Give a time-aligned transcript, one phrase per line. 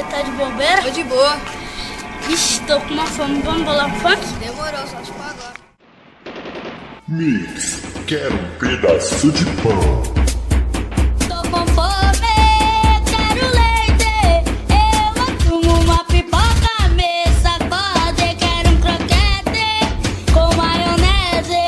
[0.00, 0.82] aí, tá de bobeira?
[0.82, 1.36] Tô de boa.
[2.28, 3.42] Ixi, tô com uma fome.
[3.42, 4.20] Vamos bolar um funk?
[4.38, 5.54] Demorou, só te agora.
[7.08, 10.02] Mix, quero um pedaço de pão.
[11.28, 12.34] Tô com fome,
[13.04, 14.44] quero leite.
[14.70, 18.36] Eu assumo uma pipoca, me sacode.
[18.38, 21.58] Quero um croquete com maionese.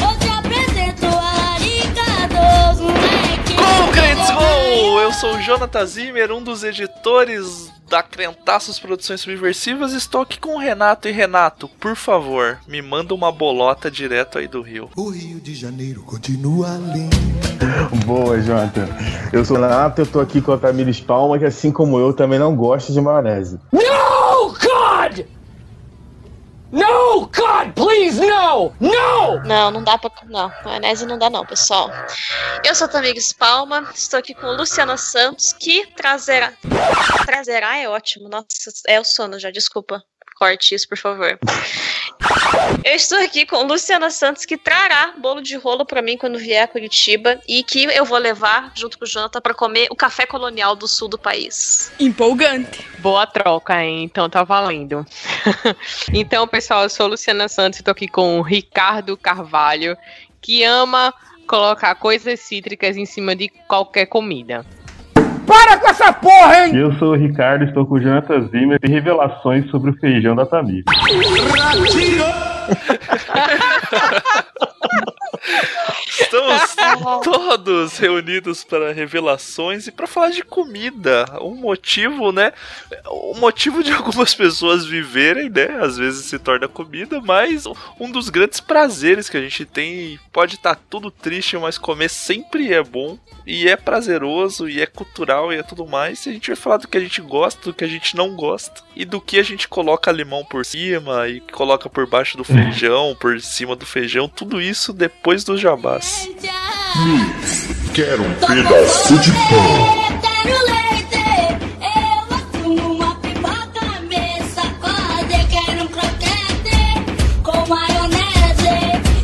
[0.00, 3.56] Eu te apresento a larica dos moleques.
[3.56, 5.00] Concretes Roll!
[5.00, 9.92] Eu sou o Jonathan Zimmer, um dos editores da Crentaços Produções Subversivas.
[9.92, 11.06] Estou aqui com o Renato.
[11.06, 14.90] E Renato, por favor, me manda uma bolota direto aí do Rio.
[14.96, 17.16] O Rio de Janeiro continua lindo.
[18.04, 18.88] Boa, Jonathan.
[19.32, 22.12] Eu sou o Renato, eu tô aqui com a Tamires Palma, que assim como eu
[22.12, 23.60] também não gosta de maionese.
[23.72, 24.73] No, God!
[26.74, 28.74] No, God, please, no!
[28.80, 29.40] No!
[29.44, 30.10] Não, não dá pra.
[30.24, 31.88] Não, maionese não dá, não, pessoal.
[32.64, 36.52] Eu sou a Tamires Palma, estou aqui com Luciana Santos, que trazerá.
[37.24, 38.46] Trazerá é ótimo, nossa,
[38.88, 40.02] é o sono já, desculpa.
[40.44, 41.38] Corte isso, por favor.
[42.84, 46.62] Eu estou aqui com Luciana Santos, que trará bolo de rolo pra mim quando vier
[46.62, 50.26] a Curitiba e que eu vou levar, junto com o Jonathan, pra comer o café
[50.26, 51.90] colonial do sul do país.
[51.98, 52.86] Empolgante.
[52.98, 54.04] Boa troca, hein?
[54.04, 55.06] Então tá valendo.
[56.12, 59.96] então, pessoal, eu sou Luciana Santos e tô aqui com o Ricardo Carvalho,
[60.42, 61.14] que ama
[61.46, 64.62] colocar coisas cítricas em cima de qualquer comida.
[65.54, 66.76] Para com essa porra, hein?
[66.76, 70.44] Eu sou o Ricardo, estou com o Jonathan Zimmer e revelações sobre o feijão da
[70.44, 70.84] Tamires.
[76.20, 76.74] Estamos
[77.24, 81.26] todos reunidos para revelações e para falar de comida.
[81.40, 82.52] Um motivo, né?
[83.06, 85.78] O motivo de algumas pessoas viverem, né?
[85.80, 87.64] Às vezes se torna comida, mas
[87.98, 90.18] um dos grandes prazeres que a gente tem.
[90.32, 93.18] Pode estar tudo triste, mas comer sempre é bom.
[93.46, 96.24] E é prazeroso, e é cultural, e é tudo mais.
[96.24, 98.34] E a gente vai falar do que a gente gosta, do que a gente não
[98.34, 98.82] gosta.
[98.96, 103.14] E do que a gente coloca limão por cima, e coloca por baixo do feijão,
[103.20, 104.28] por cima do feijão.
[104.28, 106.03] Tudo isso depois dos jabás.
[106.04, 110.20] Mix, quero um pedaço de pão.
[110.20, 111.24] Quero leite.
[111.80, 115.38] Eu assumo uma pipoca, me sacode.
[115.48, 116.82] Quero um croquete
[117.42, 118.74] com maionese.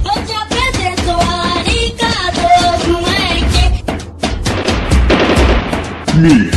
[0.07, 3.85] Eu te apresento a larica dos moleques.
[6.15, 6.57] Mix,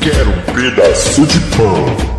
[0.00, 2.09] quero um pedaço de pão.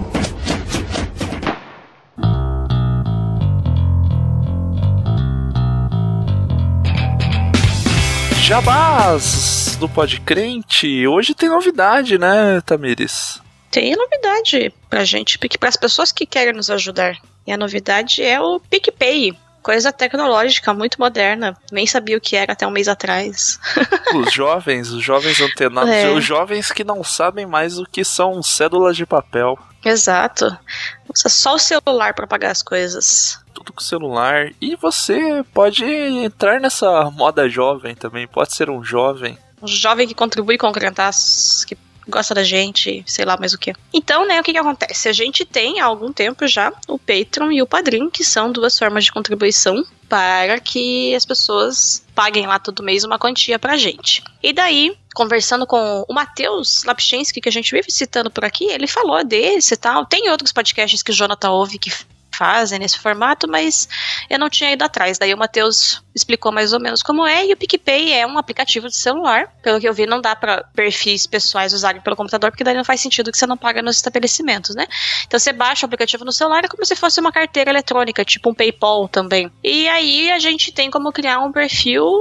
[8.51, 11.07] Jabás do Podcrente.
[11.07, 13.41] Hoje tem novidade, né, Tamires?
[13.71, 17.15] Tem novidade pra gente, para as pessoas que querem nos ajudar.
[17.47, 19.33] E a novidade é o PicPay.
[19.63, 21.55] Coisa tecnológica, muito moderna.
[21.71, 23.57] Nem sabia o que era até um mês atrás.
[24.13, 26.09] Os jovens, os jovens antenados, É.
[26.09, 29.57] os jovens que não sabem mais o que são cédulas de papel.
[29.83, 30.57] Exato.
[31.13, 33.39] Usa só o celular pra pagar as coisas.
[33.53, 34.51] Tudo com celular.
[34.61, 38.27] E você pode entrar nessa moda jovem também.
[38.27, 39.37] Pode ser um jovem.
[39.61, 43.73] Um jovem que contribui com o que gosta da gente, sei lá mais o que.
[43.93, 45.07] Então, né, o que que acontece?
[45.09, 48.77] A gente tem há algum tempo já o Patreon e o Padrim, que são duas
[48.77, 54.21] formas de contribuição para que as pessoas paguem lá todo mês uma quantia pra gente.
[54.43, 58.87] E daí, conversando com o Matheus Lapchinski, que a gente vive citando por aqui, ele
[58.87, 60.05] falou desse e tal.
[60.05, 61.89] Tem outros podcasts que o Jonathan ouve que
[62.41, 63.87] fazem nesse formato, mas
[64.27, 65.19] eu não tinha ido atrás.
[65.19, 68.87] Daí o Matheus explicou mais ou menos como é, e o PicPay é um aplicativo
[68.87, 69.53] de celular.
[69.61, 72.83] Pelo que eu vi, não dá para perfis pessoais usarem pelo computador, porque daí não
[72.83, 74.87] faz sentido que você não paga nos estabelecimentos, né?
[75.27, 78.49] Então você baixa o aplicativo no celular, é como se fosse uma carteira eletrônica, tipo
[78.49, 79.51] um PayPal também.
[79.63, 82.11] E aí a gente tem como criar um perfil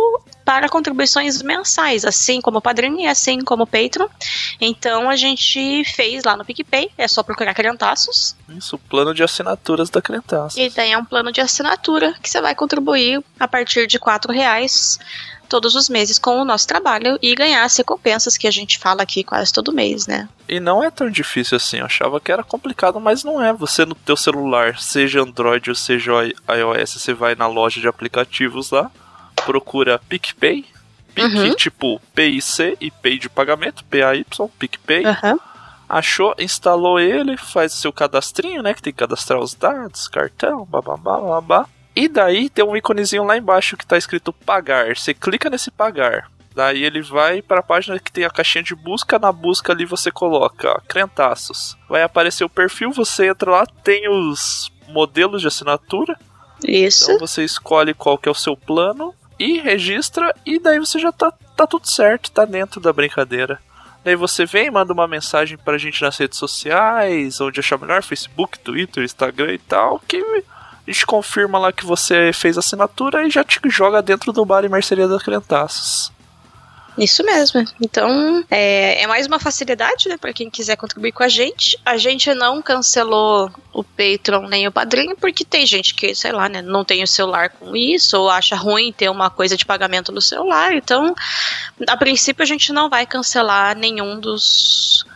[0.44, 4.08] para contribuições mensais, assim como o Padrim e assim como o Patreon.
[4.60, 8.34] Então a gente fez lá no PicPay, é só procurar Crentaços.
[8.48, 10.60] Isso, o plano de assinaturas da Crentaça.
[10.60, 14.32] E daí é um plano de assinatura que você vai contribuir a partir de R$
[14.32, 14.98] reais
[15.48, 19.02] todos os meses com o nosso trabalho e ganhar as recompensas que a gente fala
[19.02, 20.28] aqui quase todo mês, né?
[20.48, 23.52] E não é tão difícil assim, eu achava que era complicado, mas não é.
[23.52, 28.70] Você no teu celular, seja Android ou seja iOS, você vai na loja de aplicativos
[28.70, 28.90] lá,
[29.44, 30.64] procura PicPay,
[31.12, 31.54] Pic, Uhum.
[31.56, 34.24] tipo PIC e Pay de pagamento, PAY,
[34.58, 35.04] PicPay.
[35.04, 35.38] Aham.
[35.90, 38.72] Achou, instalou ele, faz o seu cadastrinho, né?
[38.72, 41.66] Que tem que cadastrar os dados, cartão, bababá, babá.
[41.96, 44.96] E daí tem um íconezinho lá embaixo que tá escrito pagar.
[44.96, 46.30] Você clica nesse pagar.
[46.54, 49.18] Daí ele vai para a página que tem a caixinha de busca.
[49.18, 51.76] Na busca ali você coloca ó, Crentaços.
[51.88, 56.16] Vai aparecer o perfil, você entra lá, tem os modelos de assinatura.
[56.64, 57.10] Isso.
[57.10, 60.32] Então você escolhe qual que é o seu plano e registra.
[60.46, 63.58] E daí você já tá, tá tudo certo, tá dentro da brincadeira.
[64.02, 68.58] Daí você vem, manda uma mensagem pra gente nas redes sociais, onde achar melhor, Facebook,
[68.58, 73.30] Twitter, Instagram e tal, que a gente confirma lá que você fez a assinatura e
[73.30, 76.10] já te joga dentro do bar e mercearia da Crentaços.
[77.00, 77.64] Isso mesmo.
[77.80, 81.78] Então, é, é mais uma facilidade, né, para quem quiser contribuir com a gente.
[81.82, 86.46] A gente não cancelou o Patreon nem o Padrinho, porque tem gente que, sei lá,
[86.46, 90.12] né, não tem o celular com isso, ou acha ruim ter uma coisa de pagamento
[90.12, 90.74] no celular.
[90.74, 91.14] Então,
[91.88, 95.06] a princípio, a gente não vai cancelar nenhum dos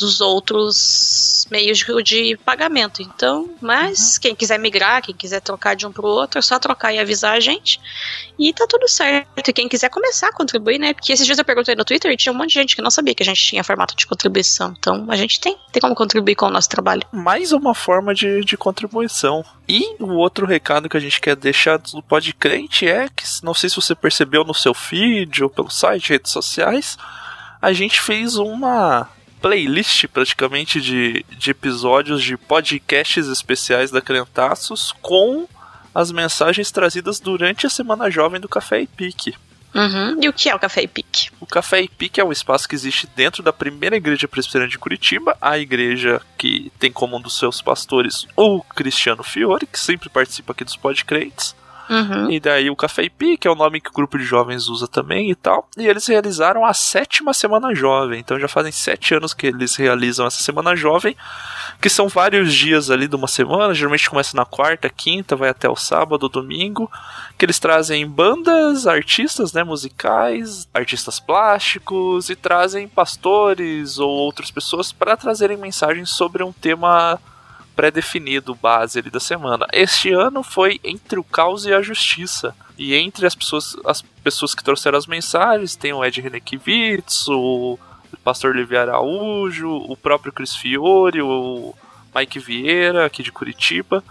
[0.00, 3.02] dos outros meios de, de pagamento.
[3.02, 6.58] Então, mas quem quiser migrar, quem quiser trocar de um para o outro, é só
[6.58, 7.80] trocar e avisar a gente.
[8.38, 9.28] E tá tudo certo.
[9.36, 10.94] E quem quiser começar a contribuir, né?
[10.94, 12.90] Porque esses dias eu perguntei no Twitter e tinha um monte de gente que não
[12.90, 14.74] sabia que a gente tinha formato de contribuição.
[14.78, 17.02] Então, a gente tem, tem como contribuir com o nosso trabalho.
[17.12, 19.44] mais uma forma de, de contribuição.
[19.68, 23.68] E o outro recado que a gente quer deixar do Podcrente é que, não sei
[23.68, 26.96] se você percebeu no seu feed ou pelo site, redes sociais,
[27.60, 29.08] a gente fez uma
[29.40, 35.48] playlist praticamente de, de episódios de podcasts especiais da Crentaços com
[35.94, 39.34] as mensagens trazidas durante a Semana Jovem do Café e Pique.
[39.74, 40.18] Uhum.
[40.20, 41.30] E o que é o Café e Pique?
[41.40, 44.78] O Café e Pique é um espaço que existe dentro da primeira igreja presbiteriana de
[44.78, 50.08] Curitiba, a igreja que tem como um dos seus pastores o Cristiano Fiore, que sempre
[50.08, 51.54] participa aqui dos podcrentes.
[51.90, 52.30] Uhum.
[52.30, 54.86] E daí o Café e Pique é o nome que o grupo de jovens usa
[54.86, 55.68] também e tal.
[55.76, 58.20] E eles realizaram a sétima Semana Jovem.
[58.20, 61.16] Então já fazem sete anos que eles realizam essa Semana Jovem,
[61.80, 63.74] que são vários dias ali de uma semana.
[63.74, 66.88] Geralmente começa na quarta, quinta, vai até o sábado, domingo.
[67.36, 74.92] Que eles trazem bandas, artistas né, musicais, artistas plásticos e trazem pastores ou outras pessoas
[74.92, 77.18] para trazerem mensagens sobre um tema
[77.80, 79.66] pré-definido base ali da semana.
[79.72, 82.54] Este ano foi entre o caos e a justiça.
[82.76, 87.78] E entre as pessoas, as pessoas que trouxeram as mensagens, tem o Ed Renekiewicz, o
[88.22, 91.74] pastor Levi Araújo, o próprio Chris Fiore, o
[92.14, 94.04] Mike Vieira, aqui de Curitiba.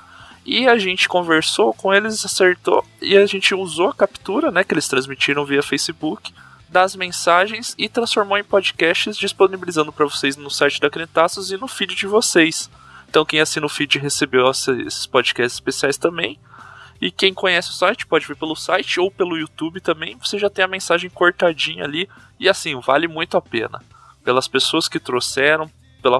[0.43, 4.73] E a gente conversou com eles, acertou, e a gente usou a captura, né, que
[4.73, 6.33] eles transmitiram via Facebook,
[6.67, 11.67] das mensagens e transformou em podcasts, disponibilizando para vocês no site da Crentaços e no
[11.67, 12.67] feed de vocês.
[13.09, 16.39] Então quem assina o feed recebeu esses podcasts especiais também.
[17.01, 20.15] E quem conhece o site pode ver pelo site ou pelo YouTube também.
[20.17, 22.07] Você já tem a mensagem cortadinha ali.
[22.39, 23.81] E assim, vale muito a pena.
[24.23, 25.71] Pelas pessoas que trouxeram,
[26.03, 26.19] pelo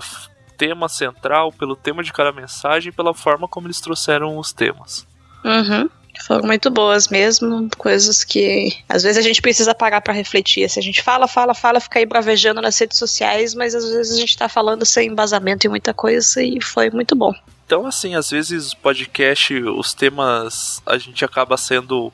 [0.58, 5.08] tema central, pelo tema de cada mensagem, pela forma como eles trouxeram os temas.
[5.46, 5.90] Uhum.
[6.26, 10.70] Foram muito boas mesmo, coisas que às vezes a gente precisa parar pra refletir.
[10.70, 14.18] Se a gente fala, fala, fala, fica aí bravejando nas redes sociais, mas às vezes
[14.18, 17.34] a gente tá falando sem embasamento em muita coisa e foi muito bom.
[17.66, 22.12] Então, assim, às vezes o podcast, os temas, a gente acaba sendo.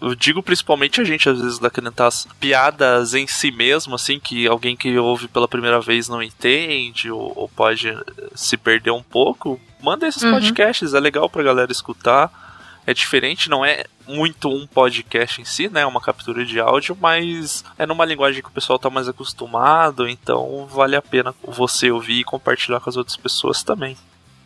[0.00, 4.46] Eu digo principalmente a gente, às vezes, daquele as piadas em si mesmo, assim, que
[4.46, 7.94] alguém que ouve pela primeira vez não entende, ou, ou pode
[8.34, 9.60] se perder um pouco.
[9.82, 10.30] Manda esses Uhum.
[10.32, 12.45] podcasts, é legal pra galera escutar.
[12.86, 15.80] É diferente, não é muito um podcast em si, né?
[15.80, 20.08] É uma captura de áudio, mas é numa linguagem que o pessoal tá mais acostumado,
[20.08, 23.96] então vale a pena você ouvir e compartilhar com as outras pessoas também.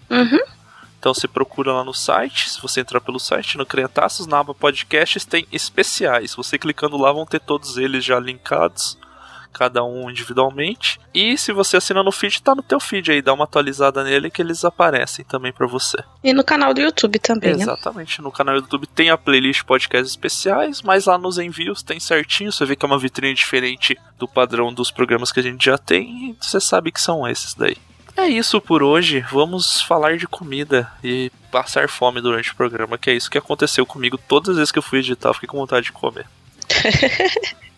[0.08, 0.40] Uhum.
[0.98, 4.54] Então você procura lá no site, se você entrar pelo site, no Crentaços, na aba
[4.54, 6.34] podcasts tem especiais.
[6.34, 8.98] Você clicando lá vão ter todos eles já linkados,
[9.52, 11.00] cada um individualmente.
[11.12, 14.30] E se você assina no feed, tá no teu feed aí, dá uma atualizada nele
[14.30, 15.98] que eles aparecem também pra você.
[16.22, 17.62] E no canal do YouTube também, né?
[17.62, 21.98] Exatamente, no canal do YouTube tem a playlist podcasts especiais, mas lá nos envios tem
[22.00, 25.64] certinho, você vê que é uma vitrine diferente do padrão dos programas que a gente
[25.64, 27.76] já tem e você sabe que são esses daí.
[28.16, 29.24] É isso por hoje.
[29.30, 33.86] Vamos falar de comida e passar fome durante o programa, que é isso que aconteceu
[33.86, 36.26] comigo todas as vezes que eu fui editar, eu fiquei com vontade de comer.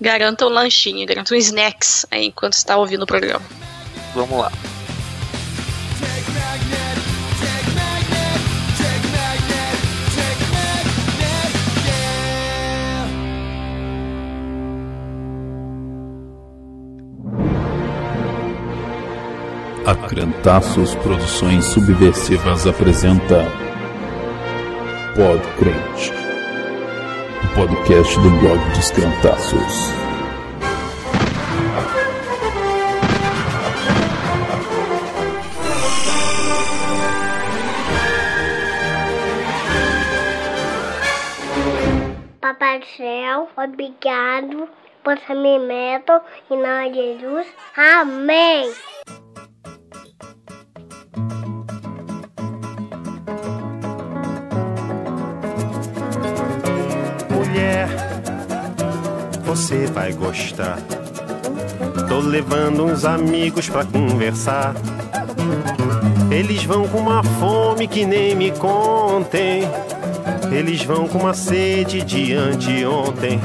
[0.00, 3.44] Garanta um lanchinho, garanta um snacks aí enquanto está ouvindo o programa.
[4.14, 4.50] Vamos lá.
[19.86, 23.44] A Crentaços Produções Subversivas apresenta
[25.16, 26.19] Podcrente,
[27.48, 29.92] podcast do blog dos Crentaços.
[42.40, 44.68] Papai do céu, obrigado
[45.02, 46.20] por me meto
[46.50, 47.46] em nome de Jesus.
[47.76, 48.72] Amém.
[59.50, 60.78] Você vai gostar
[62.08, 64.74] Tô levando uns amigos pra conversar.
[66.30, 69.62] Eles vão com uma fome que nem me contem.
[70.50, 73.40] Eles vão com uma sede de anteontem.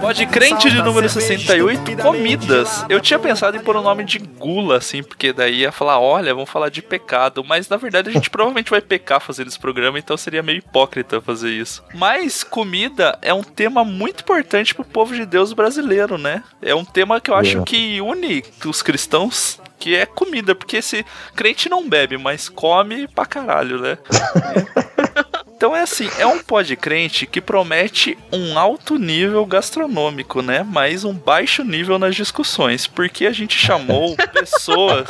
[0.00, 2.84] Pode crente de número 68, comidas.
[2.88, 6.34] Eu tinha pensado em pôr o nome de gula, assim, porque daí ia falar, olha,
[6.34, 7.44] vamos falar de pecado.
[7.44, 11.20] Mas na verdade a gente provavelmente vai pecar fazendo esse programa, então seria meio hipócrita
[11.20, 11.82] fazer isso.
[11.94, 16.42] Mas comida é um tema muito importante pro povo de Deus brasileiro, né?
[16.60, 17.62] É um tema que eu acho É.
[17.62, 19.60] que une os cristãos.
[19.80, 23.96] Que é comida, porque esse crente não bebe, mas come pra caralho, né?
[25.58, 30.62] Então é assim, é um pod crente que promete um alto nível gastronômico, né?
[30.62, 35.08] Mas um baixo nível nas discussões, porque a gente chamou pessoas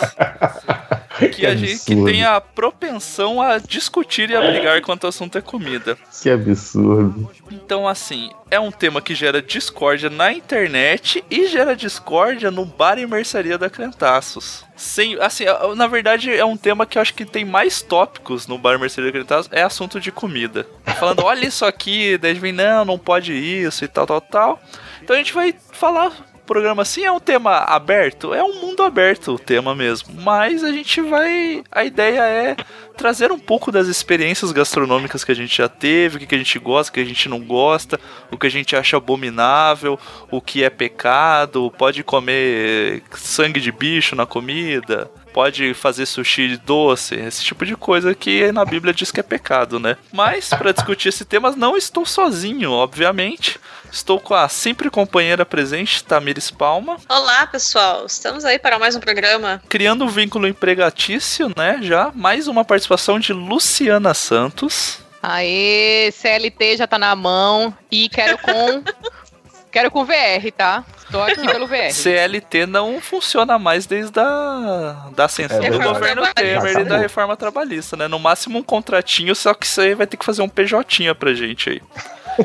[1.32, 5.36] que, a gente, que tem a propensão a discutir e a brigar quanto o assunto
[5.36, 5.96] é comida.
[6.22, 7.30] Que absurdo.
[7.50, 12.98] Então, assim, é um tema que gera discórdia na internet e gera discórdia no bar
[12.98, 14.64] e mercearia da Crentaços.
[14.76, 15.44] Sem, assim,
[15.76, 18.78] na verdade é um tema que eu acho que tem mais tópicos no bar e
[18.78, 20.66] mercearia da Crentaços, é assunto de comida.
[20.98, 24.62] Falando, olha isso aqui, daí vem, não, não pode isso e tal, tal, tal.
[25.02, 26.12] Então a gente vai falar
[26.48, 30.14] programa assim é um tema aberto, é um mundo aberto o tema mesmo.
[30.22, 31.62] Mas a gente vai.
[31.70, 32.56] A ideia é
[32.98, 36.38] trazer um pouco das experiências gastronômicas que a gente já teve, o que, que a
[36.38, 37.98] gente gosta, o que a gente não gosta,
[38.30, 39.98] o que a gente acha abominável,
[40.30, 45.08] o que é pecado, pode comer sangue de bicho na comida.
[45.32, 49.78] Pode fazer sushi doce, esse tipo de coisa que na Bíblia diz que é pecado,
[49.78, 49.96] né?
[50.12, 53.60] Mas para discutir esse tema, não estou sozinho, obviamente.
[53.92, 56.96] Estou com a sempre companheira presente, Tamires Palma.
[57.08, 58.04] Olá, pessoal.
[58.04, 59.62] Estamos aí para mais um programa.
[59.68, 61.78] Criando um vínculo empregatício, né?
[61.82, 62.10] Já.
[62.14, 62.87] Mais uma participação
[63.18, 65.00] de Luciana Santos.
[65.22, 68.82] Aê, CLT já tá na mão e quero com.
[69.70, 70.84] quero com VR, tá?
[71.10, 71.90] Tô aqui pelo VR.
[71.92, 77.36] CLT não funciona mais desde a da ascensão É do governo Temer e da reforma
[77.36, 78.06] trabalhista, né?
[78.08, 81.70] No máximo um contratinho, só que você vai ter que fazer um PJ pra gente
[81.70, 81.82] aí.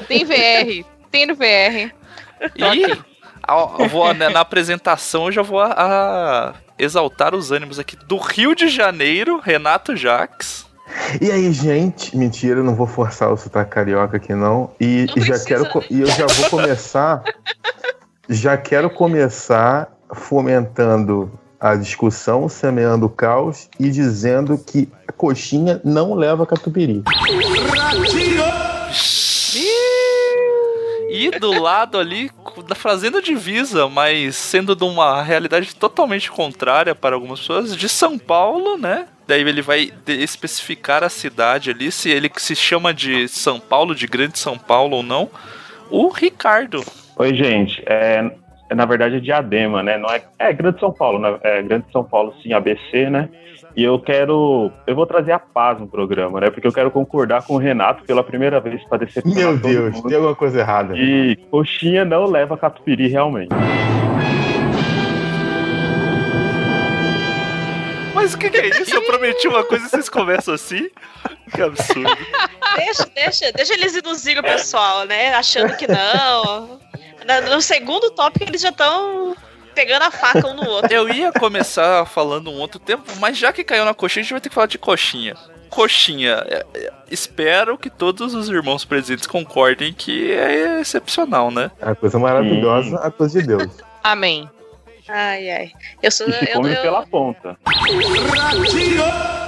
[0.08, 1.94] Tem VR, tem no VR.
[2.58, 3.02] Tô E aqui.
[3.48, 7.96] a- eu vou, né, na apresentação eu já vou a, a exaltar os ânimos aqui
[7.96, 10.66] do Rio de Janeiro, Renato Jaques.
[11.22, 12.16] E aí, gente?
[12.16, 14.72] Mentira, eu não vou forçar o sotaque carioca aqui, não.
[14.80, 15.66] E, Não e já quero.
[15.90, 17.24] E eu já vou começar.
[18.30, 26.14] já quero começar fomentando a discussão, semeando o caos e dizendo que a coxinha não
[26.14, 27.04] leva catupiry.
[31.32, 32.30] Do lado ali,
[32.68, 38.18] da fazenda divisa, mas sendo de uma realidade totalmente contrária para algumas pessoas, de São
[38.18, 39.08] Paulo, né?
[39.28, 44.06] Daí ele vai especificar a cidade ali, se ele se chama de São Paulo, de
[44.06, 45.30] Grande São Paulo ou não.
[45.90, 46.84] O Ricardo.
[47.18, 47.82] Oi, gente.
[47.86, 48.24] É,
[48.72, 49.98] na verdade é Diadema, né?
[49.98, 51.38] Não é, é Grande São Paulo, né?
[51.44, 53.30] É Grande São Paulo, sim, ABC, né?
[53.76, 54.72] E eu quero.
[54.86, 56.50] Eu vou trazer a paz no programa, né?
[56.52, 59.96] Porque eu quero concordar com o Renato pela primeira vez para decepcionar Meu todo Deus,
[59.96, 60.08] mundo.
[60.08, 60.96] tem alguma coisa errada.
[60.96, 63.50] E coxinha não leva catupiry realmente.
[68.14, 68.96] Mas o que, que é isso?
[68.96, 70.90] Eu prometi uma coisa e vocês começam assim?
[71.54, 72.16] Que absurdo.
[72.78, 75.34] Deixa, deixa, deixa eles induzirem o pessoal, né?
[75.34, 76.80] Achando que não.
[77.52, 79.36] No segundo tópico eles já estão
[79.74, 80.94] pegando a faca um no outro.
[80.94, 84.34] Eu ia começar falando um outro tempo, mas já que caiu na coxinha, a gente
[84.34, 85.36] vai ter que falar de coxinha.
[85.70, 91.72] Coxinha, é, é, espero que todos os irmãos presentes concordem que é excepcional, né?
[91.82, 93.68] É uma coisa maravilhosa, a coisa de Deus.
[94.04, 94.50] Amém.
[95.10, 95.72] Ai, ai.
[96.02, 96.28] Eu sou.
[96.30, 97.58] E se Eu, come eu, pela ponta.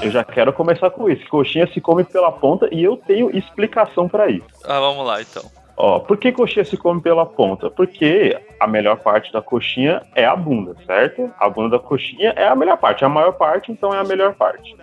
[0.02, 1.26] Eu já quero começar com isso.
[1.30, 4.46] Coxinha se come pela ponta e eu tenho explicação para isso.
[4.66, 5.50] Ah, vamos lá então.
[5.78, 7.70] Ó, por que coxinha se come pela ponta?
[7.70, 11.30] Porque a melhor parte da coxinha é a bunda, certo?
[11.38, 13.04] A bunda da coxinha é a melhor parte.
[13.04, 14.74] A maior parte, então, é a melhor parte.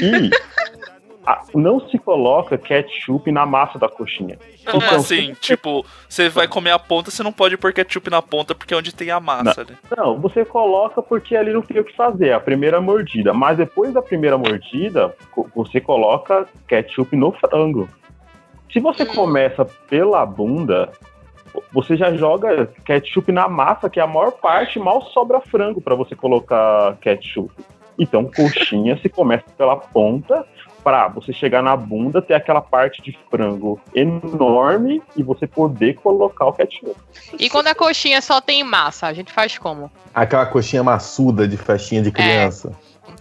[0.00, 0.30] E
[1.26, 4.38] a- não se coloca ketchup na massa da coxinha.
[4.64, 5.34] Como Então, assim?
[5.40, 8.76] Tipo, você vai comer a ponta, você não pode pôr ketchup na ponta porque é
[8.76, 9.76] onde tem a massa, né?
[9.96, 13.32] Não, você coloca porque ali não tem o que fazer, é a primeira mordida.
[13.34, 15.12] Mas depois da primeira mordida,
[15.54, 17.88] você coloca ketchup no frango.
[18.72, 20.92] Se você começa pela bunda,
[21.72, 25.94] você já joga ketchup na massa, que é a maior parte, mal sobra frango para
[25.94, 27.52] você colocar ketchup.
[27.98, 30.46] Então, coxinha se começa pela ponta,
[30.84, 36.46] pra você chegar na bunda, ter aquela parte de frango enorme e você poder colocar
[36.46, 36.94] o ketchup.
[37.38, 39.90] E quando a coxinha só tem massa, a gente faz como?
[40.14, 42.72] Aquela coxinha maçuda de festinha de criança.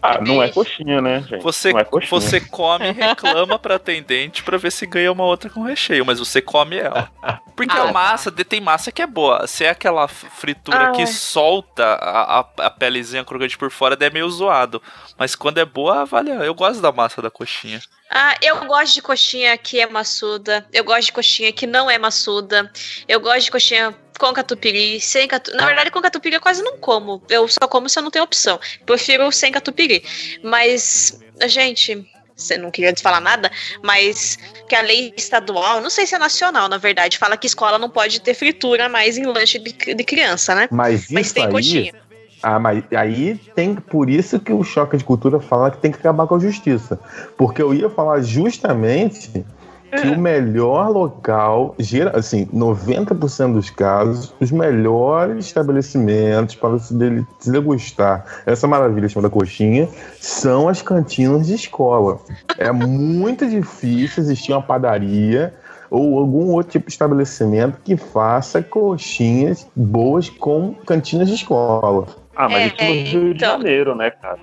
[0.01, 1.41] Ah, não é coxinha, né, gente?
[1.43, 2.09] Você, não é coxinha.
[2.09, 6.19] você come e reclama pra atendente pra ver se ganha uma outra com recheio, mas
[6.19, 7.09] você come ela.
[7.55, 9.47] Porque Ah, a massa, tem massa que é boa.
[9.47, 11.05] Se é aquela fritura Ah, que é.
[11.07, 14.81] solta a, a, a pelezinha crocante por fora, daí é meio zoado.
[15.17, 16.29] Mas quando é boa, vale.
[16.29, 17.79] Eu gosto da massa da coxinha.
[18.09, 20.65] Ah, eu gosto de coxinha que é maçuda.
[20.71, 22.71] Eu gosto de coxinha que não é maçuda.
[23.07, 25.57] Eu gosto de coxinha com catupiry, sem catupiry.
[25.57, 27.21] Na verdade, com catupiry eu quase não como.
[27.29, 28.59] Eu só como se eu não tenho opção.
[28.85, 30.03] Prefiro sem catupiry.
[30.43, 34.37] Mas, gente, você não queria falar nada, mas
[34.69, 37.89] que a lei estadual, não sei se é nacional, na verdade, fala que escola não
[37.89, 40.67] pode ter fritura mais em lanche de, de criança, né?
[40.71, 41.51] Mas Mas tem aí.
[41.51, 42.07] coxinha.
[42.43, 43.75] Ah, mas aí tem.
[43.75, 46.99] Por isso que o choque de cultura fala que tem que acabar com a justiça.
[47.35, 49.43] Porque eu ia falar justamente
[49.91, 57.25] que o melhor local, gera- assim, 90% dos casos, os melhores estabelecimentos para se dele-
[57.39, 59.87] se degustar essa maravilha chamada coxinha
[60.19, 62.19] são as cantinas de escola.
[62.57, 65.53] É muito difícil existir uma padaria
[65.89, 72.07] ou algum outro tipo de estabelecimento que faça coxinhas boas com cantinas de escola.
[72.35, 72.91] Ah, mas É, isso no
[73.21, 73.49] Rio de então.
[73.57, 74.37] Janeiro, né, cara?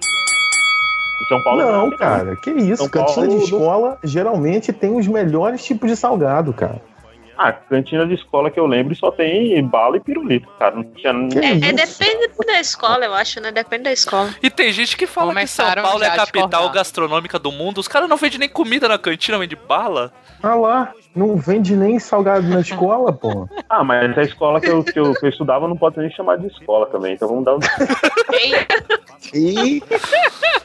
[1.29, 1.97] São Paulo Não, né?
[1.97, 2.83] cara, que isso.
[2.83, 6.81] São Cantina Paulo de escola geralmente tem os melhores tipos de salgado, cara.
[7.37, 10.77] Ah, cantina de escola que eu lembro só tem bala e pirulito, cara.
[10.77, 11.13] Não tinha
[11.43, 13.51] É, é, depende da escola, eu acho, né?
[13.51, 14.35] Depende da escola.
[14.43, 17.79] E tem gente que fala que São Começaram Paulo é a capital gastronômica do mundo.
[17.79, 20.13] Os caras não vendem nem comida na cantina, vendem bala.
[20.43, 23.49] Ah lá, não vende nem salgado na escola, pô.
[23.69, 26.37] Ah, mas a escola que eu, que eu, que eu estudava não pode nem chamar
[26.37, 27.61] de escola também, então vamos dar um.
[29.33, 29.83] E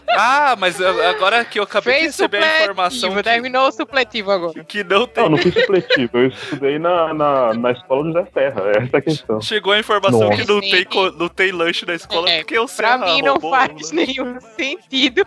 [0.10, 4.32] Ah, mas agora que eu acabei de Fez receber a informação que, terminou o supletivo
[4.32, 4.64] agora.
[4.64, 5.24] que não tem.
[5.24, 9.01] Não, não fui supletivo, eu estudei na, na, na escola José Serra, essa é a
[9.01, 9.42] questão.
[9.42, 10.42] Chegou a informação Nossa.
[10.42, 10.86] que não tem,
[11.18, 14.39] não tem lanche na escola É, porque o Pra Serra mim não roubou faz nenhum
[14.58, 15.25] sentido.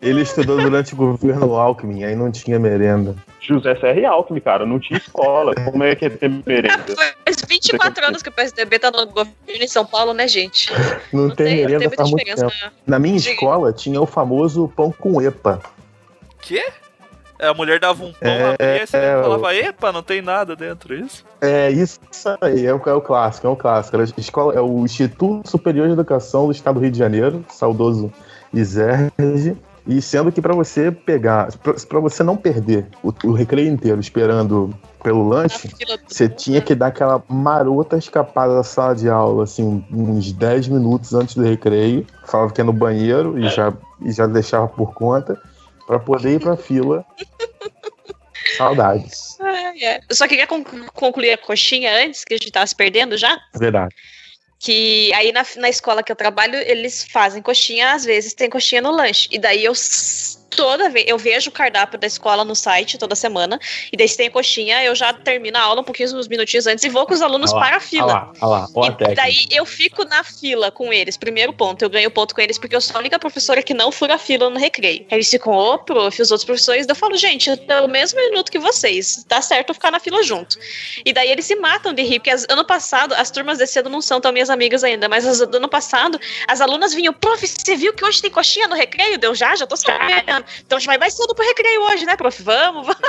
[0.00, 3.16] ele estudou durante o governo Alckmin, aí não tinha merenda.
[3.40, 5.54] José Serra e Alckmin, cara, não tinha escola.
[5.54, 6.84] Como é que é ter merenda?
[7.24, 10.70] Faz 24 anos que o PSDB tá no governo em São Paulo, né, gente?
[11.12, 12.52] Não, tem, Tem, merenda tem muita faz muito tempo.
[12.86, 13.32] Na minha Diga.
[13.34, 15.60] escola tinha o famoso pão com epa.
[16.40, 16.64] Quê?
[17.42, 20.54] É, a mulher dava um pão, É, abria, você é, falava, epa, não tem nada
[20.54, 21.24] dentro, é isso?
[21.40, 21.98] É isso
[22.40, 23.96] aí, é o, é o clássico, é o clássico.
[23.96, 28.12] Era escola, é o Instituto Superior de Educação do Estado do Rio de Janeiro, saudoso
[28.54, 29.56] ISERG.
[29.84, 31.48] E sendo que para você pegar,
[31.88, 35.68] para você não perder o, o recreio inteiro esperando pelo lanche,
[36.06, 41.12] você tinha que dar aquela marota escapada da sala de aula, assim, uns 10 minutos
[41.12, 42.06] antes do recreio.
[42.24, 45.36] Falava que ia no banheiro e já, e já deixava por conta,
[45.92, 47.04] para poder ir pra fila.
[48.56, 49.38] Saudades.
[49.40, 50.00] Ai, é.
[50.08, 53.38] Eu só queria con- concluir a coxinha antes, que a gente tava se perdendo já.
[53.54, 53.94] Verdade.
[54.58, 58.80] Que aí na, na escola que eu trabalho, eles fazem coxinha, às vezes tem coxinha
[58.80, 59.28] no lanche.
[59.30, 59.74] E daí eu
[60.56, 63.58] toda vez, eu vejo o cardápio da escola no site toda semana.
[63.92, 66.84] E daí se tem coxinha, eu já termino a aula um pouquinho, uns minutinhos antes
[66.84, 68.04] e vou com os alunos lá, para a fila.
[68.04, 68.68] Olha lá, olha lá,
[69.12, 71.16] E daí eu fico na fila com eles.
[71.16, 73.90] Primeiro ponto, eu ganho ponto com eles porque eu sou a única professora que não
[73.92, 75.06] fura a fila no recreio.
[75.10, 76.86] Aí eles ficam, ô, prof, os outros professores.
[76.88, 79.24] Eu falo, gente, eu tenho o mesmo minuto que vocês.
[79.28, 80.58] Tá certo eu ficar na fila junto.
[81.04, 83.88] E daí eles se matam de rir, porque as- ano passado, as turmas desse ano
[83.88, 87.76] não são tão minhas amigas ainda, mas as ano passado, as alunas vinham, prof, você
[87.76, 89.18] viu que hoje tem coxinha no recreio?
[89.18, 90.41] Deu já, já tô sabendo.
[90.64, 92.42] Então a gente vai mais cedo pro recreio hoje, né, prof?
[92.42, 93.02] Vamos, vamos.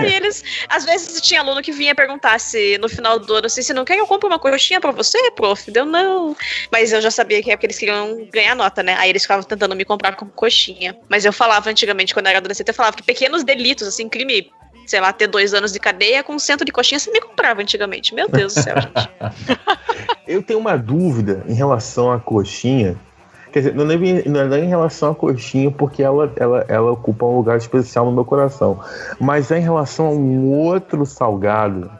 [0.00, 3.62] Aí eles, às vezes tinha aluno que vinha perguntar se no final do ano, assim,
[3.62, 5.70] se não quer que eu compre uma coxinha pra você, prof?
[5.70, 6.36] Deu não.
[6.70, 8.96] Mas eu já sabia que é porque eles queriam ganhar nota, né?
[8.98, 10.96] Aí eles ficavam tentando me comprar com coxinha.
[11.08, 14.50] Mas eu falava antigamente, quando eu era adolescente, eu falava que pequenos delitos, assim, crime,
[14.86, 17.62] sei lá, ter dois anos de cadeia com um centro de coxinha, você me comprava
[17.62, 18.14] antigamente.
[18.14, 19.08] Meu Deus do céu, gente.
[20.26, 22.96] Eu tenho uma dúvida em relação à coxinha.
[23.56, 26.62] Quer dizer, não é, nem- não é nem em relação à coxinha, porque ela, ela,
[26.68, 28.78] ela ocupa um lugar especial no meu coração.
[29.18, 31.90] Mas é em relação a um outro salgado,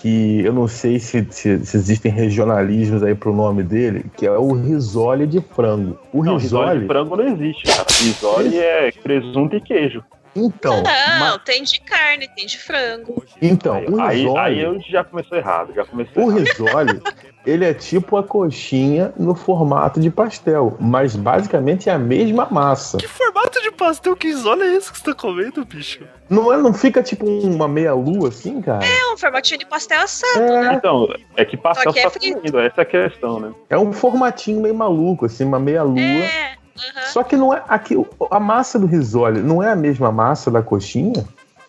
[0.00, 4.32] que eu não sei se, se, se existem regionalismos aí pro nome dele, que é
[4.32, 5.96] o risole de frango.
[6.12, 6.80] O Não, risole risole.
[6.80, 7.86] de frango não existe, cara.
[8.00, 10.02] Risole é presunto e queijo.
[10.34, 13.22] Então, Não, ma- tem de carne, tem de frango.
[13.40, 14.38] então o Aí, risole.
[14.40, 16.44] aí eu já começou errado, já começou O errado.
[16.48, 17.00] risole,
[17.44, 22.98] ele é tipo a coxinha no formato de pastel, mas basicamente é a mesma massa.
[22.98, 26.00] Que formato de pastel que olha é esse que você tá comendo, bicho?
[26.28, 28.84] Não, é, não fica tipo uma meia-lua assim, cara?
[28.84, 30.60] É um formatinho de pastel assado, É.
[30.62, 30.74] né?
[30.74, 33.52] Então, é que pastel Só que é tá essa é a questão, né?
[33.68, 35.98] É um formatinho meio maluco, assim, uma meia-lua.
[36.00, 36.52] É.
[36.76, 37.06] aham.
[37.06, 37.96] Só que não é aqui,
[38.30, 41.24] a massa do risole não é a mesma massa da coxinha?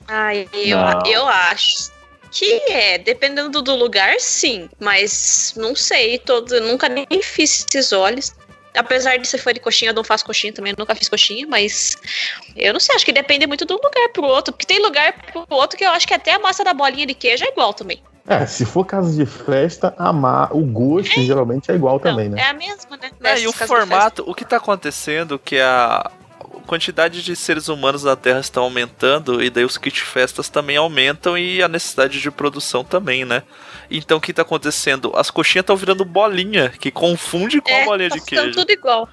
[0.07, 1.01] Ai, eu, Não.
[1.05, 1.91] eu acho.
[2.31, 4.69] Que é, dependendo do lugar, sim.
[4.79, 8.33] Mas não sei, todo, eu nunca nem fiz esses olhos.
[8.73, 11.45] Apesar de ser fã de coxinha, eu não faço coxinha também, eu nunca fiz coxinha,
[11.45, 11.97] mas
[12.55, 14.53] eu não sei, acho que depende muito de um lugar pro outro.
[14.53, 17.13] Porque tem lugar pro outro que eu acho que até a massa da bolinha de
[17.13, 18.01] queijo é igual também.
[18.25, 22.39] É, se for casa de festa, a ma- o gosto geralmente é igual também, né?
[22.39, 23.11] É a mesma, né?
[23.23, 26.09] É, e o formato, o que tá acontecendo que a
[26.61, 31.37] quantidade de seres humanos na Terra está aumentando e daí os kit festas também aumentam
[31.37, 33.43] e a necessidade de produção também, né?
[33.89, 35.11] Então o que tá acontecendo?
[35.15, 38.59] As coxinhas estão virando bolinha, que confunde com É, a bolinha tá de ficando queijo.
[38.59, 39.09] tudo igual.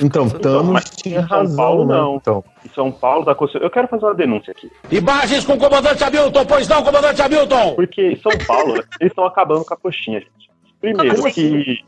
[0.00, 1.94] Então, Thanos mas tinha em São razão, Paulo, né?
[1.94, 2.16] não.
[2.16, 3.66] Então, Em São Paulo, da Constituição.
[3.66, 4.68] Eu quero fazer uma denúncia aqui.
[4.90, 7.74] Imagens com o comandante Hamilton, pois não, comandante Hamilton!
[7.76, 10.50] Porque em São Paulo, eles estão acabando com a coxinha, gente.
[10.80, 11.62] Primeiro Como assim?
[11.62, 11.84] que.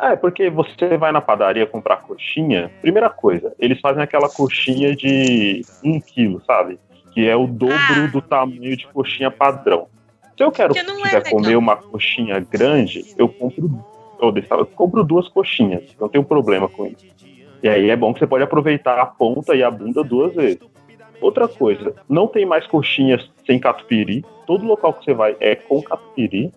[0.00, 5.62] É, porque você vai na padaria comprar coxinha, primeira coisa, eles fazem aquela coxinha de
[5.82, 6.78] um quilo, sabe?
[7.12, 8.06] Que é o dobro Ah.
[8.12, 9.88] do tamanho de coxinha padrão.
[10.36, 11.22] Se eu quero Que é quiser legal.
[11.32, 13.70] comer uma coxinha grande, eu compro,
[14.20, 15.82] eu compro duas coxinhas.
[15.98, 17.06] Não tenho problema com isso.
[17.62, 20.60] E aí é bom que você pode aproveitar a ponta e a bunda duas vezes.
[21.22, 24.22] Outra coisa, não tem mais coxinhas sem catupiry.
[24.46, 26.52] Todo local que você vai é com catupiry.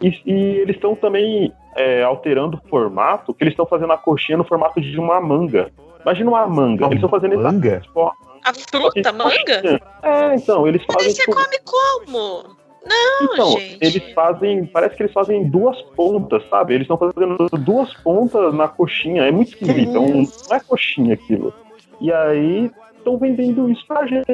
[0.00, 4.38] E, e eles estão também é, alterando o formato, que eles estão fazendo a coxinha
[4.38, 5.70] no formato de uma manga.
[6.02, 6.84] Imagina uma manga.
[6.84, 7.80] Uma eles estão fazendo manga?
[7.80, 8.12] Tipo,
[8.44, 9.80] A fruta, manga?
[10.02, 11.10] é, então, eles Mas fazem.
[11.14, 12.60] você tipo, come como?
[12.86, 13.78] Não, então, gente.
[13.82, 14.64] eles fazem.
[14.64, 16.74] Parece que eles fazem duas pontas, sabe?
[16.74, 19.24] Eles estão fazendo duas pontas na coxinha.
[19.24, 19.98] É muito esquisito.
[20.00, 21.52] um- não é coxinha aquilo.
[22.00, 24.24] E aí estão vendendo isso pra gente.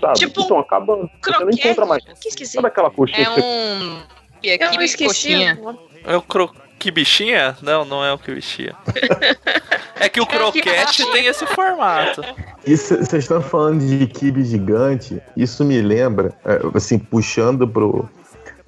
[0.00, 0.18] Sabe?
[0.18, 0.96] Tipo então acaba.
[0.96, 1.58] Você não croquete?
[1.68, 2.02] encontra mais.
[2.04, 2.54] Que esquisito.
[2.54, 3.98] Sabe aquela coxinha É que você um.
[4.42, 5.04] E Eu esqueci.
[5.06, 5.58] coxinha.
[6.04, 6.50] É o cro...
[6.78, 7.56] que bichinha?
[7.62, 8.74] Não, não é o que bichinha.
[9.96, 12.22] é que o croquete tem esse formato.
[12.66, 18.08] Isso, vocês estão falando de kibe gigante, isso me lembra, é, assim, puxando pro,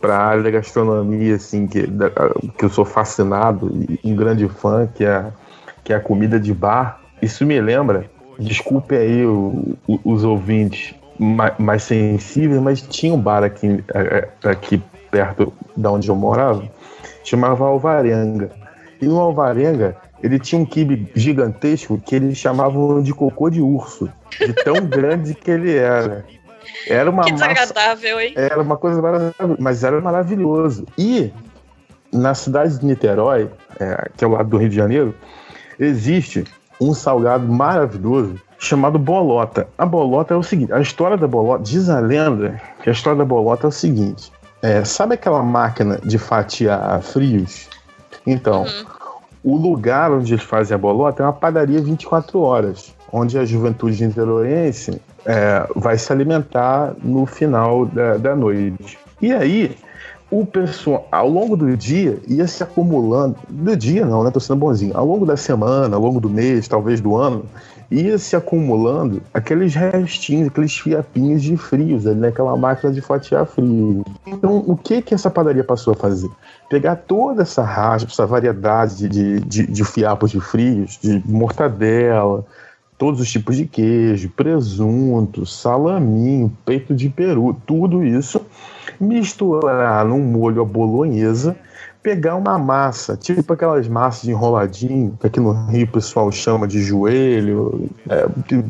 [0.01, 2.11] pra área da gastronomia, assim, que, da-
[2.59, 3.71] que eu sou fascinado
[4.03, 5.27] e um grande fã, que é,
[5.83, 7.01] que é a comida de bar.
[7.23, 13.21] Isso me lembra, desculpe aí o- o- os ouvintes mais, mais sensíveis, mas tinha um
[13.21, 16.65] bar aqui, é, é, aqui perto da onde eu morava,
[17.25, 18.51] chamava Alvarenga.
[19.01, 24.09] E no Alvarenga, ele tinha um quibe gigantesco que eles chamavam de cocô de urso,
[24.39, 26.25] de tão grande que ele era.
[26.89, 28.33] Era uma Que massa, desagradável, hein?
[28.37, 30.87] era uma coisa maravilhosa, mas era maravilhoso.
[30.97, 31.33] E
[32.13, 35.15] na cidade de Niterói, é, que é o lado do Rio de Janeiro,
[35.79, 36.45] existe
[36.81, 39.69] um salgado maravilhoso chamado bolota.
[39.77, 43.19] A bolota é o seguinte, a história da bolota, diz a lenda que a história
[43.19, 44.33] da bolota é o seguinte,
[44.65, 47.69] é, sabe aquela máquina de fatiar frios?
[48.27, 48.65] Então,
[49.43, 54.07] o lugar onde eles fazem a bolota é uma padaria 24 horas, onde a juventude
[54.07, 58.99] niteroense é, vai se alimentar no final da, da noite.
[59.21, 59.77] E aí,
[60.31, 63.37] o pessoal, ao longo do dia, ia se acumulando.
[63.51, 64.31] Do dia não, né?
[64.31, 64.97] Tô sendo bonzinho.
[64.97, 67.45] Ao longo da semana, ao longo do mês, talvez do ano,
[67.95, 74.03] ia se acumulando aqueles restinhos, aqueles fiapinhos de frios ali naquela máquina de fatiar frios.
[74.27, 76.29] Então, o que que essa padaria passou a fazer?
[76.69, 82.45] Pegar toda essa raspa, essa variedade de, de, de, de fiapos de frios, de mortadela,
[82.99, 88.41] todos os tipos de queijo, presunto, salaminho, peito de peru, tudo isso,
[88.99, 91.57] misturar num molho à bolonhesa,
[92.05, 96.69] pegar uma massa, tipo aquelas massas de enroladinho, que aqui no Rio o pessoal chama
[96.69, 98.63] de joelho, é, que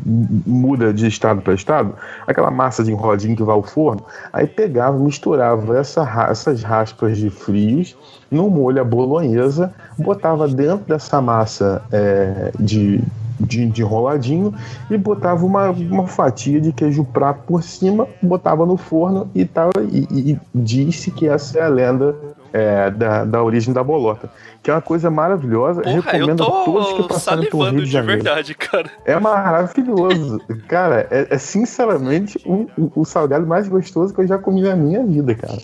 [0.47, 1.93] muda de estado para estado,
[2.25, 7.29] aquela massa de enroladinho que vai ao forno, aí pegava, misturava essa, essas raspas de
[7.29, 7.97] frios
[8.31, 13.03] no molho à bolonhesa, botava dentro dessa massa é, de,
[13.39, 14.53] de, de enroladinho
[14.89, 19.71] e botava uma, uma fatia de queijo prato por cima, botava no forno e, tava,
[19.91, 22.15] e, e- disse que essa é a lenda
[22.53, 24.29] é, da, da origem da bolota.
[24.63, 25.81] Que é uma coisa maravilhosa.
[25.83, 28.23] Porra, eu Recomendo a todos que passarem pelo Rio de de Janeiro.
[28.23, 28.89] verdade, cara.
[29.05, 30.41] É maravilhoso.
[30.67, 34.75] Cara, é, é sinceramente o, o- o salgado mais gostoso que eu já comi na
[34.75, 35.57] minha vida, cara.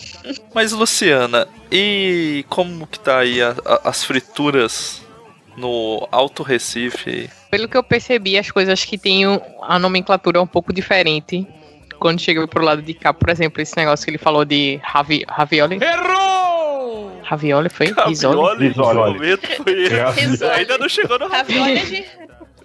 [0.54, 5.01] Mas, Luciana, e como que tá aí a- a- as frituras
[5.56, 7.30] no Alto Recife?
[7.50, 9.24] Pelo que eu percebi, as coisas que têm
[9.62, 11.46] a nomenclatura é um pouco diferente.
[11.98, 15.24] Quando chega pro lado de cá, por exemplo, esse negócio que ele falou de ravi,
[15.28, 15.78] ravioli.
[15.82, 17.12] Errou!
[17.22, 17.92] Ravioli foi?
[17.92, 19.12] Ravioli, no Risoli.
[19.12, 20.52] momento foi Risoli.
[20.52, 22.04] Ainda não chegou no Ravioli de...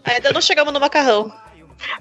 [0.06, 1.32] Ainda não chegamos no macarrão.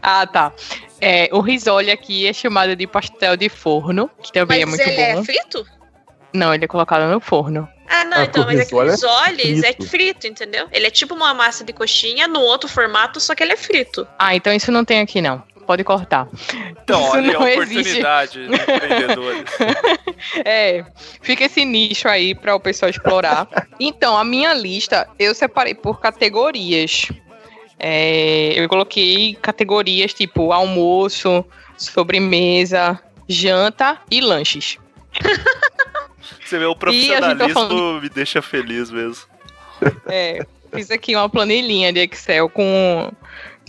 [0.01, 0.53] Ah, tá.
[1.01, 4.99] É, o risole aqui é chamado de pastel de forno, que também Mas é muito
[5.01, 5.21] ele bom.
[5.21, 5.67] é frito?
[6.33, 7.69] Não, ele é colocado no forno.
[7.89, 8.93] Ah, não, Ah, então, mas é risole é
[9.47, 10.27] risoles é frito.
[10.27, 10.67] entendeu?
[10.73, 14.07] Ele é tipo uma massa de coxinha no outro formato, só que ele é frito.
[14.19, 15.43] Ah, então isso não tem aqui não.
[15.67, 16.29] pode cortar.
[16.83, 17.73] Então, Isso olha a não existe.
[17.75, 19.45] oportunidade de empreendedores.
[20.45, 20.85] É,
[21.21, 23.47] fica esse nicho aí para o pessoal explorar.
[23.79, 27.09] Então, a minha lista eu separei por categorias.
[27.79, 31.45] É, eu coloquei categorias tipo almoço,
[31.77, 34.79] sobremesa, janta e lanches.
[36.47, 39.25] Você vê, o tá profissionalismo falando- me deixa feliz mesmo.
[40.07, 43.11] É, fiz aqui uma planilhinha de Excel com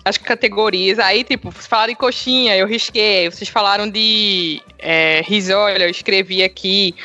[0.06, 1.00] as categorias.
[1.00, 3.30] Aí, tipo, vocês falaram de coxinha, eu risquei.
[3.30, 6.96] Vocês falaram de é, risole, eu escrevi aqui.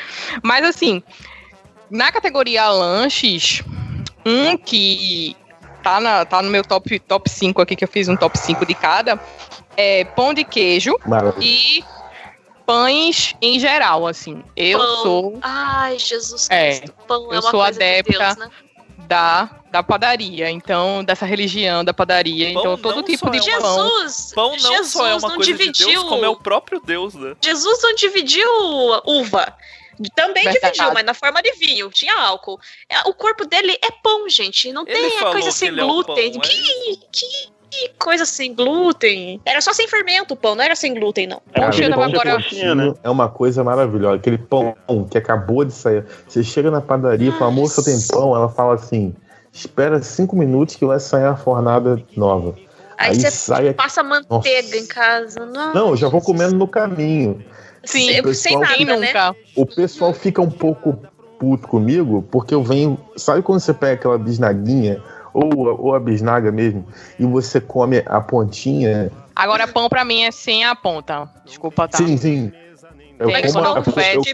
[0.41, 1.01] Mas, assim,
[1.89, 3.61] na categoria lanches,
[4.25, 5.35] um que
[5.83, 8.65] tá, na, tá no meu top, top 5 aqui, que eu fiz um top 5
[8.65, 9.19] de cada,
[9.75, 11.43] é pão de queijo Maravilha.
[11.45, 11.83] e
[12.65, 14.43] pães em geral, assim.
[14.55, 14.97] Eu Pão.
[15.03, 16.95] sou Ai, Jesus É, Cristo.
[17.07, 18.49] Pão é eu uma sou coisa de adepta Deus, né?
[19.07, 22.53] da, da padaria, então, dessa religião da padaria.
[22.53, 23.89] Pão então, todo tipo de é uma- pão.
[23.99, 24.31] Jesus!
[24.33, 25.87] Pão não Jesus só é uma não coisa de dividiu.
[25.89, 27.35] Deus, como é o próprio Deus, né?
[27.43, 28.47] Jesus não dividiu
[29.05, 29.55] uva.
[30.15, 30.73] Também Verdade.
[30.73, 31.89] dividiu, mas na forma de vinho.
[31.91, 32.59] Tinha álcool.
[32.89, 34.73] É, O corpo dele é pão, gente.
[34.73, 36.15] Não Ele tem coisa sem é glúten.
[36.31, 39.41] pão, é que, que, que coisa sem glúten.
[39.45, 41.41] Era só sem fermento o pão, não era sem glúten, não.
[41.53, 42.93] É tava pão de agora- coxinha, né?
[43.03, 44.15] É uma coisa maravilhosa.
[44.17, 44.75] Aquele pão
[45.09, 46.05] que acabou de sair.
[46.27, 48.35] Você chega na padaria e fala, moça, tem pão?
[48.35, 49.15] Ela fala assim:
[49.51, 52.55] espera cinco minutos que vai sair a fornada nova.
[52.97, 54.77] Aí, Aí você sai passa manteiga Nossa.
[54.77, 55.45] em casa.
[55.45, 55.73] Nossa.
[55.73, 57.43] Não, eu já vou comendo no caminho.
[57.83, 59.35] Sim, sem, o sem pessoal- Quem nada, né?
[59.55, 60.97] O pessoal fica um pouco
[61.39, 62.97] puto comigo porque eu venho.
[63.17, 65.01] Sabe quando você pega aquela bisnaguinha?
[65.33, 66.85] Ou, ou a bisnaga mesmo,
[67.17, 69.11] e você come a pontinha.
[69.35, 71.27] Agora, pão pra mim é sem a ponta.
[71.45, 71.97] Desculpa, tá?
[71.97, 72.51] Sim, sim.
[73.19, 73.83] Eu Tem como, a, eu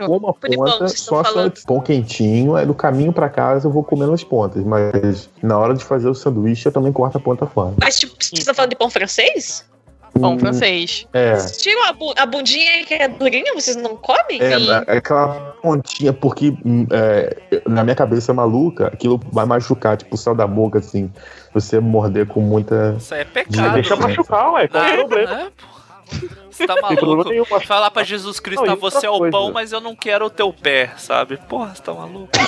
[0.07, 1.55] como a de pão ponta, só falando.
[1.55, 5.57] se pão quentinho, aí no caminho pra casa eu vou comendo as pontas, mas na
[5.59, 7.73] hora de fazer o sanduíche eu também corto a ponta fora.
[7.79, 9.65] Mas, tipo, vocês estão falando de pão francês?
[10.13, 11.05] Pão Hum, francês.
[11.13, 14.41] É, Tiram a, bu- a bundinha que é durinha, vocês não comem?
[14.41, 14.67] é, Sim.
[14.87, 20.17] é aquela pontinha, porque hum, é, na minha cabeça maluca, aquilo vai machucar, tipo o
[20.17, 21.11] céu da boca, assim,
[21.53, 22.95] você morder com muita.
[22.97, 23.73] Isso aí é pecado.
[23.73, 24.01] deixa né?
[24.01, 24.67] machucar, ué.
[24.67, 25.35] Qual é o problema?
[25.35, 25.51] né?
[26.49, 27.59] Você tá maluco?
[27.65, 29.51] Falar pra Jesus Cristo, Não, ah, e você é o pão, coisa.
[29.53, 31.37] mas eu não quero o teu pé, sabe?
[31.37, 32.29] Porra, você tá maluco?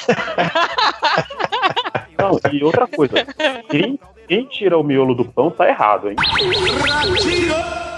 [2.17, 3.15] Não, e outra coisa.
[3.69, 6.15] Quem, quem tira o miolo do pão tá errado, hein?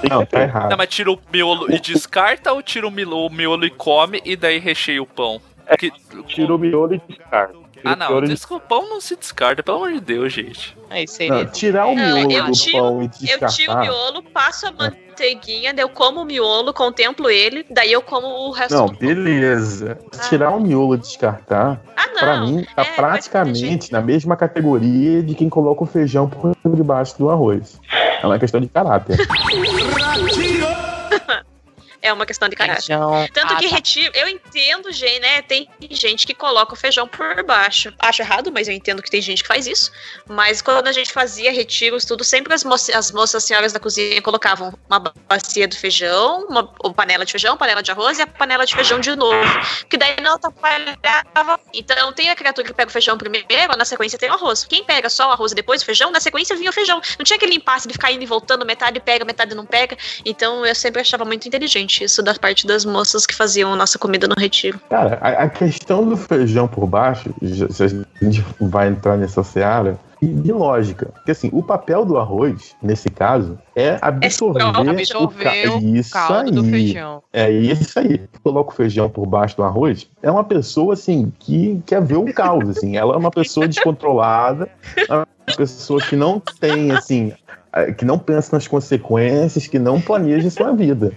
[0.10, 0.70] Não, tá errado.
[0.70, 4.22] Não, mas tira o miolo e descarta ou tira o miolo, o miolo e come
[4.24, 5.42] e daí recheia o pão?
[5.68, 5.92] É, Que-
[6.28, 7.63] Tira o miolo e descarta.
[7.86, 10.78] Ah, não, e desculpa, o pão não se descarta, pelo amor de Deus, gente.
[10.90, 11.44] Aí seria.
[11.44, 13.82] Não, tirar o Não, miolo eu do tiro- pão e Eu tiro o descartar.
[13.82, 18.52] miolo, passo a manteiguinha, daí eu como o miolo, contemplo ele, daí eu como o
[18.52, 19.08] resto Não, do pão.
[19.08, 19.98] beleza.
[20.30, 22.20] Tirar o miolo e descartar, Ah, não.
[22.20, 26.54] pra mim, tá é, mas praticamente na mesma categoria de quem coloca o feijão por
[26.76, 27.80] debaixo do arroz.
[28.22, 29.18] É uma questão de caráter.
[32.04, 32.84] É uma questão de caráter.
[32.86, 33.26] Feijão.
[33.34, 33.76] Tanto Ah, que tá.
[33.76, 35.42] retiro, eu entendo, gente, né?
[35.42, 37.94] Tem gente que coloca o feijão por baixo.
[37.98, 39.90] Acho errado, mas eu entendo que tem gente que faz isso.
[40.28, 43.80] Mas quando a gente fazia retiros, tudo, sempre as, moça, as moças, as senhoras da
[43.80, 48.24] cozinha colocavam uma bacia do feijão, uma ou panela de feijão, panela de arroz e
[48.24, 49.60] a panela de feijão de novo.
[49.90, 51.58] Que daí não atrapalhava.
[51.74, 54.66] Então tem a criatura que pega o feijão primeiro, na sequência tem o arroz.
[54.66, 57.02] Quem pega só o arroz e depois o feijão, na sequência vinha o feijão.
[57.18, 59.98] Não tinha aquele impasse de ficar indo e voltando, metade pega, metade não pega.
[60.26, 64.00] Então eu sempre achava muito inteligente isso da parte das moças que faziam a nossa
[64.00, 64.80] comida no retiro.
[64.90, 70.00] Cara, a, a questão do feijão por baixo, se a gente vai entrar nessa seara,
[70.24, 71.08] e de lógica.
[71.14, 75.78] Porque assim, o papel do arroz, nesse caso, é absorver, Absorver o, ca...
[75.78, 76.72] o isso caldo do aí.
[76.72, 77.24] feijão.
[77.34, 78.22] É isso aí.
[78.42, 80.08] Coloca o feijão por baixo do arroz.
[80.22, 82.70] É uma pessoa assim que quer ver o caos.
[82.70, 82.96] Assim.
[82.96, 85.28] Ela é uma pessoa descontrolada, é uma
[85.58, 87.34] pessoa que não tem assim,
[87.98, 91.12] que não pensa nas consequências, que não planeja sua vida.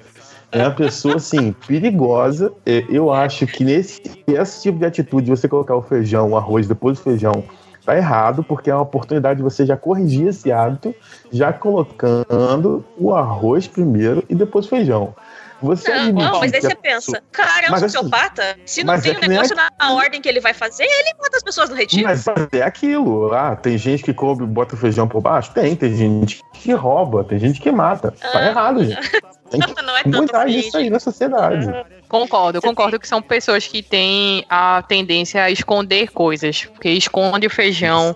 [0.52, 2.52] É uma pessoa assim perigosa.
[2.88, 6.98] Eu acho que nesse esse tipo de atitude, você colocar o feijão, o arroz depois
[6.98, 7.44] do feijão,
[7.84, 10.94] tá errado, porque é uma oportunidade de você já corrigir esse hábito,
[11.32, 15.14] já colocando o arroz primeiro e depois o feijão.
[15.62, 18.56] Você Não, não, mas aí você pensa, cara, é um Mas assim, sociopata.
[18.66, 20.82] Se não tem é o que nem negócio a- na ordem que ele vai fazer,
[20.84, 22.04] ele mata as pessoas no retiro.
[22.04, 23.32] Mas é aquilo.
[23.32, 25.52] Ah, tem gente que come e bota feijão por baixo?
[25.54, 25.74] Tem.
[25.74, 28.10] Tem gente que rouba, tem gente que mata.
[28.10, 28.46] Tá Ah.
[28.48, 29.00] errado, gente.
[29.50, 31.66] Tem que Não é tanto mudar assim, isso aí na sociedade.
[32.08, 37.46] Concordo, eu concordo que são pessoas que têm a tendência a esconder coisas, porque esconde
[37.46, 38.14] o feijão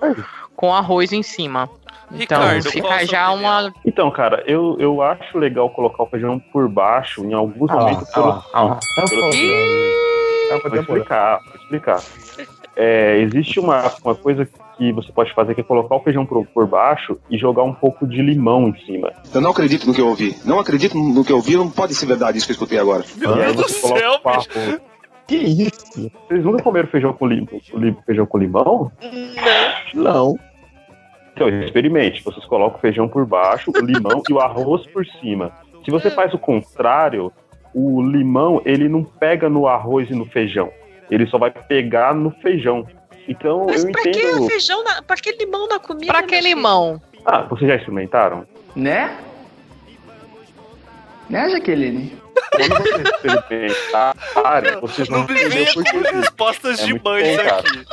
[0.56, 1.68] com arroz em cima.
[2.12, 3.50] Então Ricardo, fica já opinião?
[3.50, 3.74] uma.
[3.86, 7.82] Então, cara, eu, eu acho legal colocar o feijão por baixo em alguns Ah lá,
[7.82, 8.08] momentos.
[8.14, 8.74] ah lá, ah lá.
[8.74, 9.30] Tá falando.
[9.30, 10.80] Tá Vou contemporâneo.
[10.80, 12.02] explicar, vou explicar.
[12.74, 14.48] É, existe uma, uma coisa
[14.80, 17.74] que você pode fazer, que é colocar o feijão por, por baixo e jogar um
[17.74, 19.12] pouco de limão em cima.
[19.34, 20.34] Eu não acredito no que eu ouvi.
[20.42, 23.04] Não acredito no que eu ouvi, não pode ser verdade isso que eu escutei agora.
[23.18, 24.48] Meu Deus do céu, coloca o papo.
[25.26, 26.10] Que isso?
[26.26, 27.46] Vocês nunca comeram feijão com, lim...
[28.06, 28.90] feijão com limão?
[29.92, 30.38] Não.
[31.34, 32.24] Então, experimente.
[32.24, 35.52] Vocês colocam o feijão por baixo, o limão e o arroz por cima.
[35.84, 37.30] Se você faz o contrário,
[37.74, 40.70] o limão ele não pega no arroz e no feijão.
[41.10, 42.86] Ele só vai pegar no feijão.
[43.30, 44.46] Então Mas eu pra que entendo.
[44.48, 46.12] feijão, na, pra que limão na comida?
[46.12, 46.54] Pra que meu filho?
[46.56, 47.00] limão?
[47.24, 48.44] Ah, vocês já experimentaram?
[48.74, 49.16] Né?
[51.28, 52.18] Né, Jaqueline?
[52.50, 56.10] Quando vocês experimentarem, vocês vão Não me venha com porquê.
[56.16, 57.86] respostas É de mãe aqui.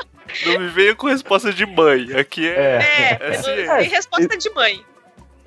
[0.45, 2.07] Não me venha com resposta de mãe.
[2.17, 2.79] Aqui é.
[2.81, 3.77] É, é não- ciência.
[3.77, 4.83] tem resposta de mãe.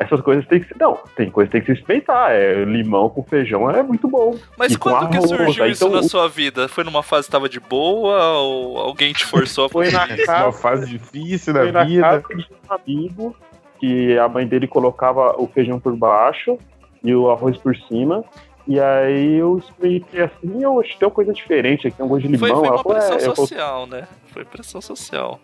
[0.01, 0.77] Essas coisas tem que ser.
[0.81, 2.33] Não, tem coisa que tem que se experimentar.
[2.33, 4.35] É, limão com feijão é muito bom.
[4.57, 6.67] Mas E quando que surgiu aí, isso então, na sua vida?
[6.69, 10.15] Foi numa fase que tava de boa ou alguém te forçou a Foi fazer na
[10.17, 10.27] isso?
[10.27, 12.01] casa- Uma fase difícil da na vida.
[12.03, 13.37] casa de um amigo
[13.79, 16.57] que a mãe dele colocava o feijão por baixo
[17.05, 18.25] e o arroz por cima.
[18.71, 22.29] E aí eu experimentei assim, eu acho que tem uma coisa diferente aqui, um gosto
[22.29, 22.61] de Foi, limão.
[22.61, 24.09] foi Ela uma falou, pressão é, eu falei, social, né?
[24.27, 25.41] Foi pressão social.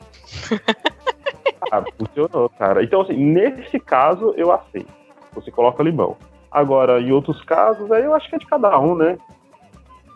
[1.72, 2.84] ah, funcionou, cara.
[2.84, 4.92] Então, assim, nesse caso eu aceito.
[5.34, 6.16] Você coloca limão.
[6.52, 9.18] Agora, em outros casos, aí eu acho que é de cada um, né?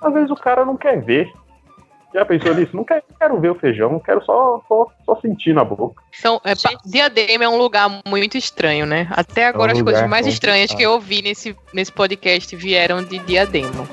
[0.00, 1.32] Às vezes o cara não quer ver.
[2.12, 2.74] Já pensou nisso?
[2.74, 6.02] Não quero, quero ver o feijão, quero só, só, só sentir na boca.
[6.18, 9.06] Então, é, Diadema é um lugar muito estranho, né?
[9.12, 10.78] Até agora É um as coisas mais estranhas complicado.
[10.78, 13.88] que eu ouvi nesse, nesse podcast vieram de Diadema.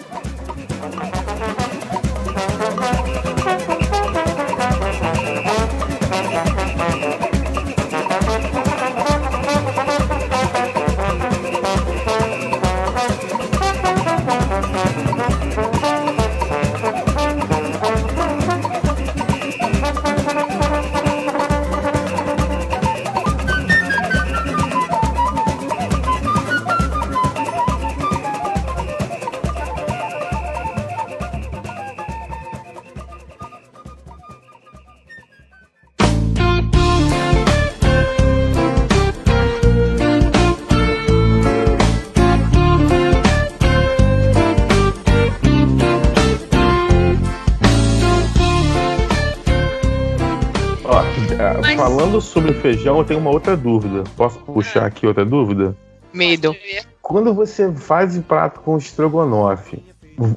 [51.98, 54.04] Falando sobre feijão, eu tenho uma outra dúvida.
[54.16, 55.76] Posso puxar aqui outra dúvida?
[56.14, 56.56] Medo.
[57.02, 59.84] Quando você faz o prato com estrogonofe,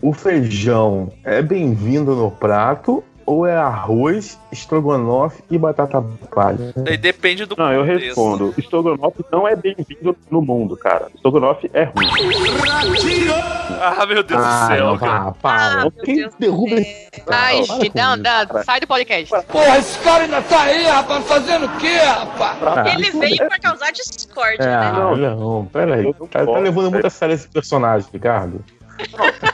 [0.01, 6.03] o feijão é bem-vindo no prato ou é arroz, estrogonofe e batata
[6.35, 6.73] palha?
[6.77, 8.05] Daí depende do Não, eu contexto.
[8.07, 8.55] respondo.
[8.59, 11.09] Estrogonofe não é bem-vindo no mundo, cara.
[11.15, 12.07] Estrogonofe é ruim.
[13.83, 15.19] Ah, meu Deus Ah, do céu, não, cara.
[15.25, 15.91] vá, para.
[16.05, 17.61] Quem derruba esse Ai,
[17.95, 19.35] não, não, sai do podcast.
[19.47, 22.59] Porra, esse cara ainda tá aí, rapaz, fazendo o quê, rapaz?
[22.63, 24.93] Ah, Ele veio pra causar discórdia, É, né?
[24.93, 26.13] não, não, peraí.
[26.31, 28.63] Tá, tá levando muito a sério esse personagem, Ricardo.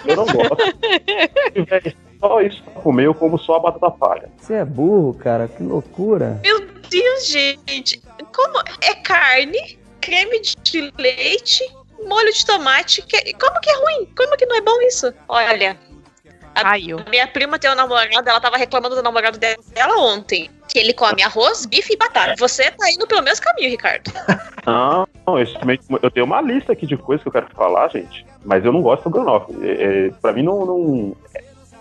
[0.04, 0.56] Eu não gosto.
[2.20, 4.30] Só isso pra comer, eu como só a batata palha.
[4.38, 6.40] Você é burro, cara, que loucura.
[6.42, 8.00] Meu Deus, gente.
[8.34, 11.64] Como é carne, creme de leite,
[12.06, 13.02] molho de tomate.
[13.02, 14.08] que- Como que é ruim?
[14.16, 15.12] Como que não é bom isso?
[15.28, 15.76] Olha.
[16.54, 16.74] A
[17.10, 20.50] minha prima tem um namorado, ela tava reclamando do namorado dela ontem.
[20.66, 22.34] Que ele come arroz, bife e batata.
[22.38, 24.10] Você tá indo pelo mesmo caminho, Ricardo.
[24.66, 28.26] Não, não, eu, tenho uma lista aqui de coisas que eu quero falar, gente.
[28.44, 29.52] Mas eu não gosto do estrogonofe.
[29.64, 30.66] É, é, pra mim não.
[30.66, 31.16] não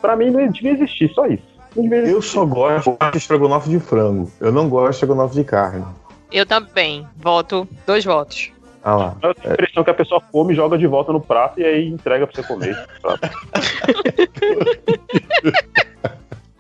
[0.06, 1.44] pra mim não devia existir, só isso.
[1.76, 2.10] Existir.
[2.10, 4.32] Eu só gosto de estrogonofe de frango.
[4.40, 5.84] Eu não gosto de estrogonofe de carne.
[6.32, 7.06] Eu também.
[7.18, 8.52] Voto, dois votos.
[8.84, 9.18] Ah lá.
[9.24, 11.88] Eu tenho a impressão que a pessoa come, joga de volta no prato e aí
[11.90, 12.78] entrega pra você comer.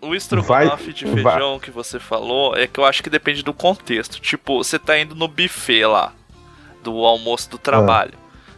[0.02, 3.44] O estrogonofe Vai- de vai- feijão que você falou é que eu acho que depende
[3.44, 4.20] do contexto.
[4.22, 6.14] Tipo, você tá indo no buffet lá,
[6.84, 8.14] do almoço do trabalho.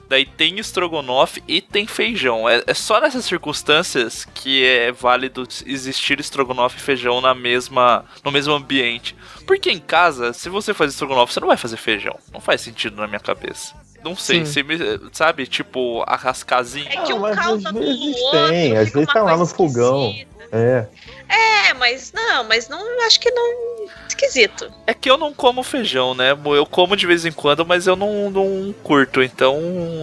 [0.10, 2.48] Daí tem estrogonofe e tem feijão.
[2.48, 8.32] É, é só nessas circunstâncias que é válido existir estrogonofe e feijão na mesma, no
[8.32, 9.16] mesmo ambiente.
[9.46, 12.18] Porque em casa, se você faz estrogonofe, você não vai fazer feijão.
[12.34, 13.74] Não faz sentido na minha cabeça.
[14.04, 14.52] Não sei, Sim.
[14.54, 14.80] você me-
[15.12, 16.94] sabe, tipo, a- as casinhas.
[16.94, 18.48] É que um mas causa às vezes outro.
[18.48, 20.14] tem, às vezes tá lá no fogão.
[20.52, 20.88] É.
[21.30, 23.88] É, mas não, mas não acho que não.
[24.08, 24.72] Esquisito.
[24.86, 26.32] É que eu não como feijão, né?
[26.32, 29.60] Eu como de vez em quando, mas eu não, não curto, então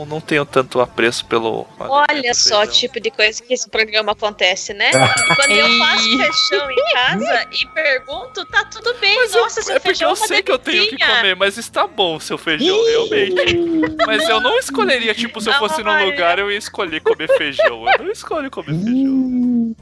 [0.07, 1.67] não tenho tanto apreço pelo.
[1.79, 4.91] Olha só o tipo de coisa que esse programa acontece, né?
[4.91, 9.79] E quando eu faço feijão em casa e pergunto, tá tudo bem, nossa, seu É
[9.79, 12.39] porque feijão eu é uma sei que eu tenho que comer, mas está bom seu
[12.39, 13.35] feijão, realmente.
[14.07, 17.89] Mas eu não escolheria, tipo, se eu fosse num lugar, eu ia escolher comer feijão.
[17.99, 19.77] Eu não escolho comer feijão.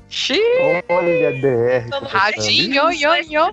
[0.89, 1.89] Olha, DR.
[2.09, 3.53] Radinho, yo, yo.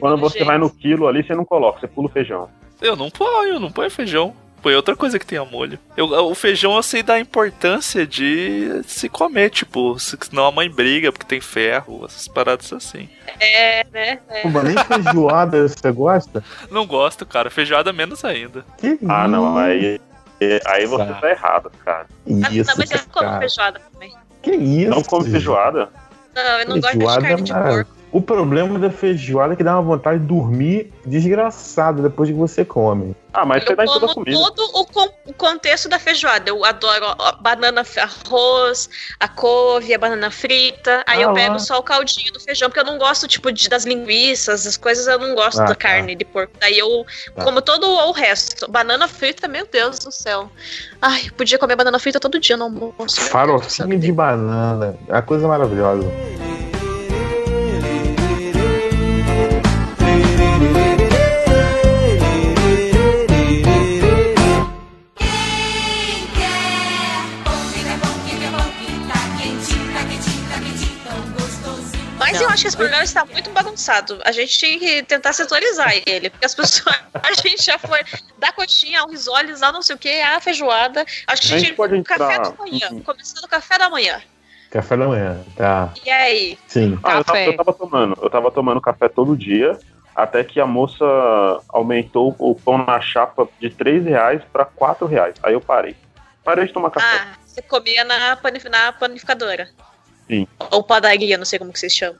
[0.00, 2.48] Quando você vai no quilo ali, você não coloca, você pula o feijão.
[2.80, 4.34] Eu não ponho, não ponho feijão.
[4.60, 5.76] Põe outra coisa que tenha molho.
[5.96, 10.70] Eu, o feijão eu sei da importância de se comer, tipo, se- senão a mãe
[10.70, 13.08] briga porque tem ferro, essas paradas assim.
[13.40, 14.20] É, né?
[14.28, 14.42] É.
[14.42, 16.44] Pô, nem feijoada você gosta?
[16.70, 17.50] Não gosto, cara.
[17.50, 18.64] Feijoada menos ainda.
[18.78, 20.00] Que Ah, não, aí,
[20.66, 21.14] aí você Tá.
[21.14, 22.06] tá errado, cara.
[22.24, 24.14] Isso, não, mas eu como feijoada também.
[24.42, 24.90] Que isso?
[24.90, 25.88] Não come feijoada?
[26.34, 28.01] Não, eu não gosto de carne de porco.
[28.12, 32.62] O problema da feijoada é que dá uma vontade de dormir desgraçado depois que você
[32.62, 33.16] come.
[33.32, 34.36] Ah, mas você dá em toda a como comida.
[34.38, 36.50] todo o, con- o contexto da feijoada.
[36.50, 41.02] Eu adoro a banana, arroz, a couve, a banana frita.
[41.06, 41.34] Aí Ah, eu lá.
[41.34, 44.76] pego só o caldinho do feijão, porque eu não gosto, tipo, de, das linguiças, as
[44.76, 45.74] coisas, eu não gosto Ah, da tá.
[45.76, 46.52] carne de porco.
[46.60, 47.44] Daí eu Tá.
[47.44, 48.70] como todo o resto.
[48.70, 50.50] Banana frita, meu Deus do céu.
[51.00, 53.22] Ai, podia comer banana frita todo dia no almoço.
[53.22, 54.98] Farofinha de banana.
[55.08, 56.06] É uma coisa maravilhosa.
[72.82, 74.20] Programa está muito bagunçado.
[74.24, 76.96] A gente tinha que tentar setorizar ele, porque as pessoas.
[77.14, 78.00] A gente já foi
[78.38, 81.04] da coxinha ao risoles, lá não sei o que, a feijoada.
[81.26, 82.88] Acho que A gente pode café entrar- da manhã.
[82.90, 83.02] Uhum.
[83.02, 84.20] Começando o café da manhã.
[84.70, 85.92] Café da manhã, tá.
[86.04, 86.58] E aí?
[86.66, 86.98] Sim.
[87.02, 87.48] Ah, eu tava, Café.
[87.48, 88.18] eu tava tomando.
[88.22, 89.78] Eu tava tomando café todo dia,
[90.16, 91.04] até que a moça
[91.68, 95.34] aumentou o pão na chapa de 3 reais pra 4 reais.
[95.42, 95.94] Aí eu parei.
[96.42, 97.06] Parei de tomar café.
[97.06, 99.68] Ah, você comia na, panif- na panificadora.
[100.26, 100.46] Sim.
[100.70, 102.18] Ou padaria, não sei como que vocês chamam.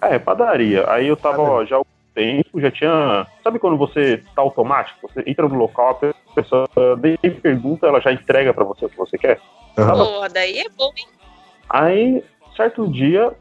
[0.00, 0.84] É, padaria.
[0.90, 3.26] Aí eu tava ó, já há algum tempo, já tinha.
[3.42, 5.08] Sabe quando você tá automático?
[5.08, 6.68] Você entra no local, a pessoa
[7.02, 9.40] nem pergunta, ela já entrega pra você o que você quer.
[9.74, 11.06] Tava- Pô, daí é bom, hein?
[11.68, 12.24] Aí,
[12.56, 13.32] certo dia,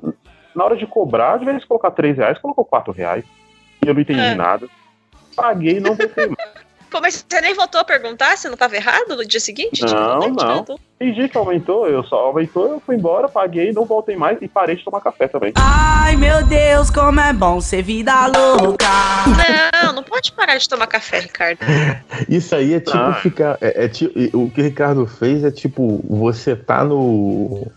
[0.55, 3.23] na hora de cobrar, ao invés de colocar 3 reais, colocou 4 reais.
[3.85, 4.35] E eu não entendi É.
[4.35, 4.67] nada.
[5.35, 6.66] Paguei e não voltei mais.
[6.89, 9.85] Pô, mas você nem voltou a perguntar se não tava errado no dia seguinte?
[9.85, 10.63] Tipo, Não, que não.
[10.63, 10.75] tá?
[10.97, 14.47] Tem dia que aumentou, eu só aumentou, eu fui embora, paguei, não voltei mais e
[14.47, 15.51] parei de tomar café também.
[15.55, 18.85] Ai meu Deus, como é bom ser vida louca.
[19.83, 21.59] Não, não pode parar de tomar café, Ricardo.
[22.27, 23.13] Isso aí é tipo Ah.
[23.15, 23.57] ficar.
[23.61, 27.67] É, é ti- o que o Ricardo fez é tipo, você tá no.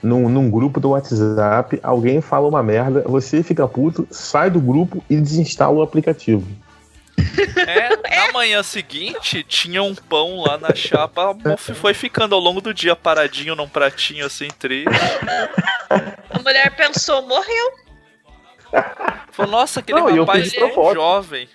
[0.00, 5.02] Num, num grupo do WhatsApp, alguém fala uma merda, você fica puto, sai do grupo
[5.10, 6.46] e desinstala o aplicativo.
[7.66, 11.36] É, na manhã seguinte, tinha um pão lá na chapa,
[11.74, 14.88] foi ficando ao longo do dia paradinho num pratinho assim, triste.
[16.30, 17.72] A mulher pensou, morreu.
[19.32, 21.48] Falou, nossa, aquele Não, rapaz é jovem.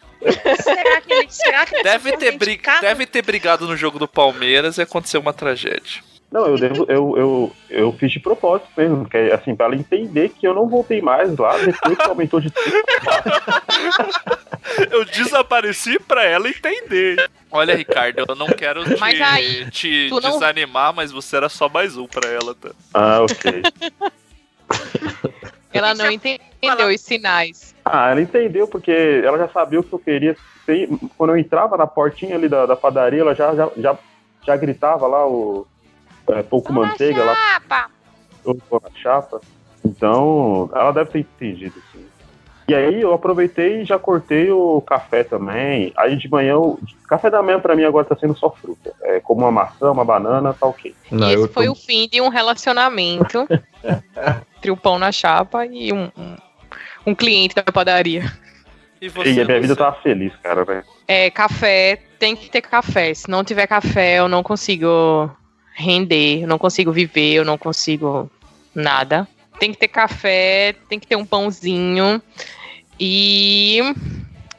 [0.61, 2.81] Será que ele, será que ele Deve ter, bri- identificado?
[2.81, 6.01] deve ter brigado no jogo do Palmeiras e aconteceu uma tragédia.
[6.31, 9.75] Não, eu, devo, eu, eu, eu fiz de propósito mesmo, que é assim, pra ela
[9.75, 12.73] entender que eu não voltei mais lá depois que aumentou de 3
[14.91, 17.29] Eu desapareci pra ela entender.
[17.51, 21.69] Olha, Ricardo, eu não quero te, Mas aí, te não- desanimar, mas você era só
[21.69, 22.71] mais um pra ela, tá?
[22.93, 23.63] Ah, ok.
[25.73, 27.73] Ela não entendeu os sinais.
[27.83, 30.37] Ah, ela entendeu, porque ela já sabia o que eu queria.
[31.17, 33.97] Quando eu entrava na portinha ali da, da padaria, ela já, já, já,
[34.45, 35.67] já gritava lá o
[36.29, 37.89] é, pouco manteiga lá, Chapa.
[38.45, 39.41] na chapa.
[39.83, 41.81] Então, ela deve ter entendido.
[42.67, 45.91] E aí eu aproveitei e já cortei o café também.
[45.97, 48.93] Aí de manhã, o café da manhã pra mim agora tá sendo só fruta.
[49.01, 50.95] É como uma maçã, uma banana, tá ok.
[51.11, 53.45] Não, e esse foi tô- o fim de um relacionamento
[54.57, 56.35] entre o pão na chapa e um, um,
[57.07, 58.23] um cliente da padaria.
[59.01, 59.75] E E você, a minha vida Lúcia?
[59.75, 60.83] tava feliz, cara, né?
[61.05, 63.13] É, café, tem que ter café.
[63.13, 65.29] Se não tiver café, eu não consigo
[65.75, 68.31] render, eu não consigo viver, eu não consigo
[68.73, 69.27] nada.
[69.59, 72.21] Tem que ter café, tem que ter um pãozinho.
[72.99, 73.79] E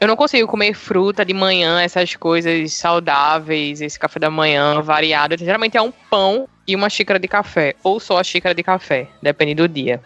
[0.01, 5.36] eu não consigo comer fruta de manhã, essas coisas saudáveis, esse café da manhã variado.
[5.38, 9.09] Geralmente é um pão e uma xícara de café, ou só a xícara de café,
[9.22, 10.01] depende do dia.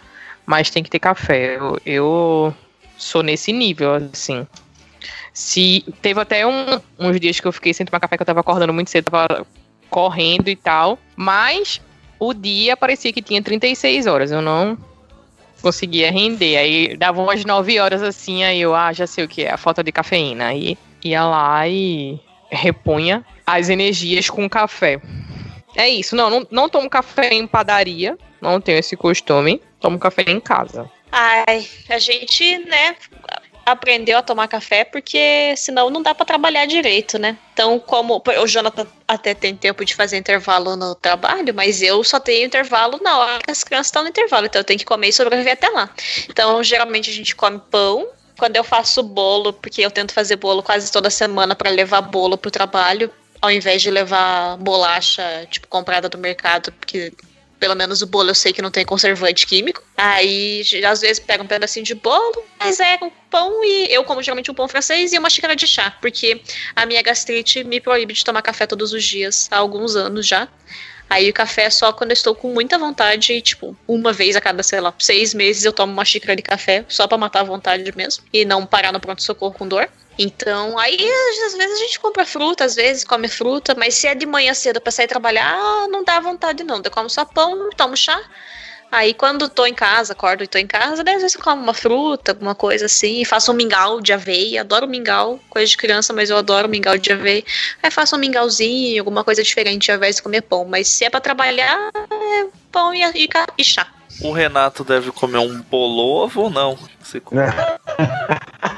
[0.44, 1.56] Mas tem que ter café.
[1.56, 2.54] Eu, eu
[2.96, 4.46] sou nesse nível, assim.
[5.32, 8.40] Se teve até um- uns dias que eu fiquei sem tomar café, que eu tava
[8.40, 9.46] acordando muito cedo, tava
[9.90, 10.98] correndo e tal.
[11.14, 11.80] Mas
[12.18, 14.30] o dia parecia que tinha 36 horas.
[14.30, 14.76] Eu não
[15.60, 16.56] conseguia render.
[16.56, 19.56] Aí dava umas 9 horas assim, aí eu, ah, já sei o que é, a
[19.56, 20.48] falta de cafeína.
[20.48, 22.18] Aí ia lá e
[22.50, 25.00] repunha as energias com café.
[25.76, 29.60] É isso, não, não, não tomo café em padaria, não tenho esse costume.
[29.80, 30.90] Tomo café em casa.
[31.12, 32.96] Ai, a gente, né?
[33.72, 37.36] Aprendeu a tomar café, porque senão não dá pra trabalhar direito, né?
[37.52, 42.20] Então, como o Jonathan até tem tempo de fazer intervalo no trabalho, mas eu só
[42.20, 45.08] tenho intervalo na hora que as crianças estão no intervalo, então eu tenho que comer
[45.08, 45.90] e sobreviver até lá.
[46.28, 48.08] Então, geralmente a gente come pão.
[48.38, 52.38] Quando eu faço bolo, porque eu tento fazer bolo quase toda semana para levar bolo
[52.38, 53.10] pro trabalho,
[53.42, 57.12] ao invés de levar bolacha, tipo, comprada do mercado, porque
[57.58, 59.82] pelo menos o bolo eu sei que não tem conservante químico.
[59.96, 64.22] Aí, às vezes, pega um pedacinho de bolo, mas é um pão e eu como
[64.22, 66.40] geralmente um pão francês e uma xícara de chá, porque
[66.74, 70.48] a minha gastrite me proíbe de tomar café todos os dias há alguns anos já.
[71.10, 74.36] Aí o café é só quando eu estou com muita vontade, e, tipo, uma vez
[74.36, 77.40] a cada, sei lá, seis meses eu tomo uma xícara de café, só para matar
[77.40, 79.88] a vontade mesmo, e não parar no pronto-socorro com dor.
[80.18, 80.98] Então, aí
[81.46, 84.52] às vezes a gente compra fruta, às vezes come fruta, mas se é de manhã
[84.52, 86.82] cedo para sair trabalhar, não dá vontade não.
[86.84, 88.20] Eu como só pão, tomo chá.
[88.90, 91.62] Aí quando tô em casa, acordo e tô em casa, daí às vezes eu como
[91.62, 96.12] uma fruta, alguma coisa assim, faço um mingau de aveia, adoro mingau, coisa de criança,
[96.12, 97.44] mas eu adoro mingau de aveia.
[97.82, 100.64] Aí faço um mingauzinho, alguma coisa diferente ao invés de comer pão.
[100.64, 103.86] Mas se é para trabalhar, é pão e, e, e chá.
[104.22, 106.76] O Renato deve comer um bolovo ou não?
[107.00, 107.42] Você come...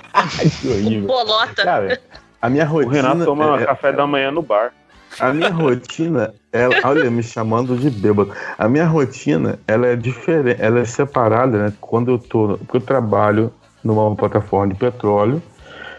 [0.61, 1.07] que horrível.
[1.09, 1.63] Bolota.
[1.63, 2.01] Cara,
[2.41, 2.91] a minha rotina.
[2.91, 4.73] O Renato toma é- café da manhã no bar.
[5.19, 8.33] A minha rotina, ela, olha, me chamando de bêbado.
[8.57, 11.73] A minha rotina, ela é diferente, ela é separada, né?
[11.81, 13.53] Quando eu tô, porque eu trabalho
[13.83, 15.43] numa plataforma de petróleo.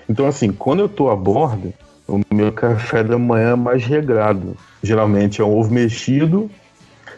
[0.10, 1.74] Então, assim, quando eu tô a bordo,
[2.08, 4.56] o meu café da manhã é mais regrado.
[4.82, 6.50] Geralmente é um ovo mexido.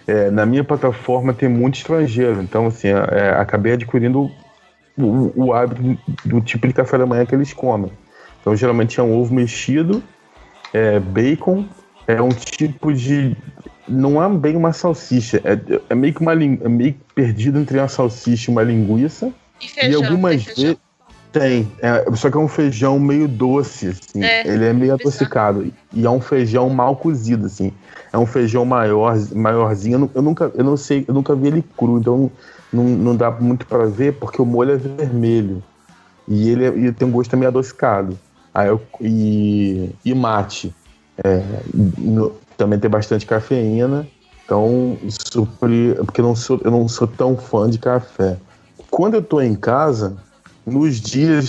[0.05, 4.29] É, na minha plataforma tem muito estrangeiro, então, assim, é, acabei adquirindo
[4.97, 7.91] o, o hábito do tipo de café da manhã que eles comem.
[8.41, 10.03] Então, geralmente é um ovo mexido,
[10.73, 11.65] é, bacon,
[12.07, 13.35] é um tipo de.
[13.87, 17.77] Não é bem uma salsicha, é, é meio que uma é meio que perdido entre
[17.77, 19.31] uma salsicha e uma linguiça.
[19.61, 20.63] E e feijão, algumas tem feijão?
[20.63, 20.83] vezes.
[21.33, 24.23] Tem, é, só que é um feijão meio doce, assim.
[24.23, 25.73] É, Ele é meio adocicado.
[25.91, 27.73] E é um feijão mal cozido, assim.
[28.11, 29.99] É um feijão maior, maiorzinho.
[29.99, 32.29] Eu, eu nunca, eu não sei, eu nunca vi ele cru, então
[32.73, 35.63] não, não dá muito pra ver, porque o molho é vermelho.
[36.27, 38.19] E ele, é- ele tem um gosto meio adocicado.
[38.53, 40.75] Aí eu, e, e mate.
[41.23, 41.63] É,
[41.97, 44.09] no- também tem bastante cafeína.
[44.45, 44.99] Então,
[45.33, 48.39] supri, porque eu não, sou, eu não sou tão fã de café.
[48.91, 50.17] Quando eu tô em casa,
[50.65, 51.47] nos dias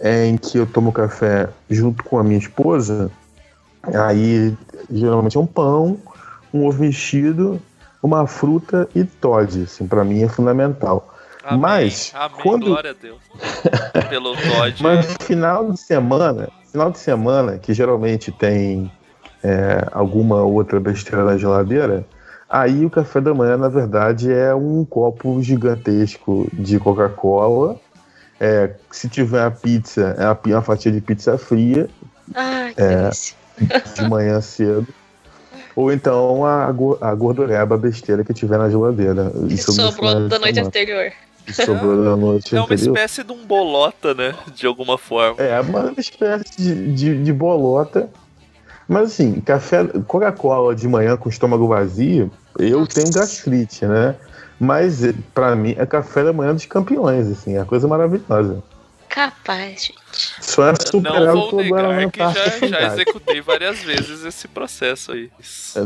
[0.00, 3.10] em que eu tomo café junto com a minha esposa,
[3.94, 4.56] aí
[4.90, 6.02] geralmente é um pão,
[6.52, 7.65] um ovo mexido,
[8.06, 9.62] uma fruta e Todd.
[9.64, 11.12] Assim, para mim é fundamental.
[11.44, 13.18] Amém, Mas amém, quando glória a Deus.
[14.08, 14.82] Pelo Todd.
[14.82, 18.90] mas no final de semana, final de semana, que geralmente tem
[19.42, 22.04] é, alguma outra besteira na geladeira,
[22.48, 27.76] aí o café da manhã, na verdade, é um copo gigantesco de Coca-Cola.
[28.38, 31.88] É, se tiver a pizza, é uma, fatia de pizza fria
[32.34, 33.02] Ai, que É.
[33.02, 33.36] delícia.
[33.94, 34.86] de manhã cedo.
[35.76, 36.64] Ou então a,
[37.02, 39.30] a gordureba besteira que tiver na geladeira.
[39.46, 40.68] Que Isso sobrou da noite semana.
[40.68, 41.12] anterior.
[41.52, 42.96] Sobrou da noite É uma anterior.
[42.96, 44.34] espécie de um bolota, né?
[44.54, 45.36] De alguma forma.
[45.40, 48.08] É, uma espécie de, de, de bolota.
[48.88, 54.14] Mas assim, café, Coca-Cola de manhã com estômago vazio, eu tenho gastrite, né?
[54.58, 58.62] Mas eh, pra mim é café da manhã dos campeões, assim, é coisa maravilhosa.
[59.08, 59.94] Capaz, gente.
[60.40, 64.48] Só é Não superado vou por Guaraná negar que já, já executei várias vezes esse
[64.48, 65.30] processo aí.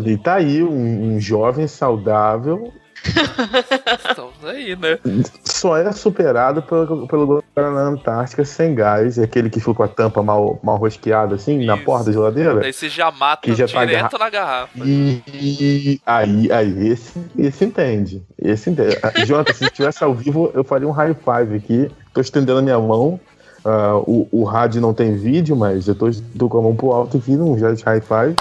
[0.07, 2.72] E tá aí um, um jovem saudável,
[4.09, 4.99] Estamos aí, né?
[5.45, 10.22] só é superado pelo, pelo Guaraná Antártica sem gás, aquele que fica com a tampa
[10.22, 12.72] mal, mal rosqueada assim, na porta da geladeira.
[12.72, 14.78] Você já mata Que já tá direto garra- na garrafa.
[14.85, 18.22] E, e aí, aí esse, esse entende.
[18.39, 18.99] Esse entende.
[19.03, 21.91] Ah, Jonathan, se estivesse ao vivo, eu faria um high five aqui.
[22.12, 23.18] Tô estendendo a minha mão.
[23.64, 26.92] Ah, o, o rádio não tem vídeo, mas eu tô, tô com a mão pro
[26.92, 28.34] alto aqui num high five.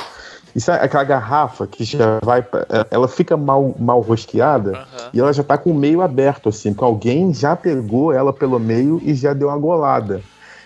[0.55, 2.41] E sabe aquela garrafa que já vai.
[2.41, 4.71] pra- Ela fica mal, mal rosqueada
[5.13, 8.59] e ela já tá com o meio aberto, assim, porque alguém já pegou ela pelo
[8.59, 10.21] meio e já deu uma golada.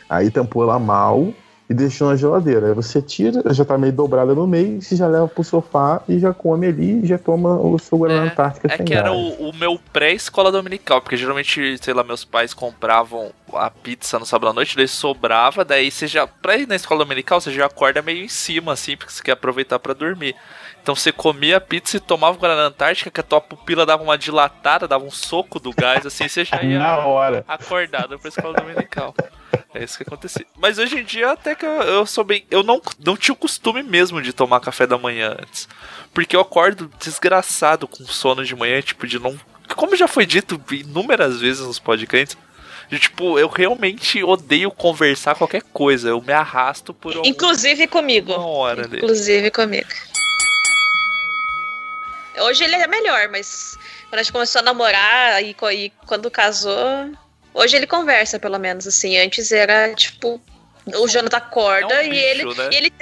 [0.09, 1.27] Aí tampou ela mal
[1.73, 2.67] e deixou na geladeira.
[2.67, 6.19] Aí você tira, já tá meio dobrada no meio, você já leva pro sofá e
[6.19, 9.17] já come ali e já toma o seu Guaraná Antártica É sem que era gás.
[9.39, 14.25] o, o meu pré-escola dominical, porque geralmente, sei lá, meus pais compravam a pizza no
[14.25, 17.65] sábado à noite, daí sobrava, daí você já, pra ir na escola dominical, você já
[17.65, 20.35] acorda meio em cima, assim, porque você quer aproveitar pra dormir.
[20.81, 24.03] Então você comia a pizza e tomava o Guaraná Antártica, que a tua pupila dava
[24.03, 27.43] uma dilatada, dava um soco do gás, assim, você já ia Na hora.
[27.47, 29.13] acordado pra escola dominical.
[29.73, 30.45] É isso que acontecia.
[30.57, 32.45] Mas hoje em dia até que eu, eu sou bem.
[32.51, 35.67] Eu não, não tinha o costume mesmo de tomar café da manhã antes.
[36.13, 39.35] Porque eu acordo desgraçado com sono de manhã, tipo, de não.
[39.75, 42.37] Como já foi dito inúmeras vezes nos podcasts,
[42.99, 46.09] tipo, eu realmente odeio conversar qualquer coisa.
[46.09, 48.31] Eu me arrasto por um- Inclusive comigo.
[48.33, 48.97] uma hora dele.
[49.03, 49.87] Inclusive comigo.
[52.41, 53.77] Hoje ele é melhor, mas
[54.09, 57.11] quando a gente começou a namorar e, e quando casou.
[57.53, 59.17] Hoje ele conversa, pelo menos, assim.
[59.17, 60.41] Antes era tipo.
[60.95, 62.43] O Jonathan acorda É um e ele.
[62.45, 62.69] bicho, né?
[62.73, 62.93] e ele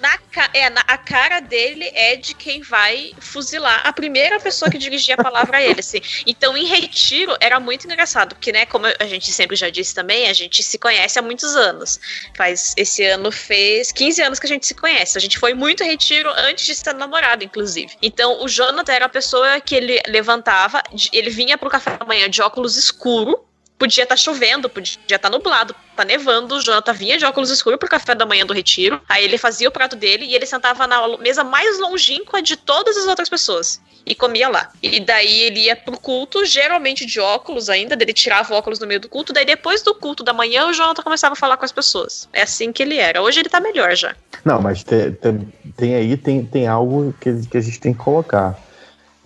[0.00, 0.18] na,
[0.54, 5.16] é, na- a cara dele é de quem vai fuzilar a primeira pessoa que dirigia
[5.16, 6.00] a palavra a ele, assim.
[6.26, 10.28] Então, em retiro, era muito engraçado, porque, né, como a gente sempre já disse também,
[10.28, 12.00] a gente se conhece há muitos anos.
[12.34, 15.16] Faz, esse ano fez 15 anos que a gente se conhece.
[15.18, 17.92] A gente foi muito retiro antes de ser namorado, inclusive.
[18.00, 20.82] Então, o Jonathan era a pessoa que ele levantava,
[21.12, 23.45] ele vinha pro café da manhã de óculos escuro,
[23.78, 26.56] podia estar chovendo, podia estar nublado, tá nevando.
[26.56, 29.00] O Jonathan vinha de óculos escuros pro café da manhã do retiro.
[29.08, 32.96] Aí ele fazia o prato dele e ele sentava na mesa mais longínqua de todas
[32.96, 33.80] as outras pessoas.
[34.04, 34.70] E comia lá.
[34.80, 38.86] E daí ele ia pro culto, geralmente de óculos ainda, ele tirava o óculos no
[38.86, 39.32] meio do culto.
[39.32, 42.28] Daí depois do culto da manhã, o Jonathan começava a falar com as pessoas.
[42.32, 43.20] É assim que ele era.
[43.20, 44.14] Hoje ele tá melhor já.
[44.44, 48.56] Não, mas tem aí tem, tem algo que, que a gente tem que colocar.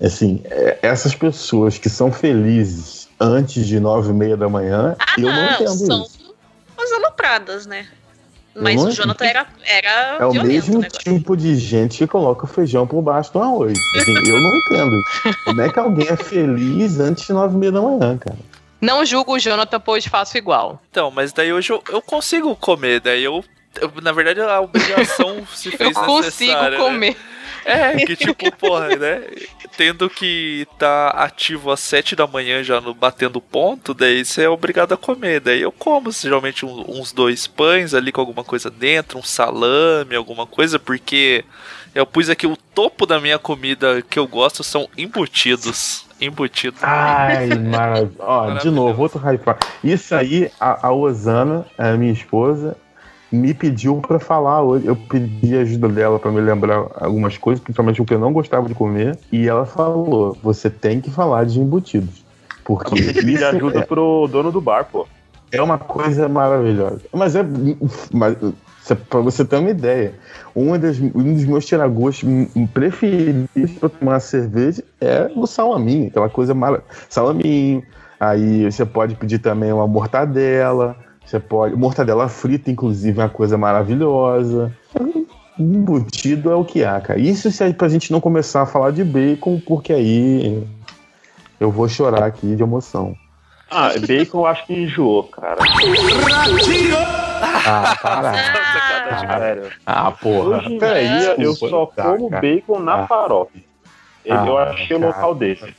[0.02, 5.24] Assim, é, essas pessoas que são felizes antes de nove e meia da manhã, eu
[5.24, 6.34] não Ah, entendo são isso.
[6.76, 7.86] umas alopradas, né?
[8.54, 10.88] Eu Mas não o Jonathan era, era É o mesmo né?
[10.88, 13.78] tipo de gente que coloca feijão por baixo do arroz.
[13.96, 15.00] Assim, eu não entendo.
[15.44, 18.38] Como é que alguém é feliz antes de nove e meia da manhã, cara?
[18.80, 20.82] Não julgo o Jonathan, pois faço igual.
[20.90, 23.44] Então, mas daí hoje eu, eu consigo comer, daí eu,
[23.80, 27.16] eu- Na verdade, a obrigação se Eu fez consigo necessária, né?
[27.64, 29.22] É, que tipo, porra, né?
[29.76, 34.48] Tendo que tá ativo às sete da manhã já no batendo ponto, daí você é
[34.48, 35.40] obrigado a comer.
[35.40, 40.14] Daí eu como geralmente um- uns dois pães ali com alguma coisa dentro, um salame,
[40.16, 41.44] alguma coisa, porque
[41.94, 46.06] eu pus aqui o topo da minha comida que eu gosto são embutidos.
[46.20, 46.80] Embutidos.
[46.82, 48.10] Ai, maravilha.
[48.18, 49.42] Ó, de novo, outro hype.
[49.82, 52.76] Isso aí, a, a Osana, a minha esposa,
[53.30, 54.86] me pediu pra falar hoje.
[54.86, 58.32] Eu pedi a ajuda dela pra me lembrar algumas coisas, principalmente o que eu não
[58.32, 59.18] gostava de comer.
[59.30, 62.24] E ela falou: você tem que falar de embutidos.
[62.64, 65.06] Porque pedir isso ajuda é, pro dono do bar, pô.
[65.50, 67.00] é uma coisa maravilhosa.
[67.12, 67.44] Mas é.
[68.12, 68.36] Mas,
[69.08, 70.14] pra você ter uma ideia,
[70.54, 72.28] uma das, um dos meus tiragostos
[72.72, 76.82] preferidos pra tomar cerveja é o salaminho, aquela coisa mara...
[77.08, 77.82] Salaminho.
[78.18, 80.96] Aí você pode pedir também uma mortadela.
[81.30, 81.76] Você pode.
[81.76, 84.76] Mortadela frita, inclusive, é uma coisa maravilhosa.
[85.56, 87.20] Embutido é o que há, cara.
[87.20, 90.66] Isso se é pra gente não começar a falar de bacon, porque aí
[91.60, 93.14] eu vou chorar aqui de emoção.
[93.70, 95.58] Ah, bacon eu acho que enjoou, cara.
[97.64, 98.32] Ah, para.
[99.38, 99.70] Sério.
[99.86, 100.56] Ah, porra.
[100.58, 102.42] Hoje em Peraí, dia, eu só Tá, como cara.
[102.42, 103.06] bacon na Ah.
[103.06, 103.52] farofa.
[104.24, 105.12] Eu, eu Ah, achei um cara.
[105.14, 105.74] local desse.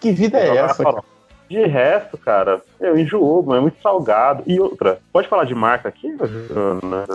[0.00, 0.82] Que vida é essa?
[0.82, 1.17] farofa.
[1.48, 4.42] De resto, cara, eu enjoou, mano, é muito salgado.
[4.46, 6.08] E outra, pode falar de marca aqui,
[6.50, 7.06] Ana?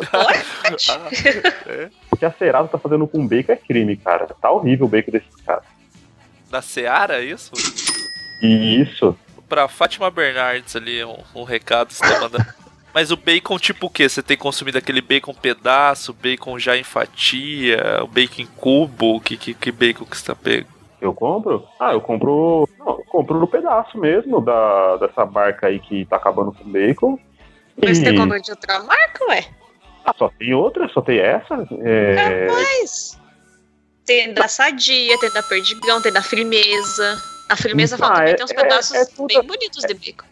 [2.11, 4.27] O que a Serasa tá fazendo com bacon é crime, cara.
[4.41, 5.63] Tá horrível o bacon desses caras.
[6.49, 7.51] Da Seara, é isso?
[8.41, 9.15] E isso.
[9.47, 12.45] Pra Fátima Bernardes ali, um, um recado você tá mandando.
[12.93, 14.09] Mas o bacon tipo o quê?
[14.09, 19.19] Você tem consumido aquele bacon pedaço, bacon já em fatia, o bacon cubo?
[19.19, 20.72] Que, que, que bacon que você tá pego?
[21.03, 21.67] Eu compro?
[21.77, 22.67] Ah, eu compro.
[22.79, 27.19] Não, eu compro no pedaço mesmo da, dessa barca aí que tá acabando com bacon.
[27.83, 29.45] Mas E- tem como de outra marca, ué?
[30.05, 30.87] Ah, só tem outra?
[30.89, 31.67] Só tem essa?
[31.81, 32.47] É...
[32.47, 33.19] Mas.
[34.05, 37.21] Tem da Sadia, tem da Perdigão, tem da Firmeza.
[37.49, 39.93] A Firmeza Ah, fala também é- tem uns é- pedaços é tudo- bem bonitos de
[39.93, 40.25] bacon.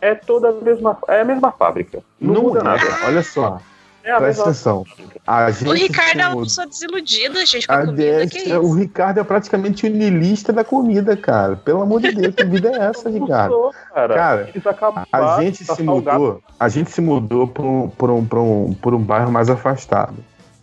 [0.00, 0.98] É toda a mesma.
[1.08, 2.02] É a mesma fábrica.
[2.18, 2.62] Não, Não muda é.
[2.62, 2.84] nada.
[3.06, 3.60] Olha só.
[4.06, 4.84] É a Presta atenção.
[5.26, 8.26] A gente O Ricardo se é uma pessoa desiludida, gente, com a a comida.
[8.28, 8.74] Que é, o isso?
[8.74, 11.56] Ricardo é praticamente o niilista da comida, cara.
[11.56, 13.72] Pelo amor de Deus, que vida é essa, Ricardo?
[13.92, 14.14] Cara.
[14.14, 16.20] Cara, acabaram, A gente tá se salgado.
[16.20, 19.50] mudou, a gente se mudou para um, pra um, pra um, pra um bairro mais
[19.50, 20.14] afastado.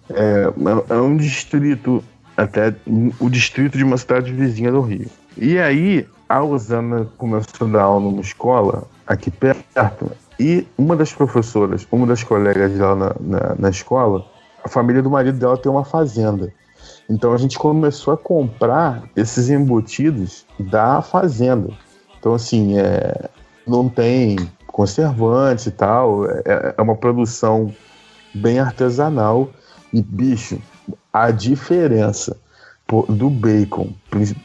[0.10, 0.46] É,
[0.90, 2.02] é um distrito,
[2.38, 2.74] até
[3.20, 5.10] o distrito de uma cidade vizinha do Rio.
[5.38, 11.14] E aí, a Osana começou a dar aula numa escola aqui perto, e uma das
[11.14, 14.26] professoras, uma das colegas dela na, na, na escola,
[14.64, 16.52] a família do marido dela tem uma fazenda.
[17.10, 21.70] Então a gente começou a comprar esses embutidos da fazenda.
[22.20, 23.30] Então, assim, é,
[23.68, 27.74] não tem conservantes e tal, é, é uma produção
[28.34, 29.50] bem artesanal.
[29.92, 30.60] E, bicho,
[31.12, 32.38] a diferença
[33.10, 33.94] do bacon,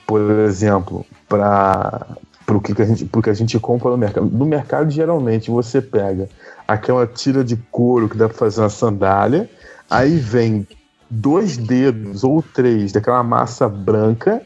[0.07, 2.07] por exemplo, para
[2.57, 4.27] o que, que, a gente- pro que a gente compra no mercado.
[4.27, 6.29] No mercado, geralmente, você pega
[6.67, 9.49] aquela tira de couro que dá para fazer uma sandália,
[9.91, 10.67] aí vem
[11.11, 14.43] dois dedos ou três daquela massa branca.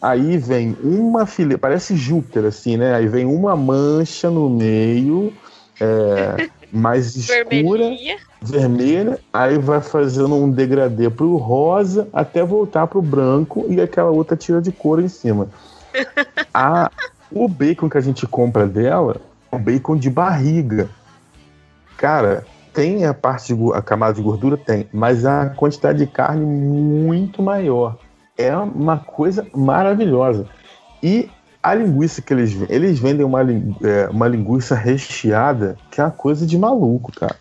[0.00, 2.94] Aí vem uma fileira, parece Júpiter, assim, né?
[2.94, 5.32] Aí vem uma mancha no meio,
[5.80, 8.16] é, mais escura, Vermelhinha.
[8.42, 14.36] vermelha, aí vai fazendo um degradê pro rosa até voltar pro branco e aquela outra
[14.36, 15.48] tira de cor em cima.
[16.52, 16.90] A,
[17.30, 19.20] o bacon que a gente compra dela
[19.50, 20.88] é um bacon de barriga.
[21.96, 24.56] Cara, tem a parte de, a camada de gordura?
[24.56, 27.98] Tem, mas a quantidade de carne muito maior.
[28.36, 30.46] É uma coisa maravilhosa.
[31.02, 31.30] E
[31.62, 36.10] a linguiça que eles vendem, eles vendem uma, é, uma linguiça recheada, que é uma
[36.10, 37.36] coisa de maluco, cara.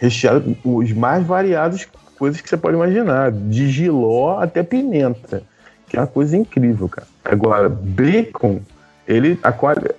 [0.00, 1.86] Recheada, os mais variados
[2.18, 5.42] coisas que você pode imaginar, de giló até pimenta,
[5.88, 7.06] que é uma coisa incrível, cara.
[7.24, 8.60] Agora, bacon,
[9.08, 9.90] ele a, quali-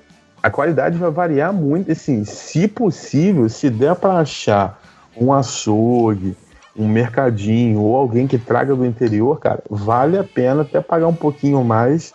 [0.42, 4.80] a qualidade vai variar muito, assim, se possível, se der para achar
[5.18, 6.38] um açougue,
[6.78, 11.16] um mercadinho ou alguém que traga do interior, cara, vale a pena até pagar um
[11.16, 12.14] pouquinho mais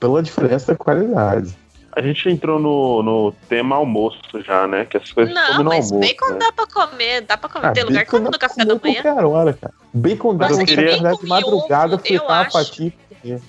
[0.00, 1.54] pela diferença da qualidade.
[1.94, 4.84] A gente entrou no, no tema almoço já, né?
[4.84, 5.98] Que as coisas Não, mas almoço.
[5.98, 6.38] bacon né?
[6.38, 7.66] dá pra comer, dá pra comer.
[7.68, 9.02] Ah, tem lugar que come no café da manhã.
[9.02, 9.72] qualquer hora, cara.
[9.94, 13.40] Bacon dá pra você acordar de madrugada, fritar uma acho- fatia e comer.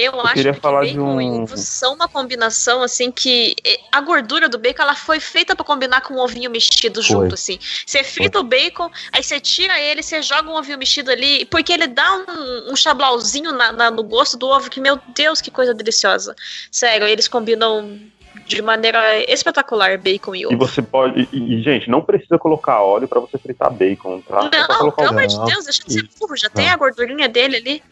[0.00, 3.54] Eu, acho queria que falar bacon de um- e ovo são uma combinação assim que
[3.92, 7.58] a gordura do bacon ela foi feita pra combinar com o ovinho mexido junto assim.
[7.84, 11.72] Você frita o bacon, aí você tira ele, você joga um ovinho mexido ali, porque
[11.72, 15.50] ele dá um, um chablauzinho na- na- no gosto do ovo que meu Deus que
[15.50, 16.34] coisa deliciosa.
[16.72, 17.98] Sério, eles combinam
[18.46, 20.56] de maneira espetacular bacon e E ovo.
[20.56, 21.28] você pode.
[21.32, 24.48] E, e, gente, não precisa colocar óleo pra você fritar bacon, tá?
[24.48, 27.56] Pra Não, pelo amor de Deus, deixa de ser burro, já tem a gordurinha dele
[27.56, 27.82] ali.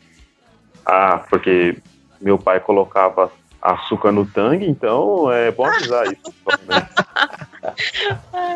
[0.86, 1.76] Ah, porque
[2.20, 6.32] meu pai colocava açúcar no tangue, então é bom avisar isso.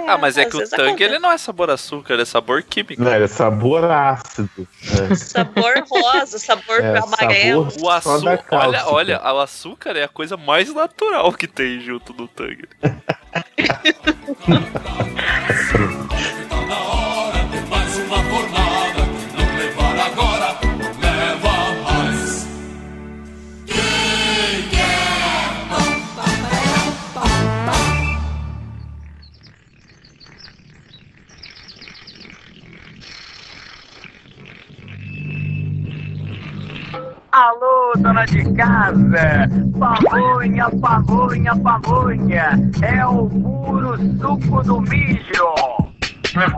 [0.06, 3.02] Ah, mas é que o tangue ele não é sabor açúcar, é sabor químico.
[3.02, 4.66] Não, é sabor ácido.
[5.10, 5.14] É.
[5.14, 7.68] Sabor rosa, sabor É, amarelo.
[7.70, 8.38] sabor O açúcar, olha,
[8.78, 8.90] cáustica.
[8.92, 12.68] olha, o açúcar é a coisa mais natural que tem junto do tangue.
[38.92, 39.48] casa!
[39.78, 42.70] Pamonha, pamonha, pamonha!
[42.82, 45.54] É o puro suco do mijo!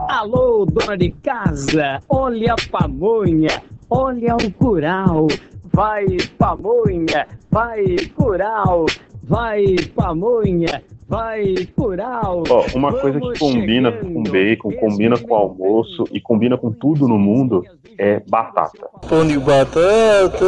[0.08, 5.26] Alô, dona de casa, olha a pamonha, olha o curau.
[5.72, 6.06] Vai,
[6.38, 8.86] pamonha, vai, curau.
[9.24, 12.44] Vai, pamonha, vai, curau.
[12.48, 17.18] Ó, uma coisa que combina com bacon, combina com almoço e combina com tudo no
[17.18, 17.64] mundo
[17.98, 18.88] é batata.
[19.08, 20.44] Pão de batata.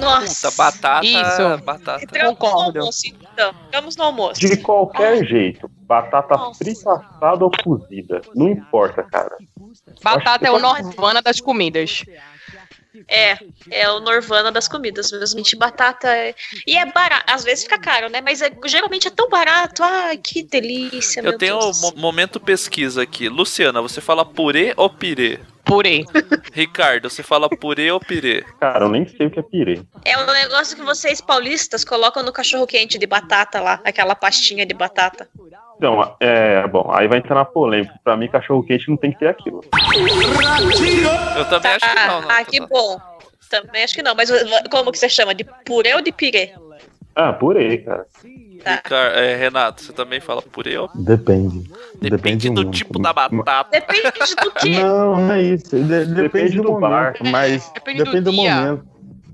[0.00, 1.64] Nossa, batata, Isso.
[1.64, 2.02] batata.
[2.02, 3.54] Entramos no almoço, então.
[3.66, 4.40] Entramos no almoço.
[4.40, 9.36] De qualquer jeito, batata frita, assada ou cozida, não importa, cara.
[10.02, 12.04] Batata é o Norvana das comidas.
[13.08, 13.38] É,
[13.70, 15.38] é o Norvana das comidas mesmo.
[15.38, 16.34] Gente, batata é...
[16.66, 17.24] E é barato.
[17.26, 18.20] Às vezes fica caro, né?
[18.20, 19.82] Mas é- geralmente é tão barato.
[19.82, 21.82] Ai, que delícia, meu Eu tenho Deus.
[21.82, 23.28] um mo- momento pesquisa aqui.
[23.28, 25.38] Luciana, você fala purê ou pirê?
[25.64, 26.04] Purê.
[26.52, 28.44] Ricardo, você fala purê ou pirê?
[28.60, 29.82] Cara, eu nem sei o que é pirê.
[30.04, 33.80] É um negócio que vocês paulistas colocam no cachorro quente de batata lá.
[33.84, 35.28] Aquela pastinha de batata.
[35.76, 37.94] Então, é, bom, aí vai entrar na polêmica.
[38.02, 39.60] Pra mim, cachorro quente não tem que ter aquilo.
[41.36, 42.20] Eu também acho que não.
[42.22, 43.00] não Ah, que bom.
[43.50, 44.14] Também acho que não.
[44.14, 44.30] Mas
[44.70, 45.34] como que você chama?
[45.34, 46.52] De purê ou de pirê?
[47.14, 48.06] Ah, purê, cara.
[48.24, 51.70] Ricar- é, Renato, você também fala purê ou Depende.
[52.00, 52.70] Depende do muito.
[52.76, 53.70] tipo da batata.
[53.70, 54.78] Depende do quê?
[54.82, 55.76] Não, não é isso.
[55.78, 56.80] De- depende, do, do momento.
[56.90, 57.14] bar.
[57.30, 58.84] Mas Depende depende, do do, momento.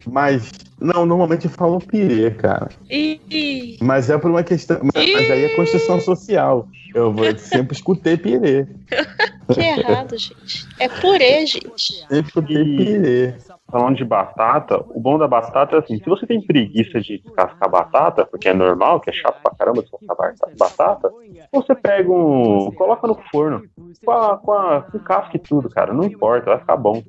[0.06, 0.50] Mas,
[0.80, 2.68] não, normalmente eu falo pirê, cara.
[2.90, 4.78] Ih, Mas é por uma questão.
[4.94, 5.32] Mas Ih.
[5.32, 6.66] aí é construção social.
[6.94, 8.66] Eu vou- sempre escutei pirê.
[9.52, 10.66] que errado, gente.
[10.78, 11.70] É purê, gente.
[12.08, 13.34] Sempre escutei pirê.
[13.70, 17.70] Falando de batata, o bom da batata é assim, se você tem preguiça de descascar
[17.70, 21.10] batata, porque é normal, que é chato pra caramba descascar ba- batata,
[21.50, 22.70] você pega um.
[22.72, 23.62] coloca no forno.
[24.04, 25.94] Com, a, com, a, com casca e tudo, cara.
[25.94, 27.02] Não importa, vai ficar bom.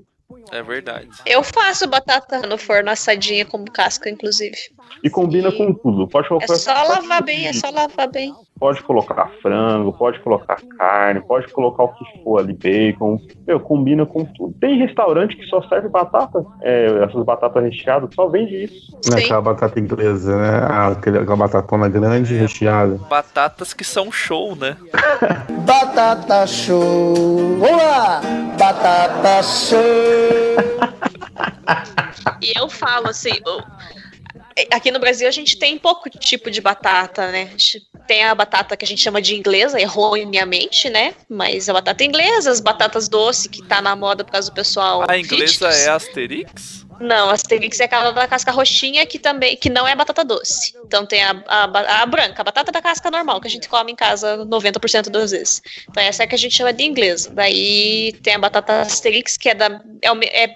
[0.52, 1.10] É verdade.
[1.26, 4.58] Eu faço batata no forno assadinha com casca, inclusive.
[5.04, 6.08] E combina com tudo.
[6.08, 6.56] Pode É colocar.
[6.56, 8.34] só lavar bem, é só lavar bem.
[8.60, 13.20] Pode colocar frango, pode colocar carne, pode colocar o que for ali, bacon.
[13.46, 14.54] Meu, combina com tudo.
[14.62, 18.96] Tem restaurante que só serve batata, é, essas batatas recheadas, só vende isso.
[19.14, 20.68] É aquela batata inglesa, né?
[20.92, 22.96] Aquele- aquela batatona grande recheada.
[23.10, 24.78] Batatas que são show, né?
[25.66, 27.58] Batata show!
[27.60, 28.22] Vamos lá!
[28.58, 29.80] Batata show!
[32.42, 33.32] E eu falo assim,
[34.72, 37.50] aqui no Brasil a gente tem pouco tipo de batata, né?
[38.08, 41.14] tem a batata que a gente chama de inglesa, erroneamente, né?
[41.30, 45.06] Mas a batata inglesa, as batatas doce que tá na moda por causa do pessoal.
[45.10, 45.88] A inglesa fitness.
[45.88, 46.86] é Asterix?
[47.00, 50.74] Não, a Asterix é aquela da casca roxinha que também que não é batata doce.
[50.86, 53.92] Então tem a, a, a branca, a batata da casca normal, que a gente come
[53.92, 55.62] em casa 90% das vezes.
[55.90, 57.32] Então essa é a que a gente chama de inglesa.
[57.32, 59.82] Daí tem a batata Asterix, que é da.
[60.02, 60.56] É, é,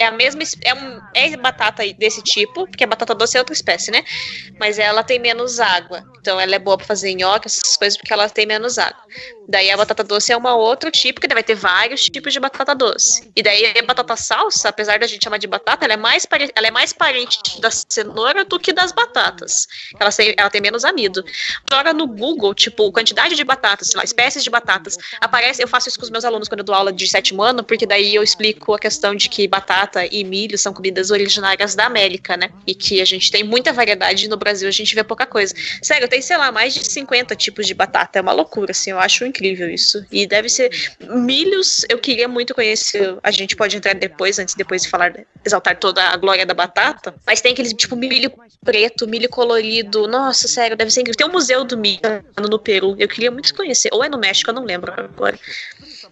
[0.00, 0.42] é a mesma.
[0.42, 4.02] es- É, um, é batata desse tipo, porque a batata doce é outra espécie, né?
[4.58, 6.04] Mas ela tem menos água.
[6.20, 9.00] Então ela é boa pra fazer nhoque, essas coisas, porque ela tem menos água.
[9.48, 12.74] Daí a batata doce é uma outro tipo, que vai ter vários tipos de batata
[12.74, 13.30] doce.
[13.36, 16.50] E daí a batata salsa, apesar da gente chamar de batata, ela é mais, pare-
[16.54, 19.66] ela é mais parente da cenoura do que das batatas.
[20.00, 21.24] Ela tem, ela tem menos amido.
[21.70, 24.96] Joga no Google, tipo, quantidade de batatas, sei lá, espécies de batatas.
[25.20, 27.62] Aparece, eu faço isso com os meus alunos quando eu dou aula de sétimo ano,
[27.62, 31.86] porque daí eu explico a questão de que batata e milho são comidas originárias da
[31.86, 32.50] América, né?
[32.66, 35.54] E que a gente tem muita variedade e no Brasil a gente vê pouca coisa.
[35.82, 38.18] Sério, tem, sei lá, mais de 50 tipos de batata.
[38.18, 40.04] É uma loucura, assim, eu acho incrível isso.
[40.10, 40.70] E deve ser.
[41.00, 43.16] Milhos, eu queria muito conhecer.
[43.22, 45.12] A gente pode entrar depois, antes depois de falar,
[45.44, 47.14] exaltar toda a glória da batata.
[47.26, 48.32] Mas tem aquele tipo milho
[48.64, 50.06] preto, milho colorido.
[50.06, 51.18] Nossa, sério, deve ser incrível.
[51.18, 52.00] Tem um museu do milho
[52.48, 52.96] no Peru.
[52.98, 53.88] Eu queria muito conhecer.
[53.92, 55.38] Ou é no México, eu não lembro agora.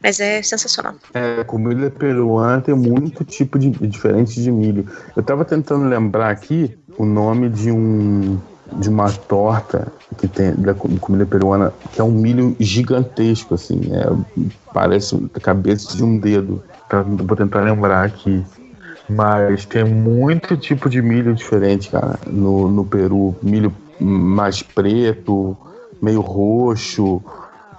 [0.05, 0.95] Mas é sensacional.
[1.15, 4.85] É, comida peruana tem muito tipo de diferente de milho.
[5.17, 8.39] Eu tava tentando lembrar aqui o nome de um
[8.77, 13.81] de uma torta que tem da co- comida peruana que é um milho gigantesco assim,
[13.93, 14.05] é,
[14.73, 16.63] parece a cabeça de um dedo.
[16.89, 18.45] Tá, vou tentar lembrar aqui.
[19.09, 23.37] Mas tem muito tipo de milho diferente, cara, no, no Peru.
[23.43, 25.57] Milho mais preto,
[26.03, 27.23] meio roxo,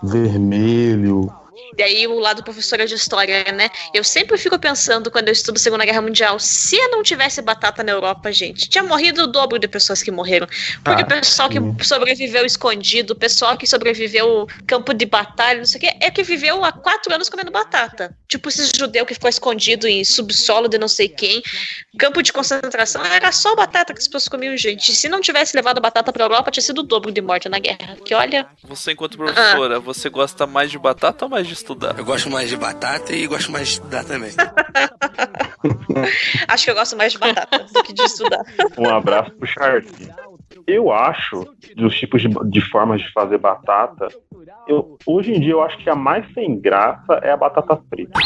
[0.01, 1.31] vermelho.
[1.77, 3.69] E aí o lado professora de história, né?
[3.93, 7.91] Eu sempre fico pensando quando eu estudo Segunda Guerra Mundial, se não tivesse batata na
[7.91, 10.47] Europa, gente, tinha morrido o dobro de pessoas que morreram.
[10.83, 15.65] Porque Ah, o pessoal que sobreviveu escondido, o pessoal que sobreviveu campo de batalha, não
[15.65, 18.15] sei o quê, é que viveu há quatro anos comendo batata.
[18.27, 21.41] Tipo esse judeu que ficou escondido em subsolo de não sei quem,
[21.97, 24.93] campo de concentração, era só batata que as pessoas comiam, gente.
[24.93, 27.97] Se não tivesse levado batata pra Europa, tinha sido o dobro de morte na guerra.
[28.03, 31.97] Que olha, Você, enquanto professora, você gosta mais de batata ou mais de estudar?
[31.97, 34.31] Eu gosto mais de batata e gosto mais de estudar também.
[36.47, 38.43] acho que eu gosto mais de batata do que de estudar.
[38.77, 39.87] Um abraço pro Shark.
[40.67, 41.45] Eu acho,
[41.75, 44.07] dos tipos de, de formas de fazer batata,
[44.67, 48.19] eu, hoje em dia eu acho que a mais sem graça é a batata frita.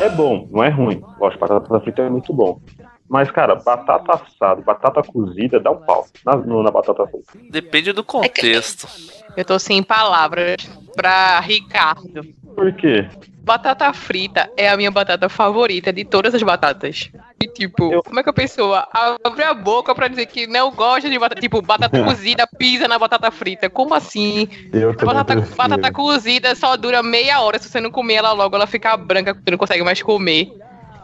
[0.00, 1.02] É bom, não é ruim.
[1.20, 2.60] Lógico, batata frita é muito bom.
[3.08, 7.32] Mas, cara, batata assada, batata cozida, dá um pau na, na batata frita.
[7.50, 8.88] Depende do contexto.
[9.36, 10.56] Eu tô sem palavras
[10.94, 12.22] pra Ricardo.
[12.54, 13.08] Por quê?
[13.44, 17.10] Batata frita é a minha batata favorita de todas as batatas.
[17.42, 21.10] E tipo, como é que a pessoa abre a boca pra dizer que não gosta
[21.10, 21.40] de batata?
[21.40, 23.68] Tipo, batata cozida pisa na batata frita.
[23.68, 24.48] Como assim?
[24.72, 27.58] Eu Batata, batata cozida só dura meia hora.
[27.58, 30.52] Se você não comer ela logo, ela fica branca, você não consegue mais comer.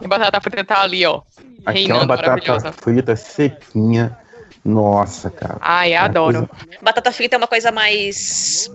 [0.01, 1.21] E batata frita tá ali, ó.
[1.65, 4.17] Aquela Reinando batata frita sequinha.
[4.63, 5.57] Nossa, cara.
[5.61, 6.49] Ai, adoro.
[6.81, 8.71] Batata frita é uma coisa mais.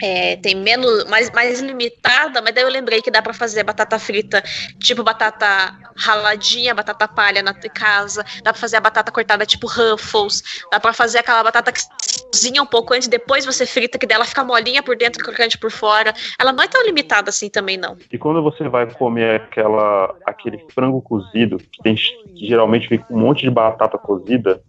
[0.00, 1.04] É, tem menos.
[1.04, 4.42] Mais, mais limitada, mas daí eu lembrei que dá pra fazer batata frita,
[4.78, 8.24] tipo batata raladinha, batata palha na casa.
[8.42, 10.42] Dá pra fazer a batata cortada tipo Ruffles.
[10.70, 11.82] Dá pra fazer aquela batata que
[12.32, 15.70] cozinha um pouco antes, depois você frita, que dela fica molinha por dentro crocante por
[15.70, 16.14] fora.
[16.38, 17.96] Ela não é tão limitada assim também, não.
[18.10, 23.14] E quando você vai comer aquela, aquele frango cozido, que, tem, que geralmente vem com
[23.14, 24.62] um monte de batata cozida,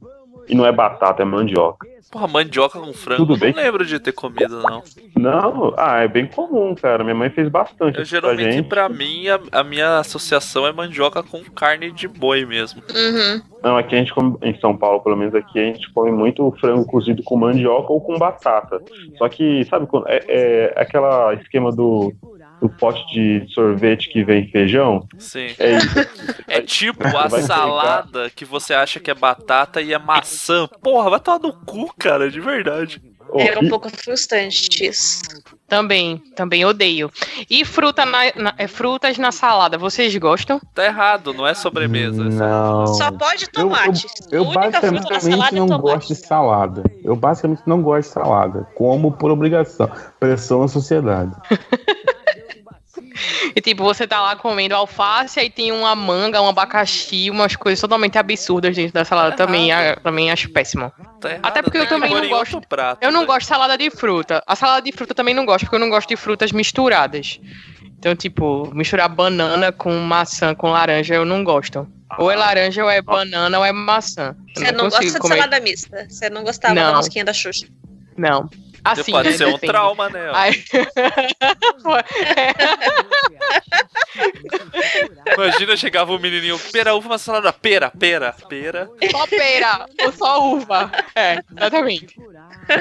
[0.48, 1.88] e não é batata, é mandioca.
[2.12, 3.54] Porra, mandioca com frango, Tudo bem?
[3.54, 4.84] não lembro de ter comido, não.
[5.16, 7.04] Não, ah, é bem comum, cara.
[7.04, 8.70] Minha mãe fez bastante Eu aqui pra geralmente, gente.
[8.70, 12.84] pra mim, a, a minha associação é mandioca com carne de boi mesmo.
[12.94, 13.42] Uhum.
[13.64, 16.52] Não, aqui a gente come, em São Paulo, pelo menos aqui, a gente come muito
[16.60, 18.80] frango cozido com mandioca ou com batata.
[19.18, 22.14] Só que, sabe, quando é, é aquela esquema do,
[22.64, 25.06] do pote de sorvete que vem feijão?
[25.20, 25.48] Sim.
[25.60, 26.08] É isso.
[26.48, 30.66] É tipo a pegar- salada que você acha que é batata e é maçã.
[30.82, 33.02] Porra, vai tomar no cu, cara, de verdade.
[33.36, 35.24] Era um pouco frustrante isso.
[35.68, 37.10] Também, também odeio.
[37.50, 40.62] E fruta na, na- é, frutas na salada, vocês gostam?
[40.74, 42.24] Tá errado, não é sobremesa.
[42.26, 42.86] Não.
[42.88, 44.06] Só pode tomate.
[44.32, 44.60] Eu fruta
[44.92, 45.82] na basicamente é não tomate.
[45.96, 46.84] gosto de salada.
[47.04, 48.68] Eu basicamente não gosto de salada.
[48.76, 49.90] Como por obrigação.
[50.20, 51.32] Pressão na sociedade.
[53.56, 57.80] E tipo, você tá lá comendo alface, aí tem uma manga, um abacaxi, umas coisas
[57.80, 59.36] totalmente absurdas dentro da salada.
[59.36, 60.92] também, a- também acho péssimo.
[61.22, 62.62] Tá errado, Até porque eu que também não gosto.
[62.68, 63.28] prato, eu não velho.
[63.28, 64.42] gosto de salada de fruta.
[64.48, 67.40] A salada de fruta também não gosto, porque eu não gosto de frutas misturadas.
[68.00, 71.88] Então, tipo, misturar banana com maçã com laranja eu não gosto.
[72.20, 74.36] Ou é laranja, ou é banana, ou é maçã.
[74.56, 75.36] Você não, gosta consigo de comer.
[75.36, 76.06] salada mista.
[76.10, 76.96] Você não gostava da Não.
[76.96, 77.66] mosquinha da Xuxa.
[78.18, 78.50] Não.
[78.84, 79.72] Assim, Pode né, ser um depende.
[79.72, 80.30] trauma, né?
[80.34, 80.64] Aí-
[85.36, 88.90] Imagina, chegava um menininho, pera, uva, uma salada, pera, pera, pera.
[89.12, 90.92] Só pera ou só uva.
[91.16, 92.16] É, exatamente.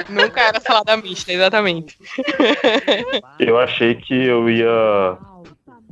[0.09, 1.97] Nunca era salada mista, exatamente.
[3.39, 5.17] Eu achei que eu ia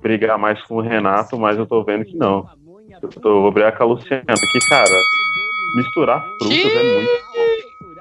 [0.01, 2.49] brigar mais com o Renato, mas eu tô vendo que não.
[3.01, 4.95] Eu tô, vou brigar com a Luciana, porque, cara,
[5.75, 7.30] misturar frutas é muito.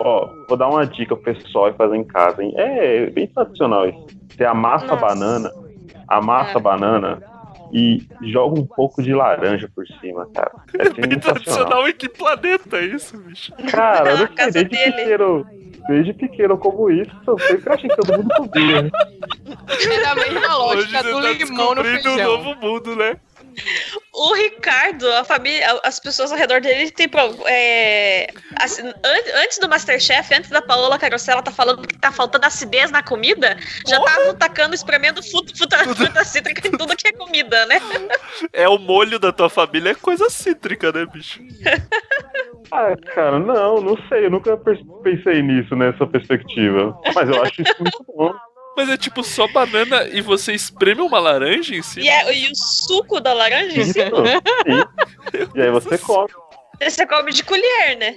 [0.01, 2.53] Ó, vou dar uma dica pro pessoal e fazer em casa, hein?
[2.57, 4.07] É bem tradicional isso.
[4.35, 5.51] Você amassa a banana,
[6.09, 7.23] amassa a banana
[7.73, 10.51] e joga um pouco de laranja por cima, cara.
[10.79, 11.21] É sensacional.
[11.21, 13.53] Tradicional em que planeta é isso, bicho?
[13.71, 15.47] Cara, eu não desde pequeno,
[15.87, 18.91] desde pequeno como isso, eu sempre achei que todo mundo comia.
[19.93, 22.43] É da mesma lógica Hoje do tá limão no descobrindo um feijão.
[22.43, 23.17] novo mundo, né?
[24.13, 27.09] O Ricardo, a família, as pessoas ao redor dele tem
[27.47, 32.45] é, assim, an- antes do Masterchef, antes da Paola Carosella tá falando que tá faltando
[32.47, 33.57] acidez na comida,
[33.87, 37.81] já estavam tacando, espremendo fruta, fruta, fruta cítrica em tudo que é comida, né?
[38.53, 41.41] É o molho da tua família, é coisa cítrica, né, bicho?
[42.73, 44.57] Ah, cara, não, não sei, eu nunca
[45.03, 46.97] pensei nisso, nessa perspectiva.
[47.17, 48.33] Mas eu acho isso muito bom.
[48.77, 52.05] Mas é tipo só banana e você espreme uma laranja em cima?
[52.07, 54.25] E, é- e o suco da laranja em cima,
[54.65, 55.49] sim.
[55.55, 56.29] E aí você come.
[56.81, 58.17] você come de colher, né?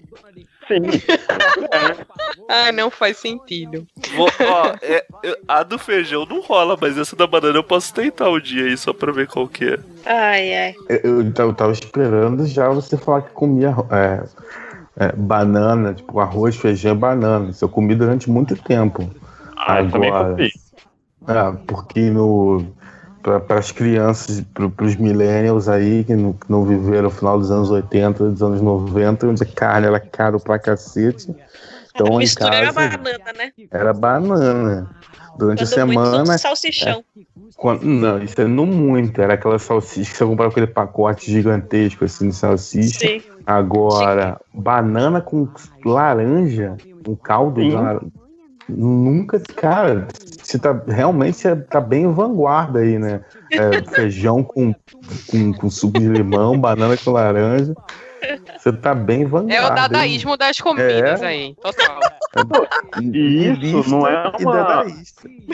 [0.67, 0.79] Sim.
[2.49, 3.87] Ah, não faz sentido.
[4.15, 5.05] Vou- ó, é-
[5.47, 8.77] a do feijão não rola, mas essa da banana eu posso tentar um dia aí
[8.77, 9.79] só pra ver qual que é.
[10.05, 10.75] Ai, ai.
[10.89, 14.23] Eu, eu tava- eu tava esperando já você falar que comia é,
[15.05, 17.49] é, banana, tipo arroz, feijão e banana.
[17.49, 19.09] Isso eu comi durante muito tempo.
[19.65, 20.49] Ah, eu também comi.
[21.27, 22.65] É, porque no
[23.21, 27.49] para as crianças, para os millennials aí que não, que não viveram no final dos
[27.49, 31.33] anos 80, dos anos 90, onde a carne era caro pra cacete.
[31.95, 33.51] Então em Mistura era casa banana, né?
[33.71, 34.89] era banana.
[35.37, 36.37] Durante a Quando muito semana.
[36.37, 37.03] salsichão.
[37.55, 39.21] Quando- não, isso é não muito.
[39.21, 42.99] Era aquela salsicha que você comprava aquele pacote gigantesco assim de salsicha.
[42.99, 43.21] Sim.
[43.45, 45.47] Agora, banana com
[45.85, 46.75] laranja,
[47.07, 47.73] um caldo de Sim.
[47.75, 48.22] laranja.
[48.69, 50.07] Nunca, cara,
[50.41, 53.21] você tá realmente você tá bem vanguarda aí, né?
[53.51, 54.73] É, feijão com,
[55.29, 57.73] com, com suco de limão, banana com laranja.
[58.57, 59.53] Você tá bem vanguarda.
[59.53, 59.75] É o hein?
[59.75, 61.25] dadaísmo das comidas É.
[61.25, 61.99] aí, total.
[63.01, 64.85] E isso não é e uma.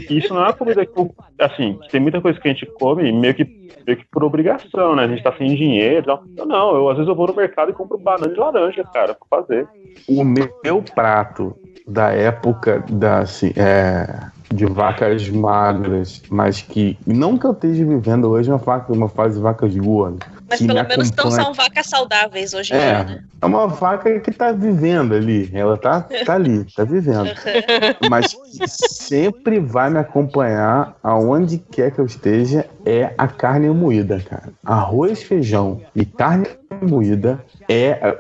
[0.10, 1.12] Isso não é uma comida que.
[1.39, 3.43] Assim, tem muita coisa que a gente come meio que,
[3.86, 5.05] meio que por obrigação, né?
[5.05, 5.99] A gente tá sem dinheiro.
[5.99, 6.24] e tal.
[6.38, 9.16] Eu não, eu às vezes eu vou no mercado e compro banana de laranja, cara,
[9.16, 9.68] pra fazer.
[10.07, 11.55] O meu prato
[11.89, 14.07] da época da, assim, é,
[14.53, 19.35] de vacas magras, mas que não que eu esteja vivendo hoje uma, faca, uma fase
[19.35, 20.27] de vacas gordas.
[20.49, 23.19] Mas que pelo me menos não acompanha- são vacas saudáveis hoje em dia, né?
[23.41, 25.49] É, é uma vaca que tá vivendo ali.
[25.53, 27.29] Ela tá, tá ali, tá vivendo.
[28.09, 28.35] Mas
[28.65, 34.49] sempre vai me acompanhar aonde quer que eu esteja é a carne moída, cara.
[34.65, 36.47] Arroz, feijão e carne
[36.82, 38.17] moída é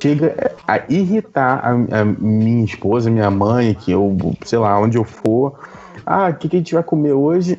[0.00, 5.04] chega a irritar a, a minha esposa, minha mãe, que eu, sei lá, onde eu
[5.04, 5.58] for.
[6.04, 7.58] Ah, o que, que a gente vai comer hoje?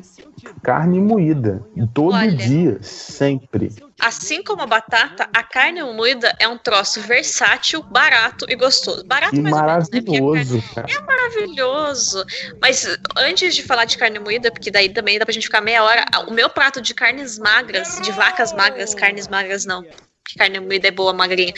[0.62, 1.64] Carne moída.
[1.92, 2.30] Todo Olha.
[2.30, 3.72] dia, sempre.
[4.00, 9.04] Assim como a batata, a carne moída é um troço versátil, barato e gostoso.
[9.06, 10.00] Barato Que mais ou menos, né?
[10.00, 10.86] Maravilhoso, cara.
[10.90, 12.24] É maravilhoso.
[12.60, 15.82] Mas antes de falar de carne moída, porque daí também dá pra gente ficar meia
[15.82, 19.84] hora, o meu prato de carnes magras, de vacas magras, carnes magras não.
[20.26, 21.52] Que carne moída é boa, magrinha.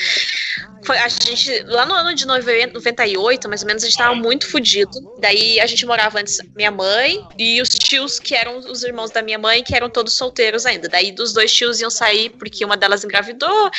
[0.85, 4.15] Foi, a gente, lá no ano de 90 98, mais ou menos, a gente tava
[4.15, 4.91] muito fudido.
[5.19, 9.23] Daí a gente morava antes, minha mãe e os tios que eram os irmãos da
[9.23, 10.89] minha mãe, que eram todos solteiros ainda.
[10.89, 13.71] Daí dos dois tios iam sair porque uma delas engravidou,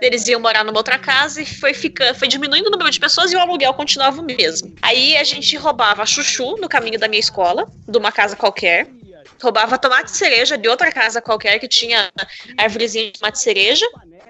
[0.00, 3.32] eles iam morar numa outra casa e foi ficando, foi diminuindo o número de pessoas
[3.32, 4.74] e o aluguel continuava o mesmo.
[4.82, 8.88] Aí a gente roubava chuchu no caminho da minha escola, de uma casa qualquer.
[9.42, 12.10] Roubava tomate cereja de outra casa qualquer que tinha
[12.56, 13.86] árvorezinha de tomate cereja.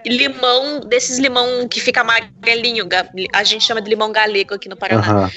[0.09, 4.77] Limão, desses limão que fica amarelinho, ga- a gente chama de limão galego aqui no
[4.77, 5.31] Paraná Aham.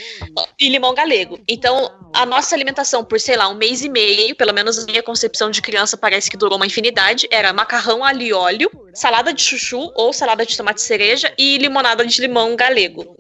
[0.59, 1.39] e limão galego.
[1.47, 5.01] Então, a nossa alimentação por, sei lá, um mês e meio, pelo menos a minha
[5.03, 9.41] concepção de criança parece que durou uma infinidade, era macarrão alho e óleo, salada de
[9.41, 13.15] chuchu ou salada de tomate cereja e limonada de limão galego.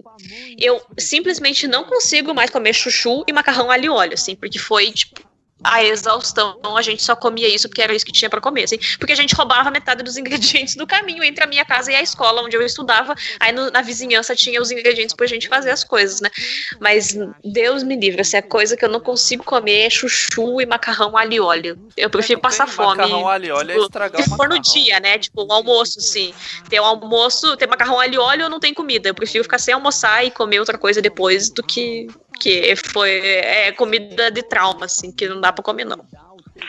[0.57, 4.91] Eu simplesmente não consigo mais comer chuchu e macarrão alho e óleo, assim, porque foi,
[4.91, 5.21] tipo,
[5.63, 6.59] a exaustão.
[6.75, 8.79] A gente só comia isso porque era isso que tinha para comer, assim.
[8.97, 12.01] Porque a gente roubava metade dos ingredientes do caminho entre a minha casa e a
[12.01, 13.15] escola onde eu estudava.
[13.39, 16.29] Aí no, na vizinhança tinha os ingredientes pra gente fazer as coisas, né?
[16.79, 20.65] Mas Deus me livre, essa é coisa que eu não consigo comer é chuchu e
[20.65, 21.79] macarrão alho e óleo.
[21.97, 22.97] Eu prefiro passar fome.
[22.97, 25.17] Macarrão alho e óleo é Tipo, estragar Se for no dia, né?
[25.17, 26.33] Tipo, um almoço, sim.
[26.69, 29.09] Tem um almoço, tem macarrão alho e óleo ou não tem comida.
[29.09, 32.07] Eu prefiro ficar sem almoçar e comer outra coisa depois do que
[32.39, 35.99] que foi é, comida de trauma, assim, que não dá pra comer, não.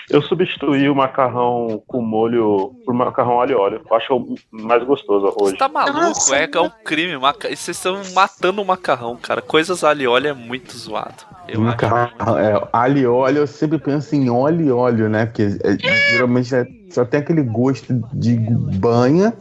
[0.08, 3.80] Eu substituí o macarrão com molho por macarrão alho e óleo.
[3.90, 5.56] Eu acho mais gostoso hoje.
[5.56, 6.34] Tá maluco?
[6.34, 7.16] É, é um crime.
[7.18, 9.42] maca- Vocês estão matando o macarrão, cara.
[9.42, 11.24] Coisas alho e óleo é muito zoado.
[11.48, 15.26] Eu Macarrão, é, alho e óleo, eu sempre penso em óleo e óleo, né?
[15.26, 15.76] Porque é,
[16.12, 19.32] geralmente é- só tem aquele gosto de banha.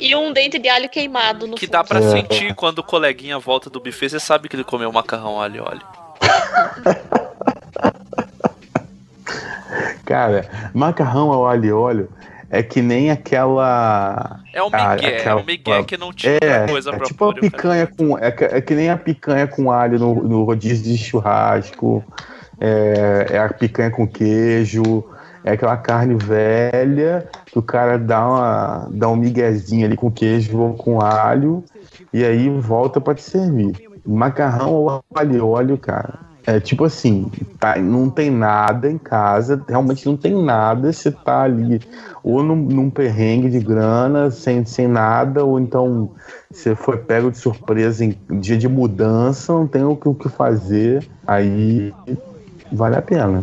[0.00, 2.10] E um dente de alho queimado no Que dá pra É.
[2.10, 5.60] sentir quando o coleguinha volta do buffet, você sabe que ele comeu macarrão alho e
[5.60, 5.82] óleo.
[10.04, 12.08] Cara, macarrão ao alho e óleo
[12.50, 14.40] é que nem aquela.
[14.52, 17.28] É o migué, é o migué que não tinha é, coisa é pra tipo a
[17.34, 18.18] cara- picanha com.
[18.18, 22.04] É, que- é que nem a picanha com alho no, no rodízio de churrasco.
[22.60, 25.04] É, é a picanha com queijo.
[25.46, 30.56] É aquela carne velha que o cara dá, uma, dá um miguezinho ali com queijo
[30.58, 31.62] ou com alho
[32.14, 33.74] e aí volta pra te servir.
[34.06, 36.20] Macarrão ao alho e óleo, cara.
[36.46, 41.42] É tipo assim, tá, não tem nada em casa, realmente não tem nada, você tá
[41.42, 41.80] ali
[42.22, 46.10] ou num, num perrengue de grana, sem, sem nada, ou então
[46.50, 50.28] você foi pego de surpresa em dia de mudança, não tem o que, o que
[50.28, 51.94] fazer, aí
[52.70, 53.42] vale a pena.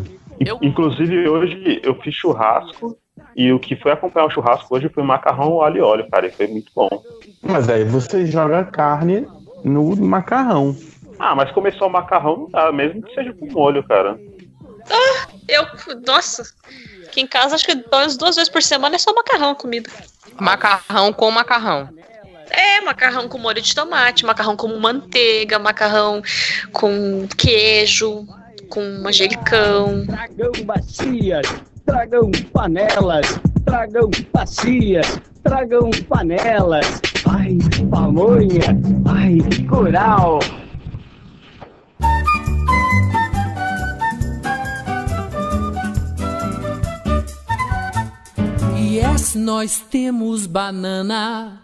[0.61, 2.97] Inclusive, hoje eu fiz churrasco
[3.35, 6.31] e o que foi acompanhar o churrasco hoje foi macarrão alho e óleo, cara, e
[6.31, 6.89] foi muito bom.
[7.41, 9.27] Mas aí você joga carne
[9.63, 10.75] no macarrão.
[11.23, 14.19] Ah, mas começou o macarrão não dá, mesmo que seja com molho, cara.
[14.89, 15.63] Ah, eu,
[16.07, 16.41] nossa,
[17.05, 19.87] aqui em casa acho que menos duas vezes por semana é só macarrão a comida.
[20.39, 21.89] Macarrão com macarrão.
[22.49, 26.23] É, macarrão com molho de tomate, macarrão com manteiga, macarrão
[26.73, 28.25] com queijo,
[28.67, 30.03] com manjericão.
[30.07, 31.47] Tragam bacias,
[31.85, 36.99] tragam panelas, tragam bacias, tragam panelas.
[37.23, 37.59] Vai,
[37.91, 39.37] pamonha, vai,
[39.69, 40.39] coral.
[48.91, 51.61] Yes, nós temos banana.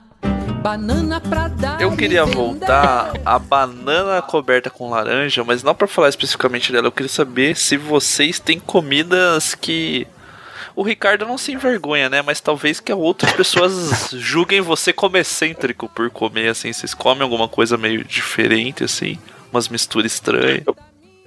[0.64, 1.82] Banana pra dar.
[1.82, 6.88] Eu queria voltar à banana coberta com laranja, mas não pra falar especificamente dela.
[6.88, 10.08] Eu queria saber se vocês têm comidas que
[10.74, 12.22] o Ricardo não se envergonha, né?
[12.22, 16.72] Mas talvez que outras pessoas julguem você como excêntrico por comer assim.
[16.72, 19.20] Vocês comem alguma coisa meio diferente assim,
[19.52, 20.64] umas misturas estranhas.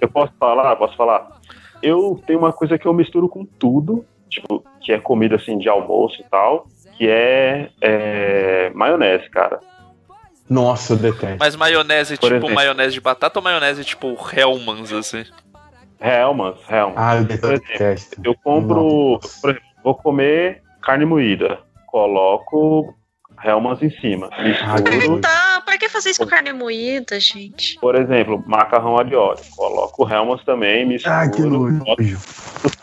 [0.01, 0.75] Eu posso falar?
[0.77, 1.39] Posso falar?
[1.83, 5.69] Eu tenho uma coisa que eu misturo com tudo, tipo, que é comida assim de
[5.69, 6.67] almoço e tal,
[6.97, 9.59] que é, é maionese, cara.
[10.49, 11.37] Nossa, eu detesto.
[11.39, 12.55] Mas maionese Por tipo exemplo.
[12.55, 15.23] maionese de batata ou maionese tipo Hellmann's assim?
[15.99, 16.97] Hellmann's, Hellmann's.
[16.97, 18.21] Ah, eu Por exemplo, detesto.
[18.23, 22.93] eu compro, por exemplo, vou comer carne moída, coloco
[23.43, 27.79] Hellmann's em cima, misturo, Tá, pra que fazer isso com carne moída, gente?
[27.79, 32.17] por exemplo, macarrão alho óleo, coloco Hellmann's também, misturo, Ah, que nojo.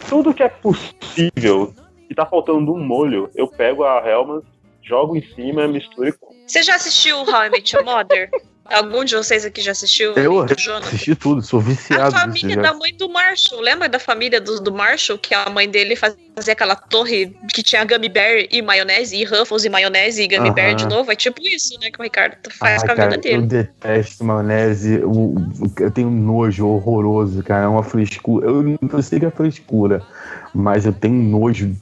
[0.09, 1.75] Tudo que é possível
[2.09, 4.45] e tá faltando um molho, eu pego a Hellmann's,
[4.83, 6.35] jogo em cima, misturo e como.
[6.47, 8.31] Você já assistiu How I Met Your Mother?
[8.71, 10.13] Algum de vocês aqui já assistiu?
[10.13, 13.61] Eu assisti tudo, sou A viciado família nisso da mãe do Marshall.
[13.63, 15.19] Lembra da família do, do Marshall?
[15.19, 19.65] Que a mãe dele fazia aquela torre que tinha gummy bear e maionese, e Ruffles
[19.65, 21.11] e maionese, e gummy bear de novo.
[21.11, 21.91] É tipo isso, né?
[21.91, 23.37] Que o Ricardo faz Ai, com a cara, vida dele.
[23.37, 25.01] Eu detesto maionese.
[25.03, 25.35] o-
[25.81, 27.65] Eu tenho um nojo horroroso, cara.
[27.65, 28.47] É uma frescura.
[28.49, 30.03] Eu não sei que é frescura,
[30.55, 31.75] mas eu tenho um nojo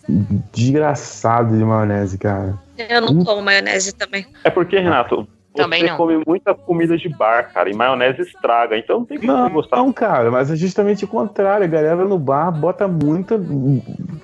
[0.53, 2.59] desgraçado de maionese, cara.
[2.79, 4.27] Eu não como maionese também.
[4.45, 5.27] É porque, Renato,
[5.57, 5.97] você Também não.
[5.97, 9.53] come muita comida de bar, cara, e maionese estraga, então não tem como Não, você
[9.55, 9.77] gostar.
[9.79, 11.65] não, cara, mas é justamente o contrário.
[11.65, 13.41] A galera no bar bota muita.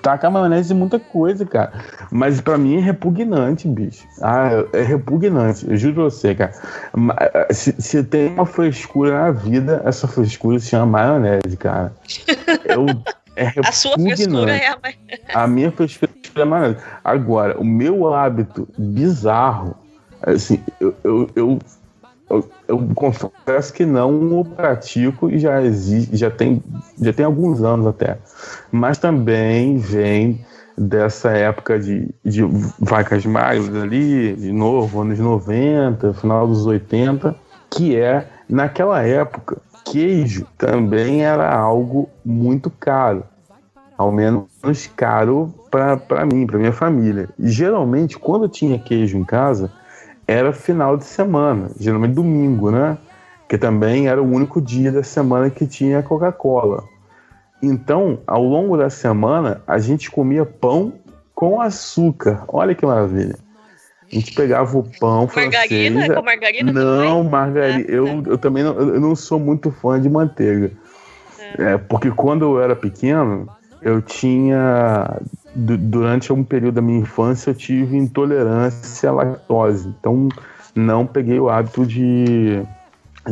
[0.03, 1.73] taca maionese em muita coisa, cara.
[2.11, 4.07] Mas pra mim é repugnante, bicho.
[4.21, 5.69] Ah, é repugnante.
[5.69, 6.53] Eu juro pra você, cara.
[6.95, 7.17] Ma-
[7.51, 11.93] Se, se tem uma frescura na vida, essa frescura se chama maionese, cara.
[12.65, 12.87] Eu,
[13.37, 14.79] é A sua frescura é a
[15.43, 16.81] a minha frescura é maionese.
[17.05, 19.75] Agora, o meu hábito bizarro,
[20.25, 21.59] assim, eu, eu, eu,
[22.31, 26.63] eu, eu confesso que não o pratico e já existe, já tem,
[27.01, 28.19] já tem alguns anos até.
[28.71, 30.45] Mas também vem
[30.77, 32.43] dessa época de, de
[32.79, 37.35] vacas magras ali, de novo, anos 90, final dos 80,
[37.71, 43.25] que é, naquela época, queijo também era algo muito caro.
[43.99, 44.47] ao menos
[44.97, 47.29] caro para mim, para minha família.
[47.39, 49.71] E geralmente, quando tinha queijo em casa,
[50.27, 52.97] era final de semana, geralmente domingo, né?
[53.49, 56.85] Que também era o único dia da semana que tinha Coca-Cola.
[57.63, 60.95] Então, ao longo da semana, a gente comia pão
[61.35, 62.45] com açúcar.
[62.49, 63.37] Olha que maravilha.
[64.11, 66.01] A gente pegava o pão Margarina?
[66.01, 66.15] francês.
[66.15, 67.85] Com margarina Não, margarina.
[67.89, 70.71] Eu, eu também não, eu não sou muito fã de manteiga.
[71.59, 73.49] É, porque quando eu era pequeno,
[73.81, 75.21] eu tinha.
[75.55, 79.89] Du- Durante um período da minha infância, eu tive intolerância à lactose.
[79.99, 80.29] Então,
[80.75, 82.63] não peguei o hábito de,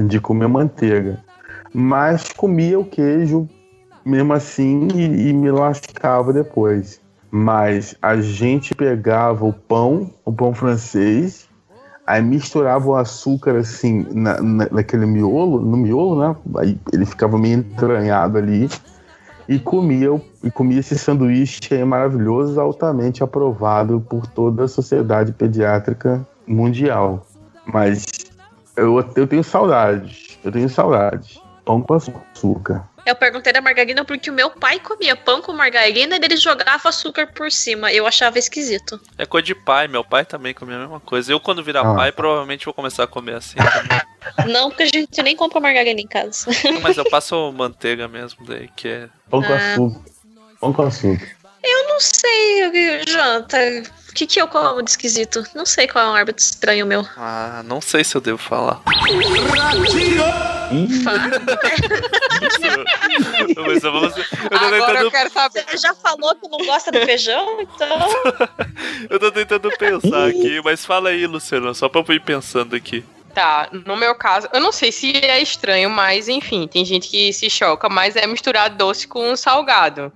[0.07, 1.19] de comer manteiga.
[1.73, 3.49] Mas comia o queijo
[4.05, 7.01] mesmo assim e, e me lascava depois.
[7.31, 11.49] Mas a gente pegava o pão, o pão francês,
[12.05, 16.37] aí misturava o açúcar assim na, na- naquele miolo, no miolo, né?
[16.59, 18.69] Aí ele ficava meio entranhado ali
[19.51, 26.25] e comia, e comia esse sanduíche aí maravilhoso, altamente aprovado por toda a sociedade pediátrica
[26.47, 27.27] mundial.
[27.67, 28.07] Mas
[28.77, 31.40] eu, eu tenho saudades, eu tenho saudades.
[31.65, 32.89] Pão com açúcar.
[33.07, 36.89] Eu perguntei da margarina porque o meu pai comia pão com margarina e ele jogava
[36.89, 37.91] açúcar por cima.
[37.93, 39.01] Eu achava esquisito.
[39.17, 41.33] É coisa de pai, meu pai também comia a mesma coisa.
[41.33, 41.95] Eu, quando virar Ah.
[41.95, 44.01] pai, provavelmente vou começar a comer assim também.
[44.53, 46.47] Não, porque a gente nem compra margarina em casa.
[46.83, 49.09] Mas eu passo manteiga mesmo, daí, que é.
[49.31, 49.57] Pão com Ah.
[49.73, 50.01] açúcar.
[50.61, 51.29] Pão com açúcar.
[51.63, 53.59] Eu não sei, Janta.
[54.09, 55.45] O que, que eu como de esquisito?
[55.55, 57.07] Não sei qual é um árbitro estranho meu.
[57.17, 58.81] Ah, não sei se eu devo falar.
[63.67, 65.65] Mas eu, vou, eu, tô Agora eu quero saber.
[65.69, 67.99] Você já falou que não gosta do feijão, então.
[69.09, 73.05] eu tô tentando pensar aqui, mas fala aí, Luciano, só pra eu ir pensando aqui.
[73.35, 77.33] Tá, no meu caso, eu não sei se é estranho, mas enfim, tem gente que
[77.33, 80.13] se choca, mas é misturar doce com salgado.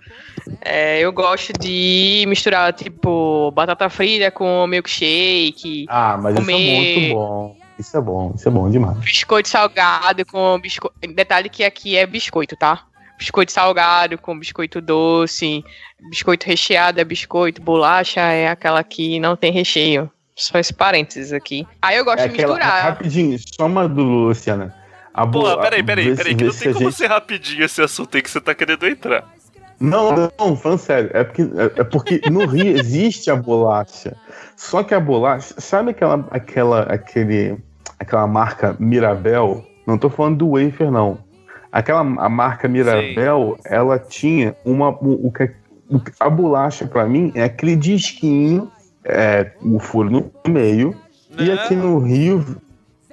[0.61, 6.77] É, eu gosto de misturar, tipo, batata frita com milkshake, Ah, mas isso é Comer-
[6.77, 7.57] muito bom.
[7.79, 8.97] Isso é bom, isso é bom demais.
[8.99, 10.95] biscoito salgado com biscoito.
[11.15, 12.85] Detalhe que aqui é biscoito, tá?
[13.19, 15.65] Biscoito salgado com biscoito doce,
[16.11, 20.11] biscoito recheado é biscoito, bolacha é aquela que não tem recheio.
[20.37, 21.67] Só esse parênteses aqui.
[21.81, 22.83] Aí eu gosto É de aquela- misturar.
[22.83, 24.75] Rapidinho, só uma do Luciana.
[25.13, 28.23] A Pô, peraí, peraí, peraí, que não tem como gente- ser rapidinho esse assunto aí
[28.23, 29.25] que você tá querendo entrar.
[29.81, 31.11] Não, não, falando sério.
[31.13, 34.17] É porque, é, é porque no Rio existe a bolacha.
[34.57, 37.57] Só que a bolacha, sabe aquela, aquela, aquele,
[37.99, 39.65] aquela marca Mirabel?
[39.87, 41.19] Não tô falando do wafer, não.
[41.71, 44.91] Aquela a marca Mirabel, ela tinha uma.
[44.91, 45.51] O, o que-
[46.21, 48.71] a bolacha, pra mim, é aquele disquinho,
[49.05, 50.95] é, o furo no meio.
[51.39, 52.45] E aqui no Rio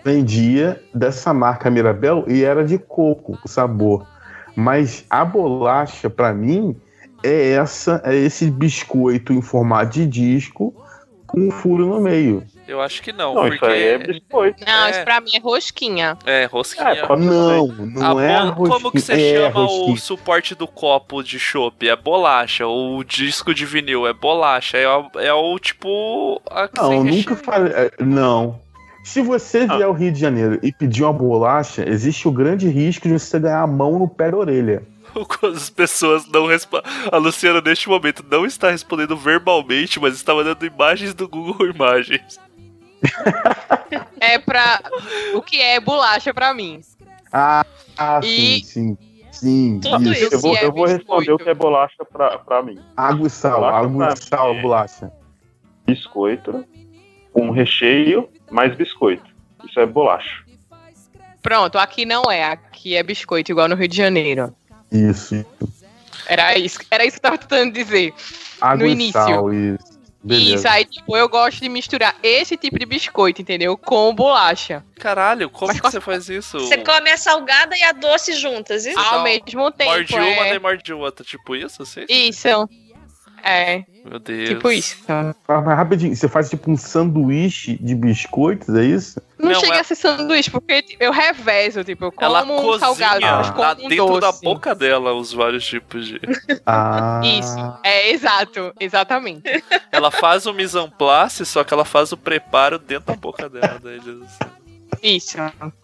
[0.06, 4.06] vendia dessa marca Mirabel e era de coco o sabor.
[4.62, 6.76] Mas a bolacha, pra mim,
[7.24, 10.74] é essa, é esse biscoito em formato de disco
[11.28, 12.44] com um furo no meio.
[12.68, 13.56] Eu acho que não, Não, porque.
[13.56, 14.64] isso aí é biscoito.
[14.66, 16.18] Não, isso pra mim é rosquinha.
[16.26, 17.06] É, rosquinha.
[17.18, 18.70] Não, não A é rosquinha.
[18.70, 19.94] Como que você é chama rosquinha.
[19.94, 21.88] o suporte do copo de chopp?
[21.90, 22.68] É bolacha.
[22.68, 24.78] O disco de vinil é bolacha.
[24.78, 26.42] É, o- é o tipo.
[26.50, 27.74] A que Não, nunca falei.
[27.74, 28.60] é, Não.
[29.03, 33.07] Se você vier ao Rio de Janeiro e pedir uma bolacha, existe o grande risco
[33.07, 34.84] de você ganhar a mão no pé da orelha.
[35.53, 36.90] As pessoas não respondem.
[37.11, 42.40] A Luciana, neste momento, não está respondendo verbalmente, mas está mandando imagens do Google Imagens.
[44.19, 44.80] É pra.
[45.34, 46.80] o que é bolacha pra mim.
[47.34, 47.65] Ah,
[47.98, 48.98] ah E- sim, sim.
[49.32, 50.26] Sim, Tudo isso.
[50.26, 52.78] isso Eu vou, é eu vou responder o que é bolacha pra, pra mim.
[52.95, 54.61] Água e sal, Bolacha água e sal, mim.
[54.61, 55.11] bolacha.
[55.88, 56.64] Biscoito,
[57.36, 59.23] um recheio, mais biscoito.
[59.68, 60.44] Isso é bolacha.
[61.41, 62.44] Pronto, aqui não é.
[62.44, 64.56] Aqui é biscoito, igual no Rio de Janeiro.
[64.91, 65.45] Isso.
[66.28, 68.14] Era isso, era isso que eu tava tentando dizer.
[68.60, 69.14] Água no início.
[69.14, 69.91] sal, isso.
[70.23, 70.56] Beleza.
[70.56, 73.76] Isso, aí, tipo, eu gosto de misturar esse tipo de biscoito, entendeu?
[73.76, 74.84] Com bolacha.
[74.99, 76.60] Caralho, como que você faz isso?
[76.60, 78.99] Você come a salgada e a doce juntas, isso?
[78.99, 79.90] Ao mesmo tempo.
[79.90, 80.49] Morde uma, é...
[80.49, 81.26] daí morde outra.
[81.26, 82.06] Tipo isso, assim?
[82.07, 82.69] Isso.
[83.43, 83.84] É.
[84.05, 84.49] Meu Deus.
[84.49, 84.97] Tipo isso.
[85.07, 89.22] Ah, mas rapidinho, você faz tipo um sanduíche de biscoitos, é isso?
[89.38, 92.43] Não, Não, chega é- a ser sanduíche, porque tipo, eu revezo, tipo, eu como Ela
[92.43, 94.22] um cozinha salgado, mas como lá um dentro doce.
[94.22, 96.19] da boca dela os vários tipos de.
[96.65, 97.22] Ah.
[97.23, 99.43] Isso, é exato, exatamente.
[99.91, 103.47] ela faz o mise en place, só que ela faz o preparo dentro da boca
[103.49, 103.80] dela.
[103.84, 104.38] daí eles-
[105.01, 105.38] Isso,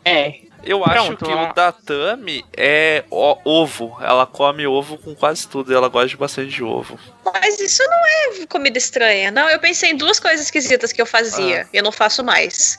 [0.06, 0.42] é.
[0.64, 1.50] Eu acho Pronto, que ó.
[1.50, 3.98] o da Tami é ovo.
[4.02, 5.72] Ela come ovo com quase tudo.
[5.72, 7.00] e Ela gosta de bastante de ovo.
[7.24, 9.32] Mas isso não é comida estranha.
[9.32, 11.64] Não, eu pensei em duas coisas esquisitas que eu fazia.
[11.64, 11.70] Ah.
[11.74, 12.78] E eu não faço mais.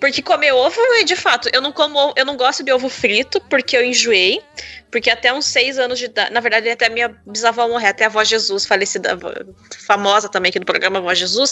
[0.00, 3.40] Porque comer ovo, é de fato, eu não como, eu não gosto de ovo frito
[3.42, 4.42] porque eu enjoei.
[4.92, 8.08] Porque até uns seis anos de idade, na verdade, até minha bisavó morrer, até a
[8.08, 9.18] avó Jesus, falecida,
[9.86, 11.50] famosa também aqui do programa Avó Jesus,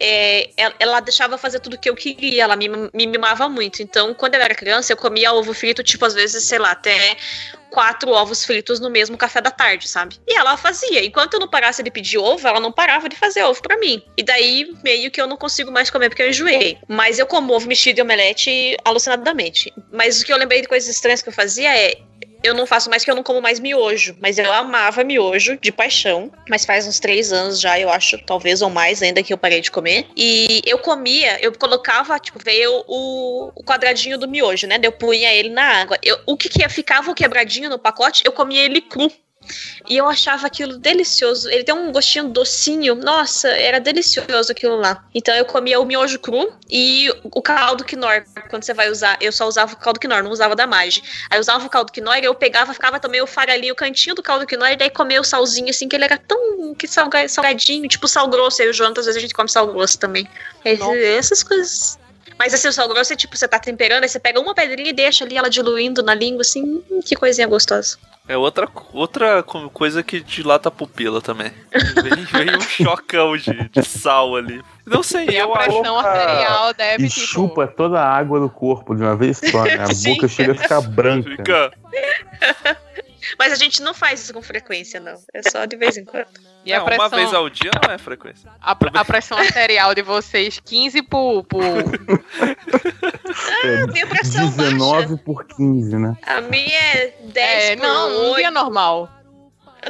[0.00, 3.82] é, ela, ela deixava fazer tudo que eu queria, ela me, me mimava muito.
[3.82, 7.14] Então, quando eu era criança, eu comia ovo frito, tipo, às vezes, sei lá, até
[7.70, 10.16] quatro ovos fritos no mesmo café da tarde, sabe?
[10.26, 11.04] E ela fazia.
[11.04, 14.02] Enquanto eu não parasse de pedir ovo, ela não parava de fazer ovo para mim.
[14.16, 16.78] E daí, meio que eu não consigo mais comer porque eu enjoei.
[16.88, 19.72] Mas eu como ovo mexido e omelete alucinadamente.
[19.92, 22.07] Mas o que eu lembrei de coisas estranhas que eu fazia é
[22.42, 25.72] eu não faço mais que eu não como mais miojo, mas eu amava miojo de
[25.72, 26.30] paixão.
[26.48, 29.60] Mas faz uns três anos já, eu acho, talvez ou mais ainda que eu parei
[29.60, 30.06] de comer.
[30.16, 34.78] E eu comia, eu colocava, tipo, veio o, o quadradinho do miojo, né?
[34.82, 35.98] Eu punha ele na água.
[36.02, 39.10] Eu, o que, que ficava o quebradinho no pacote, eu comia ele cru.
[39.88, 41.48] E eu achava aquilo delicioso.
[41.48, 42.94] Ele tem um gostinho docinho.
[42.94, 45.04] Nossa, era delicioso aquilo lá.
[45.14, 48.24] Então eu comia o miojo cru e o caldo quinor.
[48.50, 51.02] Quando você vai usar, eu só usava o caldo quinor, não usava da Mage.
[51.30, 54.14] Aí eu usava o caldo quinor e eu pegava, ficava também o farelinho, o cantinho
[54.14, 57.88] do caldo quinor e daí comia o salzinho assim, que ele era tão que salgadinho,
[57.88, 58.62] tipo sal grosso.
[58.62, 60.28] Aí o Jonathan, às vezes a gente come sal grosso também.
[60.64, 61.98] Esse, essas coisas.
[62.38, 64.90] Mas assim, o sal grosso é tipo, você tá temperando, aí você pega uma pedrinha
[64.90, 67.96] e deixa ali ela diluindo na língua, assim, hum, que coisinha gostosa.
[68.28, 71.50] É outra, outra co- coisa que dilata a pupila também.
[71.72, 74.62] Vem, vem um chocão de, de sal ali.
[74.86, 75.70] Não sei, E a eu acho.
[75.80, 77.26] pressão arterial deve, E tipo...
[77.26, 79.76] chupa toda a água do corpo de uma vez só, né?
[79.82, 81.30] A boca chega a ficar branca.
[81.30, 81.72] Fica.
[83.38, 85.14] Mas a gente não faz isso com frequência, não.
[85.34, 86.26] É só de vez em quando.
[86.64, 88.50] E Não, pressão, Uma vez ao dia não é frequência.
[88.60, 91.44] a, a pressão arterial de vocês, 15 por...
[91.44, 91.62] por...
[93.64, 96.16] É, minha pressão 19 por 15, né?
[96.22, 98.36] A minha é 10 É, por não, um 8.
[98.36, 99.08] dia normal.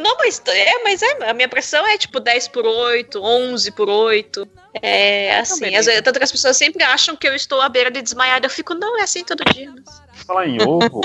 [0.00, 3.88] Não, mas é, mas é, a minha pressão é tipo 10 por 8, 11 por
[3.88, 4.46] 8.
[4.82, 8.02] É assim, vezes, tanto que as pessoas sempre acham que eu estou à beira de
[8.02, 8.38] desmaiar.
[8.42, 9.72] Eu fico, não, é assim todo dia.
[9.74, 11.00] mas- Falar em ovo,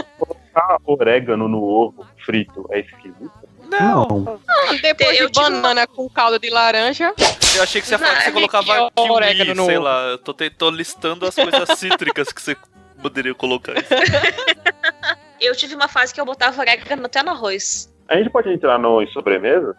[0.54, 3.32] colocar orégano no ovo frito é esquisito.
[3.70, 4.40] Não.
[4.48, 7.12] Ah, Depois Eu de tive banana com caldo de laranja,
[7.56, 9.78] Eu achei que você ia falar que você Não, colocava que kiwi, orégano no sei
[9.78, 9.86] ovo.
[9.86, 10.02] lá.
[10.10, 12.56] Eu tô, te- tô listando as coisas cítricas que você
[13.02, 13.74] poderia colocar.
[15.40, 17.92] Eu tive uma fase que eu botava orégano até no arroz.
[18.08, 19.76] A gente pode entrar no em sobremesa?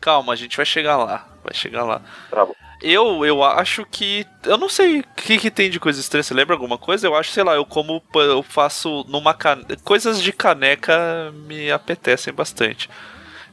[0.00, 1.24] Calma, a gente vai chegar lá.
[1.44, 2.00] Vai chegar lá.
[2.30, 2.54] Tá bom.
[2.80, 4.24] Eu, eu acho que.
[4.44, 6.22] Eu não sei o que, que tem de coisa estranha.
[6.22, 7.06] Você lembra alguma coisa?
[7.06, 8.02] Eu acho, sei lá, eu como.
[8.14, 9.76] Eu faço numa caneca.
[9.82, 12.88] Coisas de caneca me apetecem bastante.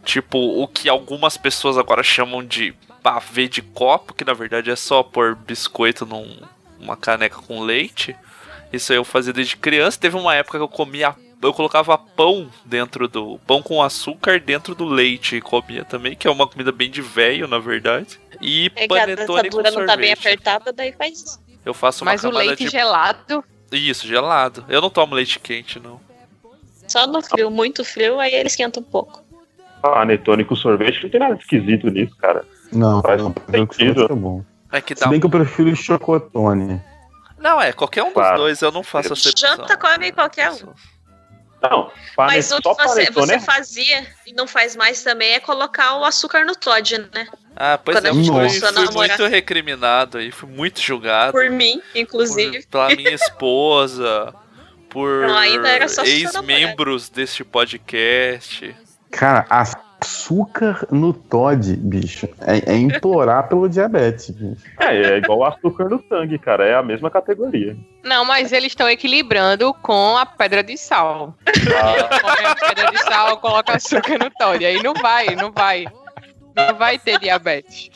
[0.03, 4.75] Tipo, o que algumas pessoas agora chamam de pavê de copo, que na verdade é
[4.75, 6.39] só pôr biscoito num-
[6.79, 8.15] numa caneca com leite.
[8.71, 9.99] Isso eu fazia desde criança.
[9.99, 11.15] Teve uma época que eu comia.
[11.45, 13.39] Eu colocava pão dentro do.
[13.45, 17.01] pão com açúcar dentro do leite e comia também, que é uma comida bem de
[17.01, 18.19] velho, na verdade.
[18.41, 20.27] E É que a panetone com dentadura não tá bem sorvete.
[20.27, 21.39] apertada, daí faz isso.
[21.65, 22.69] Eu faço uma mas o leite de.
[22.69, 23.43] gelado...
[23.71, 24.63] Isso, gelado.
[24.69, 25.99] Eu não tomo leite quente, não.
[26.87, 29.23] Só no frio, muito frio, aí ele esquenta um pouco.
[29.81, 32.45] Panetone com sorvete não tem nada esquisito nisso, cara.
[32.71, 33.93] Não, Faz não, sentido.
[34.01, 34.43] sorvete é bom.
[34.71, 35.07] É que Se dá.
[35.09, 36.81] bem que eu prefiro chocotone.
[37.39, 38.37] Não, é, qualquer um dos Claro.
[38.37, 39.57] dois eu não faço acepção.
[39.57, 40.73] Janta come qualquer um.
[41.69, 46.05] Não, Mas o você, você é fazia e não faz mais também é colocar o
[46.05, 47.27] açúcar no Todd, né?
[47.55, 51.31] Ah, pois Quando é, eu fui, fui muito recriminado aí, fui muito julgado.
[51.31, 52.63] Por mim, inclusive.
[52.63, 54.33] por- pela minha esposa,
[54.89, 55.25] por
[56.03, 58.75] ex-membros deste podcast.
[59.11, 59.45] Cara,
[60.01, 64.61] açúcar no Todd, bicho, é, é implorar pelo diabetes, bicho.
[64.79, 66.65] É, é igual o açúcar no sangue, cara.
[66.65, 67.75] É a mesma categoria.
[68.03, 71.35] Não, mas eles estão equilibrando com a pedra de sal.
[71.45, 74.63] Come a pedra de sal, coloca açúcar no Todd.
[74.65, 75.85] Aí não vai, não vai.
[76.55, 77.89] Não vai ter diabetes.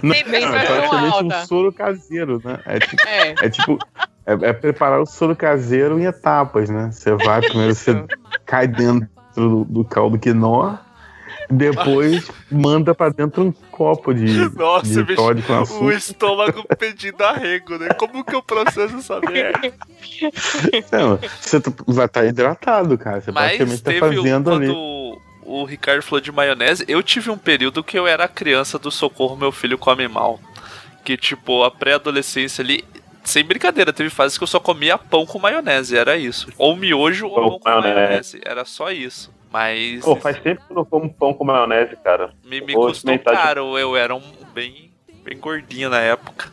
[0.00, 1.42] Não, Tem é pressão praticamente alta.
[1.42, 2.60] um soro caseiro, né?
[2.64, 3.34] É tipo, É.
[3.42, 3.78] é, tipo
[4.24, 6.90] é, é preparar o soro caseiro em etapas, né?
[6.92, 8.04] Você vai, primeiro você
[8.46, 10.76] cai dentro do, do caldo quinó,
[11.56, 14.26] depois manda pra dentro um copo de,
[14.56, 15.16] Nossa, de bicho,
[15.46, 15.94] com o açúcar.
[15.94, 17.88] estômago pedindo arrego, né?
[17.94, 19.72] Como que eu processo essa merda?
[20.92, 23.20] Não, você tá- vai estar hidratado, cara.
[23.20, 24.70] Você Mas praticamente tá teve o- fazendo quando ali.
[24.72, 28.90] o, o Ricardo falou de maionese, eu tive um período que eu era criança do
[28.90, 30.40] Socorro Meu Filho Come Mal.
[31.04, 32.82] Que, tipo, a pré-adolescência ali,
[33.22, 36.48] sem brincadeira, teve fases que eu só comia pão com maionese, era isso.
[36.56, 37.94] Ou miojo ou Pão com maionese.
[37.94, 38.40] maionese.
[38.42, 39.30] Era só isso.
[39.54, 42.34] Mas Pô, faz tempo que eu não como pão com maionese, cara.
[42.42, 44.90] me, me custou experimentar de- caro, eu era um bem,
[45.22, 46.52] bem gordinho na época.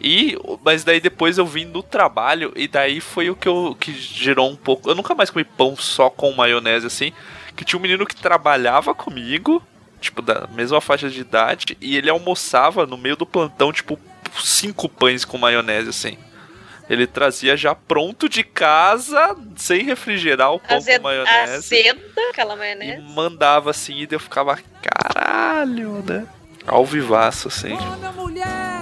[0.00, 3.92] E, mas daí depois eu vim no trabalho e daí foi o que eu que
[3.92, 4.90] gerou um pouco.
[4.90, 7.12] Eu nunca mais comi pão só com maionese assim,
[7.54, 9.62] que tinha um menino que trabalhava comigo,
[10.00, 13.96] tipo da mesma faixa de idade, e ele almoçava no meio do plantão tipo
[14.42, 16.18] cinco pães com maionese assim.
[16.92, 21.54] Ele trazia já pronto de casa, sem refrigerar o pão Azed, com maionese.
[21.54, 23.00] azeda, aquela maionese.
[23.14, 26.26] Mandava assim e eu ficava, caralho, né?
[26.66, 27.68] Ao vivaço, assim.
[27.68, 28.81] Minha mulher,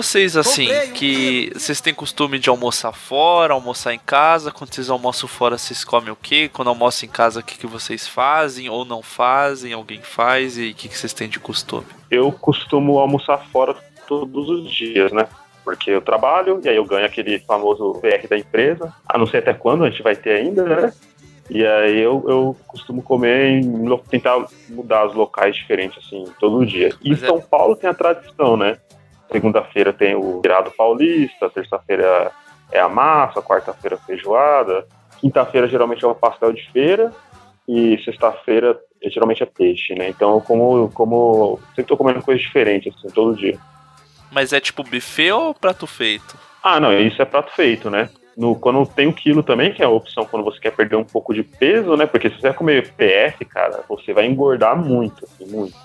[0.00, 4.50] Vocês, assim, que vocês têm costume de almoçar fora, almoçar em casa.
[4.50, 6.48] Quando vocês almoçam fora, vocês comem o quê?
[6.50, 9.74] Quando almoçam em casa, o que, que vocês fazem ou não fazem?
[9.74, 10.56] Alguém faz?
[10.56, 11.84] E o que, que vocês têm de costume?
[12.10, 13.76] Eu costumo almoçar fora
[14.08, 15.28] todos os dias, né?
[15.62, 18.90] Porque eu trabalho e aí eu ganho aquele famoso PR da empresa.
[19.06, 20.94] A não sei até quando a gente vai ter ainda, né?
[21.50, 26.94] E aí eu, eu costumo comer em tentar mudar os locais diferentes, assim, todo dia.
[27.02, 28.78] E em São Paulo tem a tradição, né?
[29.30, 32.32] Segunda-feira tem o virado paulista, terça-feira
[32.72, 34.86] é a massa, quarta-feira feijoada,
[35.20, 37.12] quinta-feira geralmente é o pastel de feira
[37.68, 40.08] e sexta-feira é, geralmente é peixe, né?
[40.08, 43.58] Então eu como, como sempre tô comendo coisa diferente, assim, todo dia.
[44.30, 46.36] Mas é tipo buffet ou prato feito?
[46.62, 48.10] Ah, não, isso é prato feito, né?
[48.36, 51.04] No, quando tem o quilo também, que é a opção quando você quer perder um
[51.04, 52.06] pouco de peso, né?
[52.06, 55.76] Porque se você comer PF, cara, você vai engordar muito, assim, muito.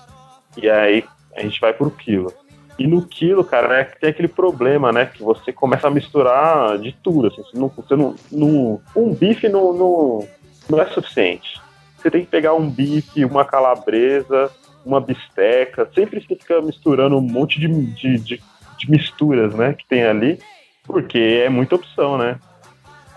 [0.58, 1.04] E aí
[1.36, 2.32] a gente vai pro quilo.
[2.78, 5.06] E no quilo, cara, né, tem aquele problema, né?
[5.06, 7.42] Que você começa a misturar de tudo, assim.
[7.44, 7.96] Você não, você
[8.32, 10.28] não, um bife não, não,
[10.70, 11.60] não é suficiente.
[11.98, 14.52] Você tem que pegar um bife, uma calabresa,
[14.86, 15.90] uma bisteca.
[15.96, 18.44] Sempre você fica misturando um monte de, de, de,
[18.78, 19.74] de misturas, né?
[19.74, 20.40] Que tem ali.
[20.84, 22.38] Porque é muita opção, né?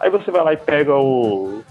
[0.01, 1.63] Aí você vai lá e pega o.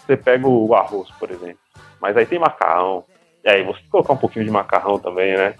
[0.00, 1.58] Você pega o arroz, por exemplo.
[2.00, 3.04] Mas aí tem macarrão.
[3.44, 5.54] E aí você colocar um pouquinho de macarrão também, né?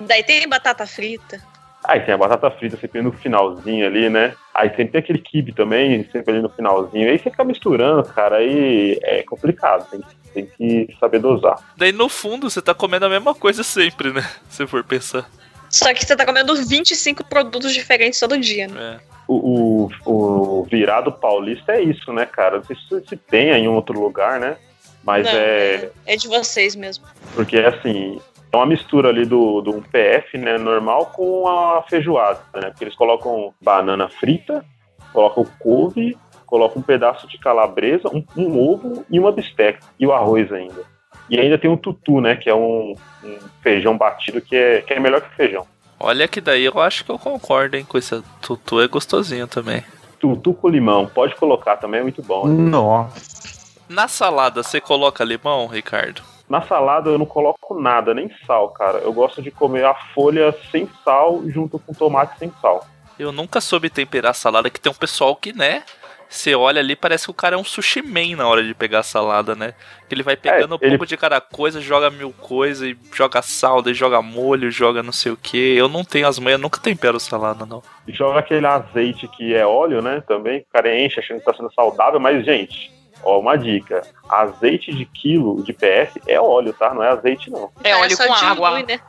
[0.00, 1.40] Daí tem batata frita.
[1.84, 4.34] Aí tem a batata frita sempre no finalzinho ali, né?
[4.54, 7.08] Aí sempre tem aquele kibe também, sempre ali no finalzinho.
[7.08, 9.88] Aí você fica misturando, cara, aí é complicado.
[9.90, 10.46] Tem, que- tem
[10.86, 11.56] que saber dosar.
[11.76, 14.28] Daí no fundo você tá comendo a mesma coisa sempre, né?
[14.50, 15.28] Se for pensar.
[15.70, 18.98] Só que você tá comendo 25 produtos diferentes todo dia, né?
[19.26, 22.56] O, o, o virado paulista é isso, né, cara?
[22.56, 24.56] Não sei se, se tem em outro lugar, né?
[25.04, 25.90] Mas Não, é.
[26.06, 27.04] É de vocês mesmo.
[27.34, 28.18] Porque assim,
[28.50, 32.70] é uma mistura ali do, do PF, né, normal, com a feijoada, né?
[32.70, 34.64] Porque eles colocam banana frita,
[35.12, 36.16] colocam couve,
[36.46, 39.80] colocam um pedaço de calabresa, um, um ovo e uma bisteca.
[40.00, 40.82] E o arroz ainda.
[41.28, 42.36] E ainda tem um tutu, né?
[42.36, 45.66] Que é um, um feijão batido que é, que é melhor que feijão.
[46.00, 49.84] Olha que daí eu acho que eu concordo, hein, com esse tutu, é gostosinho também.
[50.18, 52.46] Tutu com limão, pode colocar também, é muito bom.
[52.46, 53.68] Nossa.
[53.88, 56.22] Na salada, você coloca limão, Ricardo?
[56.48, 58.98] Na salada eu não coloco nada, nem sal, cara.
[58.98, 62.86] Eu gosto de comer a folha sem sal junto com tomate sem sal.
[63.18, 65.82] Eu nunca soube temperar salada, que tem um pessoal que, né?
[66.30, 68.98] Você olha ali, parece que o cara é um sushi man na hora de pegar
[68.98, 69.72] a salada, né?
[70.06, 73.40] Que ele vai pegando um ele- pouco de cada coisa, joga mil coisas, e joga
[73.40, 75.56] sal, daí joga molho, joga não sei o que.
[75.74, 77.82] Eu não tenho as manhas, nunca tempero salada, não.
[78.06, 80.22] E joga aquele azeite que é óleo, né?
[80.28, 80.60] Também.
[80.60, 82.92] O cara enche achando que tá sendo saudável, mas, gente,
[83.22, 86.92] ó, uma dica: azeite de quilo de PS é óleo, tá?
[86.94, 87.70] Não é azeite, não.
[87.82, 88.82] É óleo só com dilui, água.
[88.82, 89.00] né?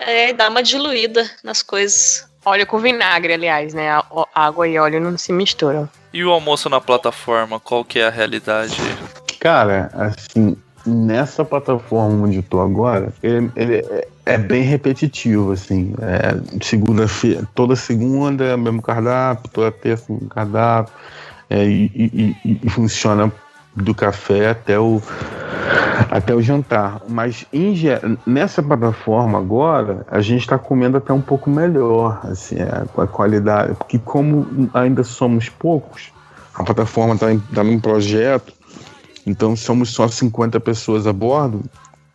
[0.00, 2.28] É, dá uma diluída nas coisas.
[2.44, 3.90] Óleo com vinagre, aliás, né?
[3.90, 5.88] A- ó, Água e óleo não se misturam.
[6.12, 8.74] E o almoço na plataforma, qual que é a realidade?
[9.40, 10.56] Cara, assim,
[10.86, 15.94] nessa plataforma onde eu tô agora, ele, ele é, é bem repetitivo, assim.
[16.00, 20.94] É, segunda-feira, toda segunda é o mesmo cardápio, toda terça é o mesmo cardápio.
[21.50, 23.32] é, e, e- e- e funciona
[23.82, 25.00] do café até o,
[26.10, 27.00] até o jantar.
[27.08, 27.74] Mas em
[28.26, 33.06] nessa plataforma agora, a gente está comendo até um pouco melhor, assim, é, com a
[33.06, 33.74] qualidade.
[33.74, 36.12] Porque como ainda somos poucos,
[36.54, 38.52] a plataforma está em, tá em projeto,
[39.26, 41.62] então somos só 50 pessoas a bordo,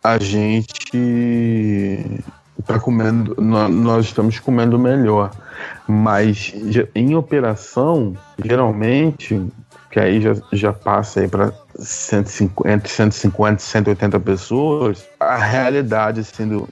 [0.02, 0.70] a gente
[2.58, 5.30] está comendo, nó- nós estamos comendo melhor.
[5.86, 6.54] Mas
[6.94, 9.40] em operação, geralmente,
[9.94, 16.18] que aí já, já passa aí para 150, entre 150 e 180 pessoas, a realidade
[16.18, 16.66] assim,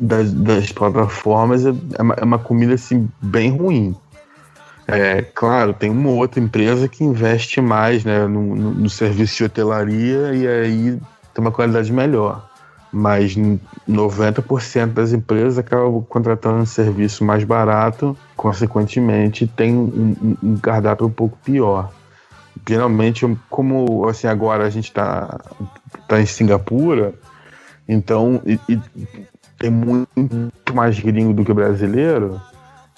[0.00, 3.94] das, das plataformas é, é uma, é uma comida assim, bem ruim.
[4.88, 9.44] É, claro, tem uma outra empresa que investe mais né, no, no- no serviço de
[9.44, 11.00] hotelaria e aí
[11.32, 12.44] tem uma qualidade melhor.
[12.92, 13.36] Mas
[13.88, 21.10] 90% das empresas acabam contratando um serviço mais barato, consequentemente tem um- um cardápio um
[21.10, 22.01] pouco pior.
[22.68, 25.40] Geralmente, como assim, agora a gente tá,
[26.08, 27.14] tá em Singapura,
[27.88, 28.80] então e, e
[29.58, 32.40] tem muito mais gringo do que brasileiro,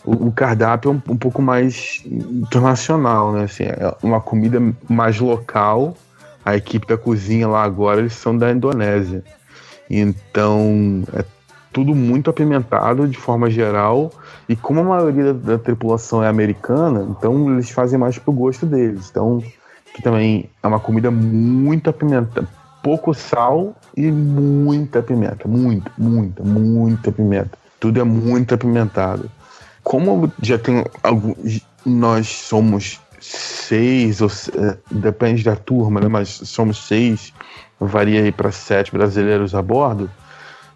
[0.04, 3.44] o, o cardápio é um, um, pouco mais internacional, né?
[3.44, 5.96] Assim, é uma comida mais local.
[6.44, 9.24] A equipe da cozinha lá agora, eles são da Indonésia.
[9.88, 11.24] Então, é
[11.74, 14.12] tudo muito apimentado de forma geral.
[14.48, 18.64] E como a maioria da, da tripulação é americana, então eles fazem mais pro gosto
[18.64, 19.08] deles.
[19.10, 19.42] Então,
[19.92, 22.48] que também é uma comida muito apimentada.
[22.82, 25.48] Pouco sal e muita pimenta.
[25.48, 27.58] Muita, muita, muita pimenta.
[27.80, 29.28] Tudo é muito apimentado.
[29.82, 31.60] Como já tem alguns.
[31.84, 36.08] Nós somos seis, ou, é, depende da turma, né?
[36.08, 37.32] Mas somos seis,
[37.78, 40.08] varia aí para sete brasileiros a bordo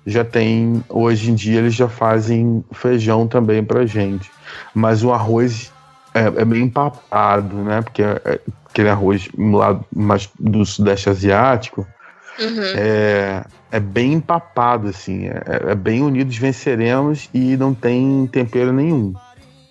[0.09, 4.30] já tem, hoje em dia eles já fazem feijão também pra gente.
[4.74, 5.72] Mas o arroz
[6.14, 7.82] é, é bem empapado, né?
[7.82, 11.86] Porque é, é aquele arroz lá mais do sudeste asiático
[12.39, 12.62] uhum.
[12.76, 15.26] é, é bem empapado, assim.
[15.26, 19.14] É, é, bem unidos venceremos e não tem tempero nenhum.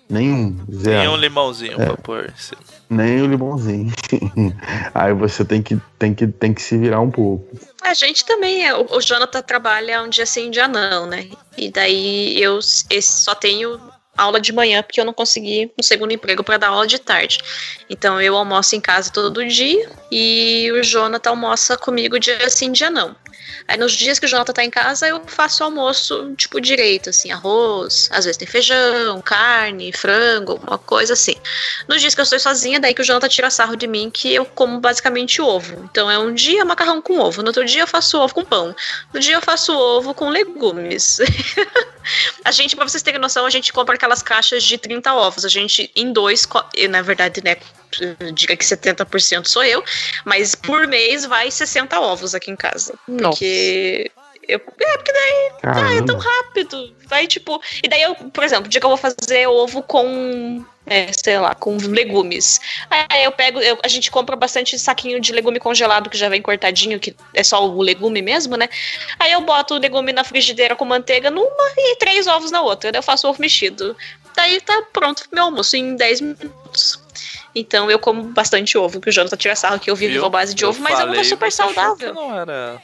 [0.08, 0.98] Nenhum, zero.
[0.98, 1.86] Nem um limãozinho é.
[1.86, 2.32] pra pôr.
[2.36, 2.56] Sim.
[2.90, 3.92] Nem o limãozinho.
[4.94, 7.46] Aí você tem que, tem, que, tem que se virar um pouco.
[7.82, 11.28] A gente também, é, o, o Jonathan trabalha um dia sim, um dia não, né?
[11.56, 13.78] E daí eu só tenho
[14.16, 17.38] aula de manhã porque eu não consegui um segundo emprego para dar aula de tarde.
[17.88, 22.90] Então eu almoço em casa todo dia e o Jonathan almoça comigo dia sim, dia
[22.90, 23.14] não.
[23.66, 27.30] Aí nos dias que o Jonathan tá em casa, eu faço almoço, tipo, direito, assim,
[27.30, 31.34] arroz, às vezes tem feijão, carne, frango, alguma coisa assim.
[31.86, 34.34] Nos dias que eu estou sozinha, daí que o Jonathan tira sarro de mim, que
[34.34, 35.84] eu como basicamente ovo.
[35.90, 38.74] Então é um dia macarrão com ovo, no outro dia eu faço ovo com pão,
[39.12, 41.18] no dia eu faço ovo com legumes.
[42.44, 45.44] a gente, pra vocês terem noção, a gente compra aquelas caixas de 30 ovos.
[45.44, 46.46] A gente, em dois,
[46.88, 47.56] na verdade, né,
[48.34, 49.82] diga que 70% sou eu,
[50.24, 52.94] mas por mês vai 60 ovos aqui em casa.
[53.06, 53.30] Nossa.
[53.30, 54.10] Porque.
[54.46, 56.96] Eu, é, porque daí ah, é tão rápido.
[57.06, 57.60] Vai tipo.
[57.82, 60.64] E daí eu, por exemplo, dia que eu vou fazer ovo com.
[60.86, 62.58] É, sei lá, com legumes.
[62.88, 66.40] Aí eu pego, eu, a gente compra bastante saquinho de legume congelado que já vem
[66.40, 68.70] cortadinho, que é só o legume mesmo, né?
[69.18, 72.90] Aí eu boto o legume na frigideira com manteiga numa e três ovos na outra.
[72.90, 73.94] Daí eu faço ovo mexido.
[74.34, 77.07] Daí tá pronto meu almoço em 10 minutos.
[77.54, 80.54] Então eu como bastante ovo, que o Jonathan tira sarro que eu vivo à base
[80.54, 82.14] de ovo, mas eu não super saudável.
[82.14, 82.80] Não era.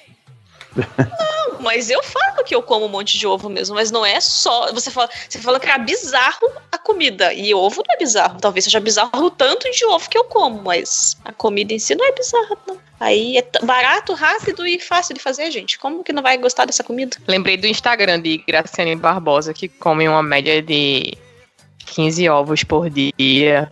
[0.77, 4.21] Não, mas eu falo que eu como um monte de ovo mesmo, mas não é
[4.21, 4.73] só.
[4.73, 7.33] Você fala, você fala que era bizarro a comida.
[7.33, 8.41] E ovo não é bizarro.
[8.41, 11.95] Talvez seja bizarro o tanto de ovo que eu como, mas a comida em si
[11.95, 12.79] não é bizarra, não.
[12.99, 15.79] Aí é barato, rápido e fácil de fazer, gente.
[15.79, 17.17] Como que não vai gostar dessa comida?
[17.27, 21.17] Lembrei do Instagram de Graciane Barbosa, que come uma média de
[21.87, 23.71] 15 ovos por dia.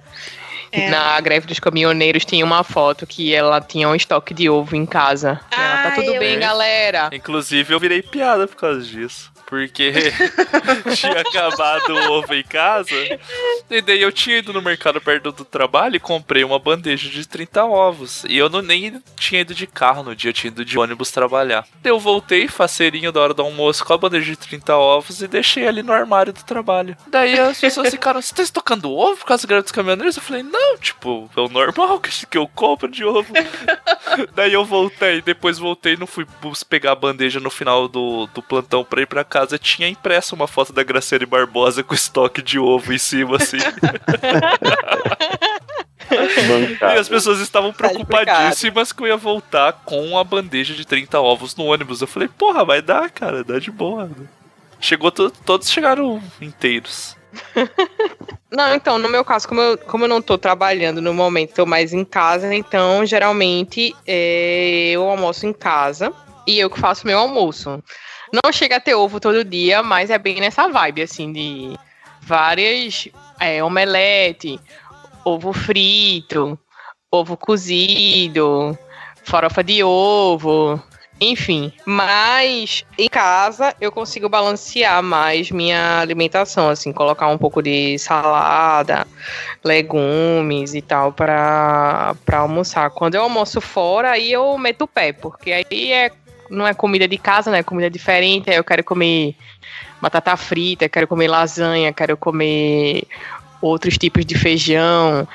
[0.73, 0.89] É.
[0.89, 4.87] Na greve dos caminhoneiros tinha uma foto que ela tinha um estoque de ovo em
[4.87, 5.39] casa.
[5.51, 7.11] Ah, ela, tá tudo bem, galera.
[7.13, 9.93] Inclusive, eu virei piada por causa disso porque
[10.97, 12.95] tinha acabado o ovo em casa.
[13.71, 17.29] E daí eu tinha ido no mercado perto do trabalho e comprei uma bandeja de
[17.29, 18.25] 30 ovos.
[18.25, 21.11] E eu não, nem tinha ido de carro no dia, eu tinha ido de ônibus
[21.11, 21.67] trabalhar.
[21.85, 25.69] Eu voltei, faceirinho da hora do almoço, com a bandeja de 30 ovos e deixei
[25.69, 26.97] ali no armário do trabalho.
[27.09, 30.17] Daí as pessoas ficaram, você tá estocando ovo por causa dos caminhoneiros?
[30.17, 33.31] Eu falei, não, tipo, é o normal que eu compro de ovo.
[34.35, 36.27] daí eu voltei, depois voltei, não fui
[36.71, 40.35] pegar a bandeja no final do, do plantão pra ir pra casa casa tinha impresso
[40.35, 43.59] uma foto da Graciane Barbosa com estoque de ovo em cima, assim.
[46.81, 51.21] e as pessoas estavam tá preocupadíssimas que eu ia voltar com a bandeja de 30
[51.21, 52.01] ovos no ônibus.
[52.01, 54.09] Eu falei, porra, vai dar, cara, dá de boa.
[54.81, 57.17] Chegou, todos chegaram inteiros.
[58.51, 61.65] Não, então, no meu caso, como eu, como eu não tô trabalhando no momento, tô
[61.65, 66.13] mais em casa, então geralmente é, eu almoço em casa
[66.47, 67.83] e eu que faço meu almoço.
[68.33, 71.79] Não chega a ter ovo todo dia, mas é bem nessa vibe, assim, de
[72.23, 74.59] várias é, omelete,
[75.23, 76.59] ovo frito,
[77.11, 78.77] ovo cozido,
[79.23, 80.83] farofa de ovo,
[81.21, 81.73] enfim.
[81.85, 89.07] Mas em casa eu consigo balancear mais minha alimentação, assim, colocar um pouco de salada,
[89.63, 92.89] legumes e tal para almoçar.
[92.91, 96.11] Quando eu almoço fora, aí eu meto o pé, porque aí é
[96.53, 97.61] não é comida de casa, né?
[97.61, 98.51] É comida diferente.
[98.51, 99.35] Eu quero comer
[100.01, 103.05] batata frita, quero comer lasanha, quero comer
[103.61, 105.27] outros tipos de feijão.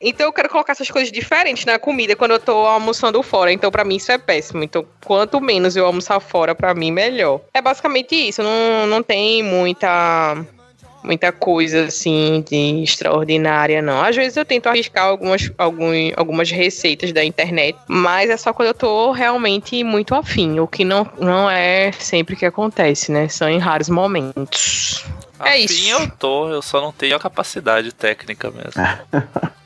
[0.00, 3.52] Então eu quero colocar essas coisas diferentes na comida quando eu tô almoçando fora.
[3.52, 4.62] Então para mim isso é péssimo.
[4.62, 7.40] Então quanto menos eu almoçar fora, para mim melhor.
[7.52, 8.42] É basicamente isso.
[8.42, 10.36] Não, não tem muita
[11.04, 14.02] muita coisa assim de extraordinária, não.
[14.02, 18.68] Às vezes eu tento arriscar algumas, algum, algumas receitas da internet, mas é só quando
[18.68, 23.28] eu tô realmente muito afim, o que não, não é sempre que acontece, né?
[23.28, 25.04] São em raros momentos.
[25.40, 25.90] É Afim isso.
[25.90, 28.82] eu tô, eu só não tenho a capacidade técnica mesmo.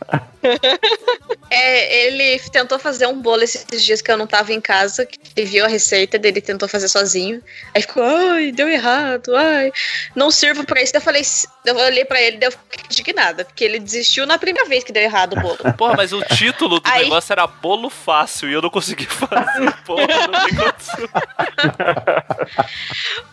[1.51, 5.18] É, ele tentou fazer um bolo esses dias que eu não tava em casa, que
[5.35, 7.43] ele viu a receita dele tentou fazer sozinho.
[7.74, 9.72] Aí ficou, ai, deu errado, ai,
[10.14, 10.94] não sirvo pra isso.
[10.94, 11.22] Eu falei,
[11.69, 14.93] eu olhei pra ele e eu fiquei indignada, porque ele desistiu na primeira vez que
[14.93, 15.59] deu errado o bolo.
[15.77, 19.73] Porra, mas o título do Aí- negócio era bolo fácil e eu não consegui fazer.
[19.85, 20.07] Porra.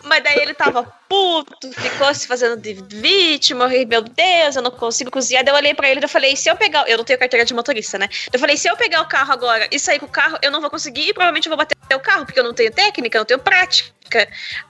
[0.02, 4.62] Mas daí ele tava puto, ficou se fazendo de vítima, eu falei, meu Deus, eu
[4.62, 5.44] não consigo cozinhar.
[5.44, 6.88] Daí eu olhei pra ele e eu falei, se eu pegar.
[6.88, 8.08] Eu não tenho carteira de motorista, né?
[8.32, 10.60] Eu falei, se eu pegar o carro agora e sair com o carro, eu não
[10.60, 13.20] vou conseguir e provavelmente eu vou bater o carro, porque eu não tenho técnica, eu
[13.20, 13.90] não tenho prática.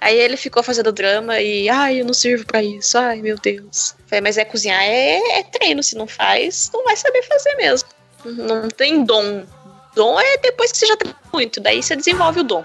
[0.01, 3.95] Aí ele ficou fazendo drama e, ai, eu não sirvo pra isso, ai, meu Deus.
[3.99, 7.55] Eu Falei, mas é cozinhar, é, é treino, se não faz, não vai saber fazer
[7.57, 7.89] mesmo.
[8.25, 9.45] Não tem dom.
[9.95, 12.65] Dom é depois que você já tem muito, daí você desenvolve o dom.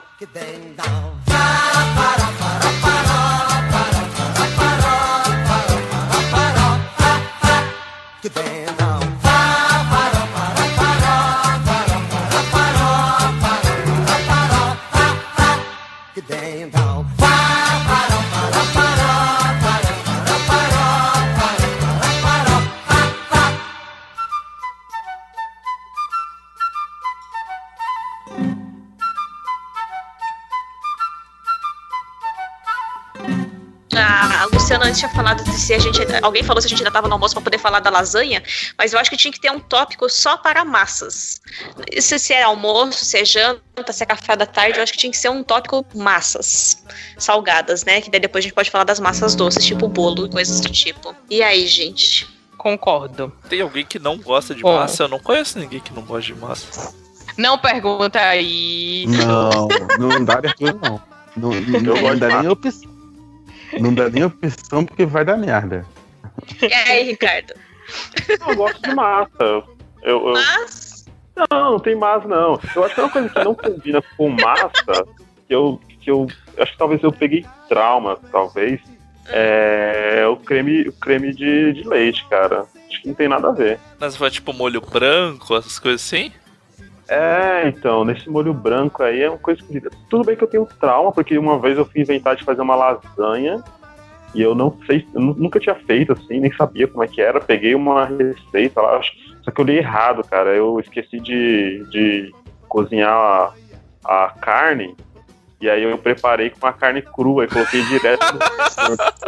[8.23, 8.50] A
[34.91, 35.99] Antes tinha falado de se a gente.
[36.21, 38.43] Alguém falou se a gente ainda tava no almoço pra poder falar da lasanha,
[38.77, 41.39] mas eu acho que tinha que ter um tópico só para massas.
[41.97, 44.97] Se, se é almoço, se é janta, se é café da tarde, eu acho que
[44.97, 46.83] tinha que ser um tópico massas.
[47.17, 48.01] Salgadas, né?
[48.01, 50.69] Que daí depois a gente pode falar das massas doces, tipo bolo e coisas do
[50.69, 51.15] tipo.
[51.29, 52.27] E aí, gente?
[52.57, 53.31] Concordo.
[53.47, 54.75] Tem alguém que não gosta de Bom.
[54.75, 55.03] massa?
[55.03, 56.93] Eu não conheço ninguém que não gosta de massa.
[57.37, 59.05] Não pergunta aí.
[59.07, 61.01] Não, não dá abertura, não.
[61.37, 62.90] Não, não, gosto dá nem opção.
[63.81, 65.85] Não dá nem opção porque vai dar merda.
[66.61, 67.53] E aí, Ricardo?
[68.47, 69.31] Eu gosto de massa.
[69.41, 69.63] Eu,
[70.03, 71.05] eu- Mas.
[71.49, 72.59] Não, não tem massa, não.
[72.75, 75.05] Eu acho que é uma coisa que não combina com massa,
[75.47, 76.27] que eu, que eu
[76.57, 78.79] acho que talvez eu peguei trauma, talvez,
[79.29, 82.65] é o creme, o creme de, de leite, cara.
[82.89, 83.79] Acho que não tem nada a ver.
[83.97, 86.31] Mas foi tipo molho branco, essas coisas assim?
[87.13, 89.81] É, então, nesse molho branco aí é uma coisa que.
[90.09, 92.73] Tudo bem que eu tenho trauma, porque uma vez eu fui inventar de fazer uma
[92.73, 93.61] lasanha
[94.33, 97.21] e eu não sei, eu nu- nunca tinha feito assim, nem sabia como é que
[97.21, 97.41] era.
[97.41, 99.01] Peguei uma receita lá,
[99.43, 100.55] só que eu li errado, cara.
[100.55, 102.33] Eu esqueci de, de
[102.69, 103.53] cozinhar a,
[104.05, 104.95] a carne.
[105.59, 108.39] E aí eu preparei com a carne crua e coloquei direto no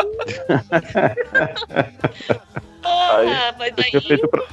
[3.12, 4.44] Aí, Ah, mas eu tinha feito pra,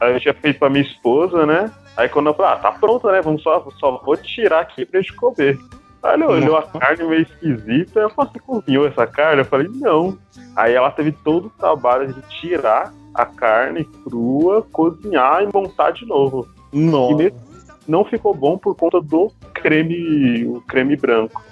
[0.00, 1.70] aí eu tinha feito pra minha esposa, né?
[1.96, 3.20] Aí quando eu falei, ah, tá pronto, né?
[3.22, 5.58] Vamos só, só vou tirar aqui pra gente comer.
[6.02, 9.40] Aí ele olhou a carne meio esquisita, eu falei, você cozinhou essa carne?
[9.42, 10.18] Eu falei, não.
[10.54, 16.04] Aí ela teve todo o trabalho de tirar a carne crua, cozinhar e montar de
[16.04, 16.46] novo.
[16.72, 17.12] Nossa.
[17.12, 17.40] E mesmo
[17.86, 21.42] não ficou bom por conta do creme, o creme branco.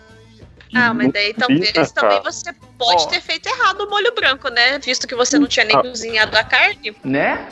[0.74, 2.32] Ah, mas daí talvez também cara.
[2.32, 3.06] você pode Ó.
[3.08, 4.78] ter feito errado o molho branco, né?
[4.78, 5.82] Visto que você não tinha nem Ah.
[5.82, 6.96] cozinhado a carne.
[7.04, 7.46] Né?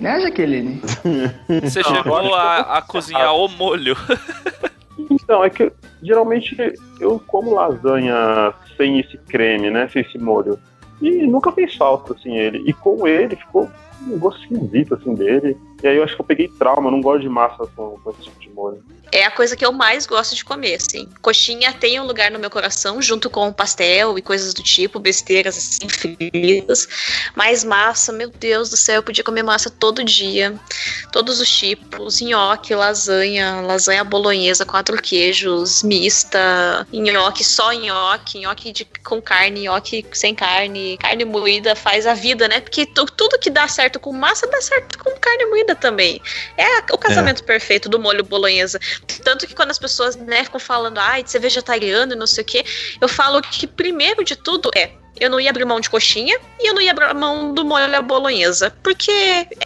[0.00, 0.80] Né, Jaqueline?
[1.62, 3.96] Você Não, chegou a, a cozinhar o molho.
[5.10, 5.72] Então, é que
[6.02, 6.56] geralmente
[7.00, 9.88] eu como lasanha sem esse creme, né?
[9.88, 10.58] Sem esse molho.
[11.02, 12.62] E nunca fez falta, assim, ele.
[12.66, 13.68] E com ele ficou
[14.06, 15.56] um gosto esquisito, assim, dele.
[15.82, 18.10] E aí eu acho que eu peguei trauma, eu não gosto de massa com, com
[18.10, 18.82] esse tipo de molho.
[19.12, 21.08] É a coisa que eu mais gosto de comer, assim.
[21.22, 25.56] Coxinha tem um lugar no meu coração, junto com pastel e coisas do tipo, besteiras
[25.56, 26.88] assim, fritas.
[27.36, 30.58] Mas massa, meu Deus do céu, eu podia comer massa todo dia.
[31.12, 38.84] Todos os tipos, nhoque, lasanha, lasanha bolonhesa, quatro queijos, mista, nhoque, só nhoque, nhoque de,
[39.04, 42.60] com carne, nhoque sem carne, carne moída faz a vida, né?
[42.60, 46.20] Porque tu- tudo que dá certo com massa dá certo com carne moída também.
[46.56, 48.78] É o casamento perfeito do molho bolonhesa.
[49.22, 52.42] Tanto que quando as pessoas né, ficam falando, ai, de ser vegetariano e não sei
[52.42, 52.64] o quê,
[53.00, 54.92] eu falo que primeiro de tudo é.
[55.18, 57.96] Eu não ia abrir mão de coxinha e eu não ia abrir mão do molho
[57.96, 58.74] à bolonhesa.
[58.82, 59.12] Porque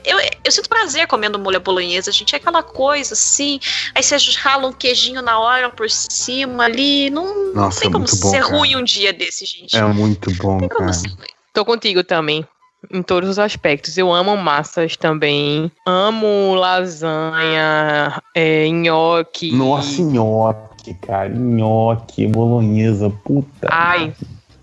[0.05, 2.34] eu, eu sinto prazer comendo molho à bolonhesa, gente.
[2.34, 3.59] É aquela coisa assim.
[3.94, 7.09] Aí você rala um queijinho na hora por cima ali.
[7.09, 8.56] Não, não Nossa, tem como muito bom, ser cara.
[8.56, 9.74] ruim um dia desse, gente.
[9.74, 10.92] É muito bom, cara.
[10.92, 11.10] ser
[11.55, 12.46] Tô contigo também.
[12.92, 13.98] Em todos os aspectos.
[13.98, 15.70] Eu amo massas também.
[15.86, 19.52] Amo lasanha, é, nhoque.
[19.52, 21.28] Nossa, nhoque, cara.
[21.28, 23.68] Nhoque, bolonhesa, puta.
[23.70, 24.12] Ai.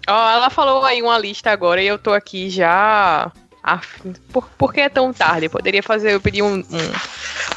[0.08, 3.32] Ó, ela falou aí uma lista agora e eu tô aqui já.
[3.64, 4.00] Af...
[4.32, 5.48] Por, por que é tão tarde?
[5.48, 6.94] Eu poderia fazer, eu pedi um, um-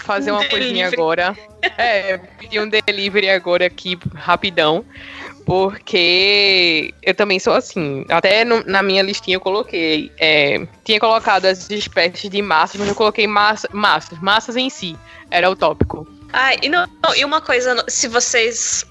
[0.05, 0.95] fazer Um uma coisinha delivery.
[0.95, 1.37] agora.
[1.77, 4.85] É, pedir um delivery agora aqui, rapidão.
[5.49, 8.05] Porque eu também sou assim.
[8.11, 10.13] Até no- na minha listinha eu coloquei.
[10.19, 14.19] é, tinha colocado as espécies de massas, mas eu coloquei massa, massas.
[14.21, 14.97] Massas em si.
[15.31, 16.07] Era o tópico.
[16.33, 18.85] Ah, e, não, não, e uma coisa, se vocês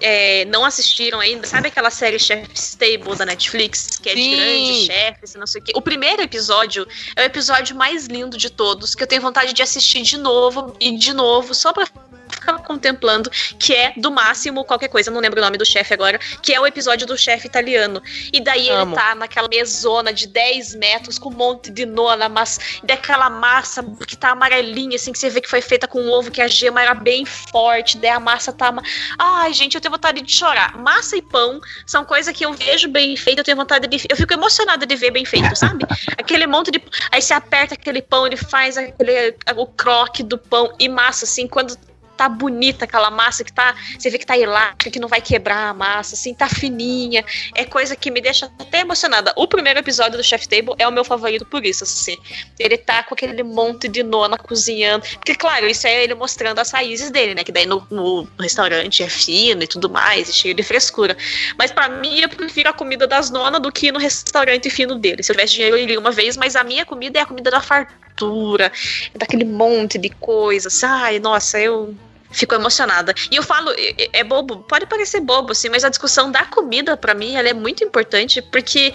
[0.00, 4.36] é, não assistiram ainda, sabe aquela série Chef's Table da Netflix, que é de Sim.
[4.36, 5.72] grandes chefes, não sei o quê?
[5.76, 9.62] O primeiro episódio é o episódio mais lindo de todos, que eu tenho vontade de
[9.62, 11.86] assistir de novo e de novo, só pra
[12.30, 16.18] ficar contemplando, que é do máximo qualquer coisa, não lembro o nome do chefe agora,
[16.42, 18.02] que é o episódio do chefe italiano.
[18.32, 18.92] E daí Amo.
[18.92, 23.84] ele tá naquela mesona de 10 metros com um monte de nona, mas daquela massa
[24.06, 26.82] que tá amarelinha, assim, que você vê que foi feita com ovo, que a gema
[26.82, 28.72] era bem forte, daí a massa tá.
[29.18, 30.76] Ai, gente, eu tenho vontade de chorar.
[30.78, 34.06] Massa e pão são coisas que eu vejo bem feito, eu tenho vontade de.
[34.08, 35.84] Eu fico emocionada de ver bem feito, sabe?
[36.18, 36.82] Aquele monte de.
[37.10, 41.46] Aí você aperta aquele pão, ele faz aquele, o croque do pão e massa, assim,
[41.46, 41.76] quando
[42.20, 45.70] tá bonita aquela massa que tá, você vê que tá elástica, que não vai quebrar
[45.70, 47.24] a massa, assim, tá fininha.
[47.54, 49.32] É coisa que me deixa até emocionada.
[49.36, 52.18] O primeiro episódio do Chef Table é o meu favorito por isso, assim.
[52.58, 55.06] Ele tá com aquele monte de nona cozinhando.
[55.14, 57.42] Porque, claro, isso é ele mostrando as raízes dele, né?
[57.42, 61.16] Que daí no, no restaurante é fino e tudo mais, e cheio de frescura.
[61.56, 65.22] Mas pra mim, eu prefiro a comida das nonas do que no restaurante fino dele.
[65.22, 67.50] Se eu tivesse dinheiro, eu iria uma vez, mas a minha comida é a comida
[67.50, 68.70] da fartura,
[69.14, 70.84] é daquele monte de coisas.
[70.84, 71.96] Ai, nossa, eu
[72.30, 73.14] fico emocionada.
[73.30, 73.72] E eu falo,
[74.12, 77.52] é, bobo, pode parecer bobo, assim, mas a discussão da comida, pra mim, ela é
[77.52, 78.92] muito importante, porque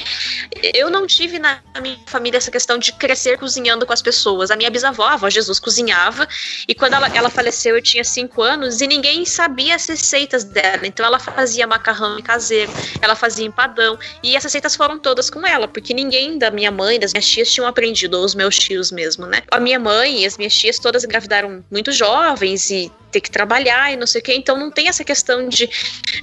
[0.74, 4.52] eu não tive na minha família essa questão de crescer cozinhando com as pessoas.
[4.52, 6.28] A minha bisavó, a avó Jesus, cozinhava,
[6.68, 10.86] e quando ela, ela faleceu, eu tinha cinco anos, e ninguém sabia as receitas dela.
[10.86, 12.72] Então ela fazia macarrão caseiro,
[13.02, 17.00] ela fazia empadão, e essas receitas foram todas com ela, porque ninguém da minha mãe,
[17.00, 19.42] das minhas tias, tinham aprendido, ou os meus tios mesmo, né?
[19.52, 23.92] A minha mãe e as minhas tias todas engravidaram muito jovens e ter que trabalhar
[23.92, 25.70] e não sei o que, então não tem essa questão de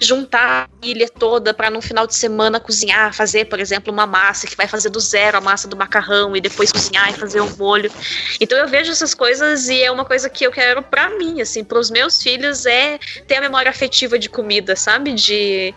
[0.01, 4.47] juntar a ilha toda para no final de semana cozinhar, fazer, por exemplo, uma massa
[4.47, 7.51] que vai fazer do zero a massa do macarrão e depois cozinhar e fazer um
[7.57, 7.91] molho.
[8.41, 11.65] Então eu vejo essas coisas e é uma coisa que eu quero para mim, assim,
[11.65, 15.13] para os meus filhos é ter a memória afetiva de comida, sabe?
[15.13, 15.75] De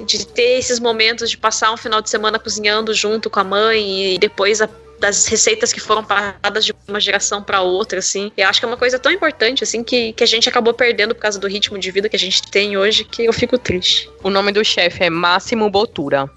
[0.00, 4.14] de ter esses momentos de passar um final de semana cozinhando junto com a mãe
[4.14, 4.68] e depois a
[5.04, 8.32] das receitas que foram passadas de uma geração para outra, assim.
[8.38, 11.14] Eu acho que é uma coisa tão importante, assim, que, que a gente acabou perdendo
[11.14, 14.08] por causa do ritmo de vida que a gente tem hoje, que eu fico triste.
[14.22, 16.30] O nome do chefe é Máximo Botura.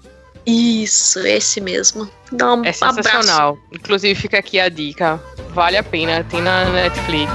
[0.46, 2.10] Isso, esse mesmo.
[2.30, 2.94] Dá um É abraço.
[2.96, 3.58] sensacional.
[3.72, 5.18] Inclusive fica aqui a dica.
[5.54, 7.32] Vale a pena, tem na Netflix.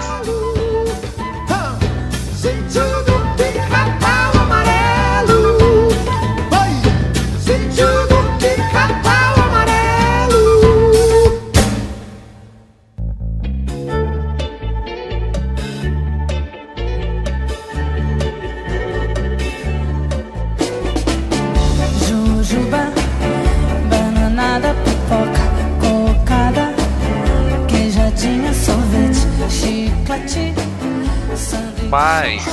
[31.89, 32.45] Mas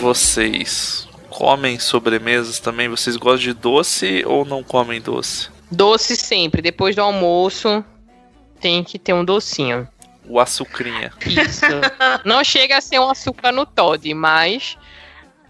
[0.00, 2.88] vocês comem sobremesas também?
[2.88, 5.48] Vocês gostam de doce ou não comem doce?
[5.70, 6.60] Doce sempre.
[6.60, 7.84] Depois do almoço,
[8.60, 9.88] tem que ter um docinho.
[10.28, 11.12] O açucrinha.
[11.24, 11.64] Isso.
[12.24, 14.76] Não chega a ser um açúcar no Todd, mas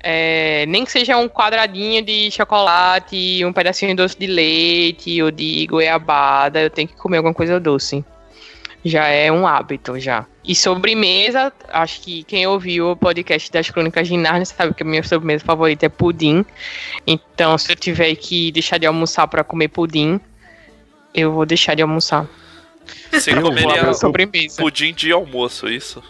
[0.01, 5.31] é, nem que seja um quadradinho de chocolate, um pedacinho de doce de leite ou
[5.31, 8.05] de goiabada, eu tenho que comer alguma coisa doce.
[8.85, 10.25] Já é um hábito, já.
[10.45, 14.87] E sobremesa, acho que quem ouviu o podcast das Crônicas de Narnia sabe que a
[14.87, 16.45] minha sobremesa favorita é pudim.
[17.07, 20.21] Então, se eu tiver que deixar de almoçar para comer pudim,
[21.13, 22.27] eu vou deixar de almoçar.
[23.13, 24.63] Você Eu vou comeria sobremesa.
[24.63, 26.03] pudim de almoço, isso?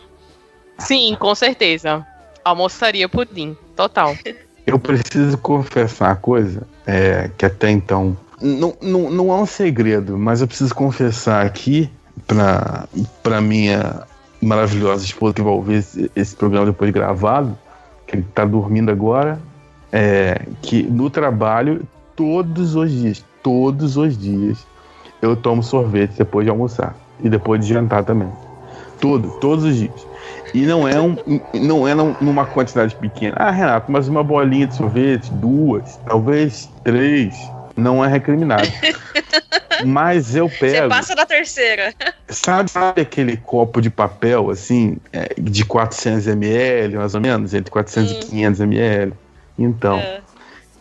[0.78, 2.06] Sim, com certeza.
[2.44, 4.16] Almoçaria pudim, total.
[4.66, 10.16] Eu preciso confessar uma coisa é, que até então não, não, não é um segredo,
[10.16, 11.90] mas eu preciso confessar aqui
[13.22, 14.02] pra minha
[14.40, 17.56] maravilhosa esposa que vai ouvir esse, esse programa depois gravado,
[18.06, 19.38] que ele tá dormindo agora,
[19.92, 21.82] é, que no trabalho,
[22.14, 24.58] todos os dias, todos os dias,
[25.20, 28.28] eu tomo sorvete depois de almoçar e depois de jantar também.
[29.00, 30.06] Todo, todos os dias.
[30.54, 31.16] E não é, um,
[31.54, 33.36] não é num- numa quantidade pequena.
[33.38, 37.36] Ah, Renato, mas uma bolinha de sorvete, duas, talvez três,
[37.76, 38.66] não é recriminado.
[39.84, 40.88] mas eu Você pego.
[40.88, 41.94] passa da terceira.
[42.28, 47.54] Sabe, sabe aquele copo de papel, assim, é, de 400 ml, mais ou menos?
[47.54, 49.12] Entre 400 e 500 ml?
[49.58, 49.98] Então,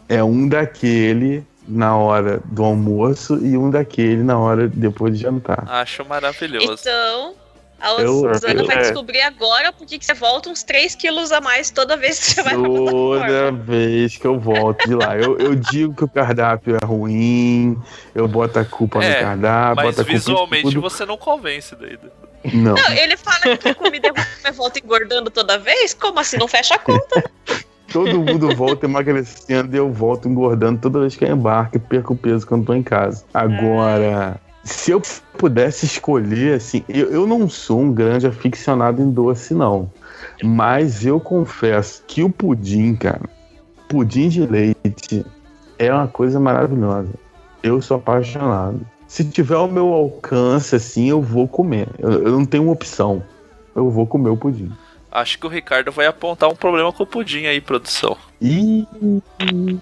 [0.09, 0.23] é.
[0.23, 5.63] um daquele na hora do almoço e um daquele na hora depois de jantar.
[5.67, 6.73] Acho maravilhoso.
[6.73, 7.35] Então,
[7.79, 8.81] a Suzana vai é.
[8.81, 12.43] descobrir agora porque que você volta uns 3 quilos a mais toda vez que você
[12.43, 15.15] vai pra Toda vez que eu volto de lá.
[15.15, 17.77] Eu, eu digo que o cardápio é ruim,
[18.15, 21.97] eu boto a culpa É, no cardápio, Mas visualmente você não convence daí.
[22.53, 22.75] Não.
[22.75, 25.93] Não, ele fala que a comida é ruim, mas volta engordando toda vez?
[25.93, 26.37] Como assim?
[26.37, 27.31] Não fecha a conta.
[27.91, 32.15] Todo mundo volta emagrecendo e eu volto engordando toda vez que eu embarco e perco
[32.15, 33.23] peso quando tô em casa.
[33.33, 35.01] Agora, se eu
[35.37, 39.89] pudesse escolher, assim, eu, eu não sou um grande aficionado em doce, não.
[40.43, 43.29] Mas eu confesso que o pudim, cara,
[43.87, 45.25] pudim de leite
[45.79, 47.09] é uma coisa maravilhosa.
[47.63, 48.81] Eu sou apaixonado.
[49.07, 51.87] Se tiver ao meu alcance, assim, eu vou comer.
[51.97, 53.23] Eu, eu não tenho opção.
[53.73, 54.71] Eu vou comer o pudim.
[55.09, 58.17] Acho que o Ricardo vai apontar um problema com o pudim aí, produção.
[58.41, 58.85] Ih,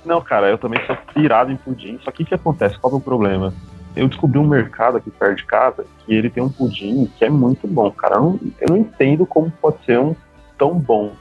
[0.06, 2.00] Não, cara, eu também sou pirado em pudim.
[2.04, 2.78] Só que o que acontece?
[2.78, 3.52] Qual é o problema?
[3.96, 7.30] Eu descobri um mercado aqui perto de casa que ele tem um pudim que é
[7.30, 8.16] muito bom, cara.
[8.16, 10.16] Eu não, eu não entendo como pode ser um
[10.58, 11.12] tão bom.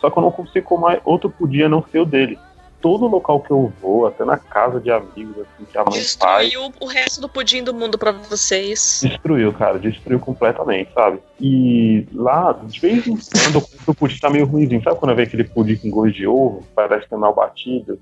[0.00, 2.38] Só que eu não consigo comer outro pudim a não ser o dele.
[2.80, 6.50] Todo local que eu vou, até na casa de amigos, assim, que a mãe faz,
[6.50, 9.00] Destruiu o resto do pudim do mundo pra vocês.
[9.02, 9.78] destruiu, cara.
[9.78, 11.18] Destruiu completamente, sabe?
[11.40, 14.82] E lá, de vez em quando, eu o pudim tá meio ruimzinho.
[14.82, 16.62] Sabe quando vem aquele pudim com gosto de ovo?
[16.74, 17.98] Parece que é mal batido.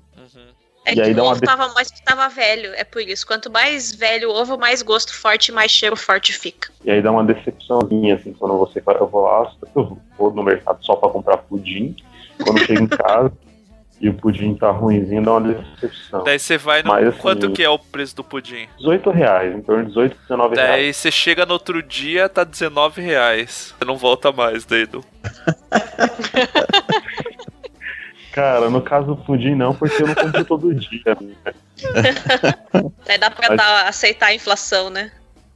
[0.85, 3.25] É E que aí o dá uma ovo tava mais tava velho, é por isso.
[3.25, 6.69] Quanto mais velho o ovo, mais gosto forte e mais cheiro forte fica.
[6.83, 10.43] E aí dá uma decepçãozinha, assim, quando você vai- eu vou lá, eu vou no
[10.43, 11.95] mercado só pra comprar pudim.
[12.43, 13.31] Quando eu chego em casa
[14.01, 16.23] e o pudim tá ruimzinho, dá uma decepção.
[16.25, 16.89] Daí você vai no.
[16.89, 18.67] Mas, assim, Quanto que é o preço do pudim?
[18.77, 20.69] 18 reais, em torno de 18, 19 reais.
[20.71, 23.73] Daí você chega no outro dia, tá 19 reais.
[23.79, 24.85] Você não volta mais, daí.
[24.85, 25.05] do-
[28.33, 31.17] Cara, no caso do pudim não, porque eu não compro todo dia.
[31.21, 31.53] né?
[33.05, 35.11] Daí dá pra Mas- dar- aceitar a inflação, né?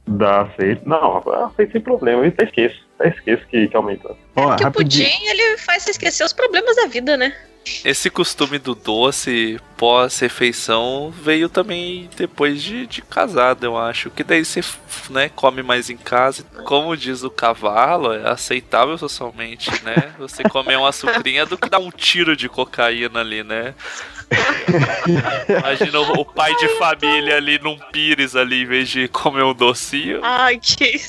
[0.06, 0.88] Dá, aceito.
[0.88, 2.24] Não, aceito sem problema.
[2.24, 2.86] Eu até esqueço.
[2.98, 4.16] Até esqueço que, que aumentou.
[4.34, 7.36] Porque o pudim, ele faz você esquecer os problemas da vida, né?
[7.84, 14.10] Esse costume do doce pós-refeição veio também depois de, de casado, eu acho.
[14.10, 14.60] Que daí você
[15.10, 16.44] né, come mais em casa.
[16.64, 20.12] Como diz o cavalo, é aceitável socialmente, né?
[20.18, 23.74] Você comer uma sucrinha do que dar um tiro de cocaína ali, né?
[25.48, 30.20] Imagina o, pai de família ali num pires ali, em vez de comer um docinho.
[30.22, 31.00] Ai, que.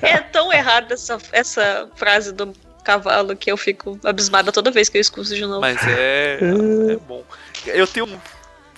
[0.00, 2.54] É tão errada essa, essa frase do
[2.88, 5.60] cavalo que eu fico abismada toda vez que eu escuto de novo.
[5.60, 7.22] Mas é, é bom.
[7.66, 8.06] Eu tenho.
[8.06, 8.18] um-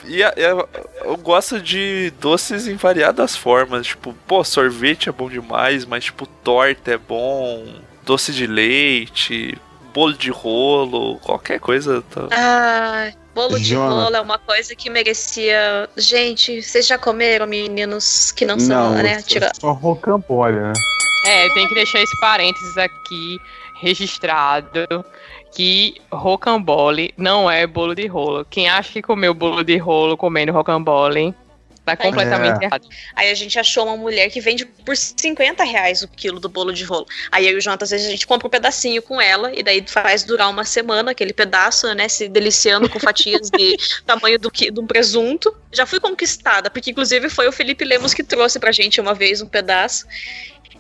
[0.05, 3.87] E eu, gosto de doces em variadas formas.
[3.87, 7.67] Tipo, pô, sorvete é bom demais, mas tipo, torta é bom,
[8.03, 9.57] doce de leite,
[9.95, 12.03] bolo de rolo, qualquer coisa.
[12.03, 12.29] Tá...
[12.33, 15.89] Ah, bolo de rolo é uma coisa que merecia.
[15.97, 19.23] Gente, vocês já comeram, meninos que não são, Não, né?
[19.23, 19.53] Tira...
[19.61, 20.73] só rocambole, né?
[21.27, 23.39] É, tem que deixar esse parênteses aqui
[23.81, 25.05] registrado
[25.55, 28.47] que rocambole não é bolo de rolo.
[28.49, 31.35] Quem acha que comeu bolo de rolo comendo rocambole
[31.85, 32.67] tá completamente É.
[32.67, 32.87] errado.
[33.17, 36.73] Aí a gente achou uma mulher que vende por 50 reais o quilo do bolo
[36.73, 37.07] de rolo.
[37.33, 39.63] Aí eu e o Jonathan, às vezes a gente compra um pedacinho com ela e
[39.63, 42.07] daí faz durar uma semana aquele pedaço, né?
[42.09, 43.77] Se deliciando com fatias de
[44.07, 45.53] tamanho do que de um presunto.
[45.73, 49.43] Já fui conquistada, porque inclusive foi o Felipe Lemos que trouxe pra gente uma vez
[49.43, 50.07] um pedaço.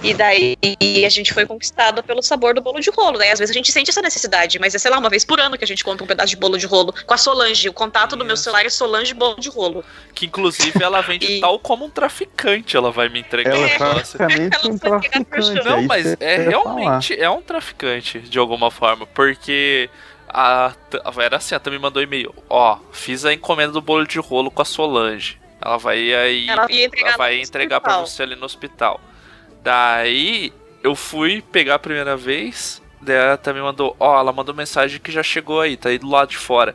[0.02, 0.56] E daí
[1.04, 3.18] a gente foi conquistada pelo sabor do bolo de rolo.
[3.18, 5.38] Daí às vezes a gente sente essa necessidade, mas é, sei lá, uma vez por
[5.38, 7.68] ano que a gente compra um pedaço de bolo de rolo com a Solange.
[7.68, 9.84] O contato do meu celular é Solange bolo de rolo.
[10.14, 14.18] Que inclusive ela vende tal como um traficante, ela vai me entregar Ela é negócio.
[14.18, 15.64] praticamente um traficante.
[15.64, 19.90] Não, é isso mas é realmente é um traficante, de alguma forma, porque
[20.28, 20.72] a,
[21.18, 24.62] era assim, a Tami mandou e-mail, ó, fiz a encomenda do bolo de rolo com
[24.62, 25.38] a Solange.
[25.60, 28.06] Ela vai aí, Ela ia entregar ela vai entregar pra hospital.
[28.06, 28.98] você ali no hospital.
[29.62, 35.00] Daí eu fui pegar a primeira vez, daí ela também mandou, ó, ela mandou mensagem
[35.00, 36.74] que já chegou aí, tá aí do lado de fora.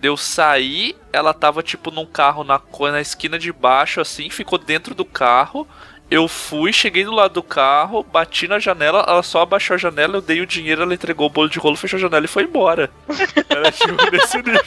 [0.00, 4.94] Deu sair, ela tava tipo num carro na, na esquina de baixo, assim, ficou dentro
[4.94, 5.66] do carro.
[6.10, 10.16] Eu fui, cheguei do lado do carro, bati na janela, ela só abaixou a janela,
[10.16, 12.42] eu dei o dinheiro, ela entregou o bolo de rolo, fechou a janela e foi
[12.42, 12.90] embora.
[13.48, 14.62] Era tipo nesse nível.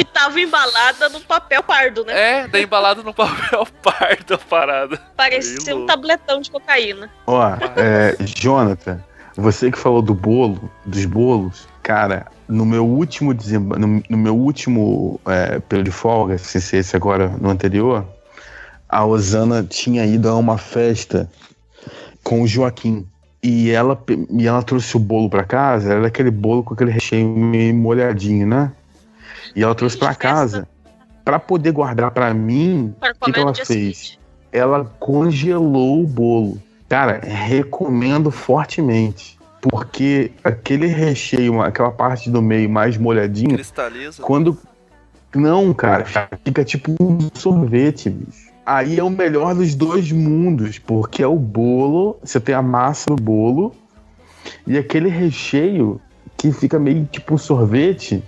[0.20, 2.40] Tava embalada no papel pardo, né?
[2.42, 5.00] É, daí embalado no papel pardo a parada.
[5.16, 7.10] Parecia um tabletão de cocaína.
[7.26, 7.42] Ó,
[7.74, 9.02] é, Jonathan,
[9.34, 14.36] você que falou do bolo, dos bolos, cara, no meu último desemba no, no meu
[14.36, 18.06] último é, período de folga, sem ser esse agora no anterior,
[18.86, 21.30] a Osana tinha ido a uma festa
[22.22, 23.06] com o Joaquim.
[23.42, 23.98] E ela,
[24.32, 28.46] e ela trouxe o bolo pra casa, era aquele bolo com aquele recheio meio molhadinho,
[28.46, 28.70] né?
[29.54, 30.66] E ela trouxe pra casa
[31.24, 34.18] pra poder guardar pra mim, Para o que, que ela fez?
[34.52, 36.60] Ela congelou o bolo.
[36.88, 39.38] Cara, recomendo fortemente.
[39.60, 44.22] Porque aquele recheio, aquela parte do meio mais molhadinho, Cristaliza.
[44.22, 44.58] quando.
[45.34, 46.04] Não, cara,
[46.44, 48.50] fica tipo um sorvete, bicho.
[48.66, 53.10] Aí é o melhor dos dois mundos, porque é o bolo, você tem a massa
[53.10, 53.74] do bolo
[54.66, 56.00] e aquele recheio
[56.36, 58.22] que fica meio tipo um sorvete,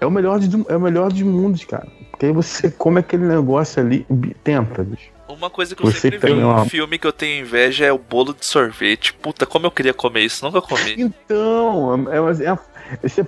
[0.00, 1.86] é o melhor, de, é o melhor dos mundos, cara.
[2.10, 4.06] Porque aí você come aquele negócio ali,
[4.42, 5.10] tenta, bicho.
[5.28, 7.84] Uma coisa que eu Você sempre vi em uma- um filme que eu tenho inveja
[7.86, 9.12] é o bolo de sorvete.
[9.14, 10.96] Puta, como eu queria comer isso, nunca comi.
[10.98, 13.24] Então, é, é, é, você,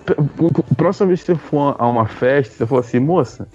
[0.77, 3.47] próxima vez que você for a uma festa, você for assim, moça,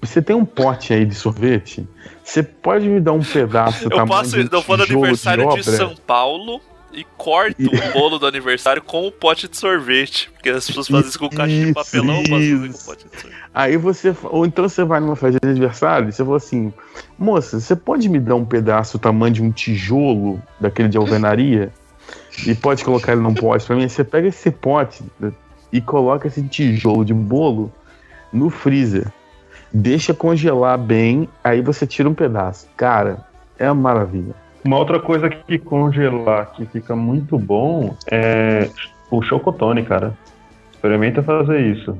[0.00, 1.88] você tem um pote aí de sorvete?
[2.22, 5.48] Você pode me dar um pedaço Eu passo, de um eu vou no aniversário de,
[5.48, 5.62] obra?
[5.62, 6.60] São Paulo
[6.92, 10.30] e corto o bolo do aniversário com o pote de sorvete.
[10.34, 13.42] Porque as pessoas fazem isso com caixa de papelão, mas fazem com pote de sorvete.
[13.54, 14.14] Aí você.
[14.24, 16.72] Ou então você vai numa festa de aniversário e você fala assim:
[17.18, 21.72] Moça, você pode me dar um pedaço do tamanho de um tijolo daquele de alvenaria?
[22.46, 23.88] E pode colocar ele num pote pra mim?
[23.88, 25.04] Você pega esse pote
[25.72, 27.72] e coloca esse tijolo de bolo
[28.32, 29.12] no freezer.
[29.72, 32.66] Deixa congelar bem, aí você tira um pedaço.
[32.76, 33.24] Cara,
[33.58, 34.34] é uma maravilha.
[34.64, 38.68] Uma outra coisa que congelar que fica muito bom é
[39.10, 40.12] o chocotone, cara.
[40.72, 41.98] Experimenta fazer isso.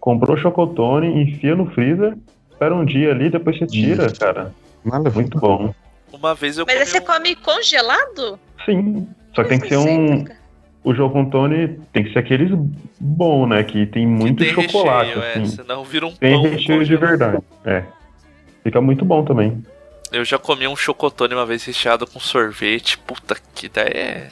[0.00, 2.16] Comprou chocotone, enfia no freezer,
[2.50, 4.52] espera um dia ali, depois você tira, cara.
[5.14, 5.74] Muito bom.
[6.12, 8.38] Uma vez eu Mas comi aí você um- come congelado?
[8.64, 9.06] Sim.
[9.34, 10.24] Só que tem que ser um.
[10.84, 12.50] O chocotone tem que ser aqueles
[13.00, 13.62] bom, né?
[13.64, 15.08] Que tem muito tem chocolate.
[15.08, 15.46] recheio, é, assim.
[15.46, 17.08] senão vira um tem pão recheio de congelado.
[17.08, 17.42] verdade.
[17.64, 17.82] É.
[18.62, 19.62] Fica muito bom também.
[20.12, 22.98] Eu já comi um chocotone uma vez recheado com sorvete.
[22.98, 24.28] Puta que ideia é.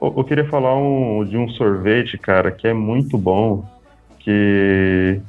[0.00, 3.64] Eu, eu queria falar um- de um sorvete, cara, que é muito bom.
[4.18, 5.20] Que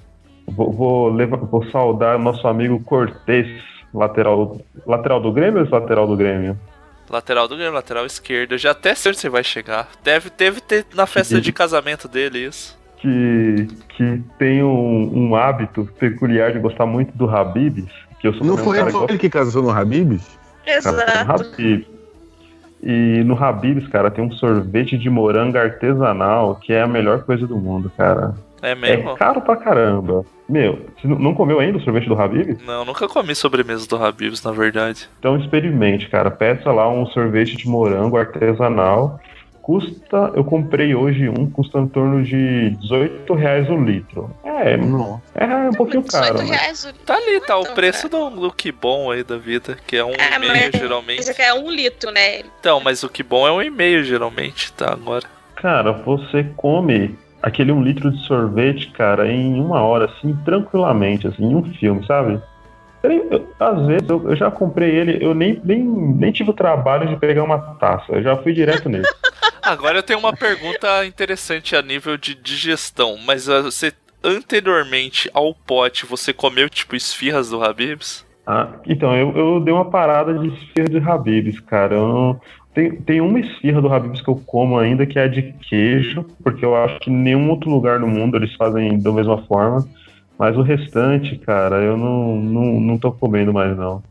[0.47, 3.47] vou, vou, leva- vou saudar nosso amigo Cortez,
[3.93, 6.57] lateral, lateral do Grêmio ou lateral do Grêmio?
[7.09, 8.53] Lateral do Grêmio, lateral esquerdo.
[8.53, 9.89] Eu já até sei onde você vai chegar.
[10.03, 12.77] Deve, deve ter na festa de casamento dele isso.
[12.97, 17.91] Que, que tem um, um hábito peculiar de gostar muito do Habibs.
[18.23, 20.39] Que eu sou Não um foi que ele que casou no Habibs?
[21.27, 21.85] Habib's.
[22.81, 27.45] E no Habib's, cara, tem um sorvete de morango artesanal que é a melhor coisa
[27.45, 28.33] do mundo, cara.
[28.61, 29.09] É mesmo?
[29.09, 30.25] É caro pra caramba.
[30.47, 32.63] Meu, você não- não comeu ainda o sorvete do Habib's?
[32.65, 35.09] Não, nunca comi sobremesa do Habib's, na verdade.
[35.19, 36.31] Então experimente, cara.
[36.31, 39.19] Peça lá um sorvete de morango artesanal.
[39.63, 44.29] Custa, eu comprei hoje um, custa em torno de 18 reais o litro.
[44.43, 44.73] É,
[45.35, 46.37] é um pouquinho caro.
[46.45, 50.03] mas- Tá ali, tá o preço do, do que bom aí da vida, que é
[50.03, 51.21] um Ah, e meio mas geralmente.
[51.21, 52.39] Isso aqui é um litro, né?
[52.59, 55.23] Então, mas o que bom é um e meio geralmente, tá agora.
[55.55, 61.41] Cara, você come aquele um litro de sorvete, cara, em uma hora, assim, tranquilamente, assim,
[61.45, 62.37] em um filme, sabe?
[63.01, 66.53] Eu- eu- às vezes eu, eu já comprei ele, eu nem, nem, nem tive o
[66.53, 69.07] trabalho de pegar uma taça, eu já fui direto nele.
[69.63, 75.53] Agora eu tenho uma pergunta interessante a nível de digestão, mas ah, você anteriormente ao
[75.53, 78.25] pote, você comeu tipo esfirras do Habib's?
[78.45, 81.95] Ah, então, eu, eu dei uma parada de esfirra de Habib's, cara.
[81.95, 82.39] Não-
[82.73, 86.65] tem, tem uma esfirra do Habib's que eu como ainda, que é de queijo, porque
[86.65, 89.87] eu acho que nenhum outro lugar no mundo eles fazem da mesma forma.
[90.37, 94.03] Mas o restante, cara, eu não, não, não tô comendo mais, não.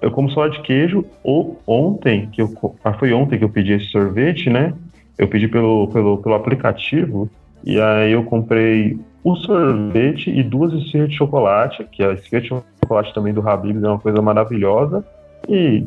[0.00, 2.54] Eu como só de queijo, ou ontem, que eu.
[2.84, 4.72] Ah, foi ontem que eu pedi esse sorvete, né?
[5.18, 7.28] Eu pedi pelo, pelo, pelo aplicativo,
[7.64, 12.48] e aí eu comprei o sorvete e duas esfirras de chocolate, que a esfirra de
[12.48, 15.04] chocolate também do Habib's é uma coisa maravilhosa.
[15.48, 15.86] E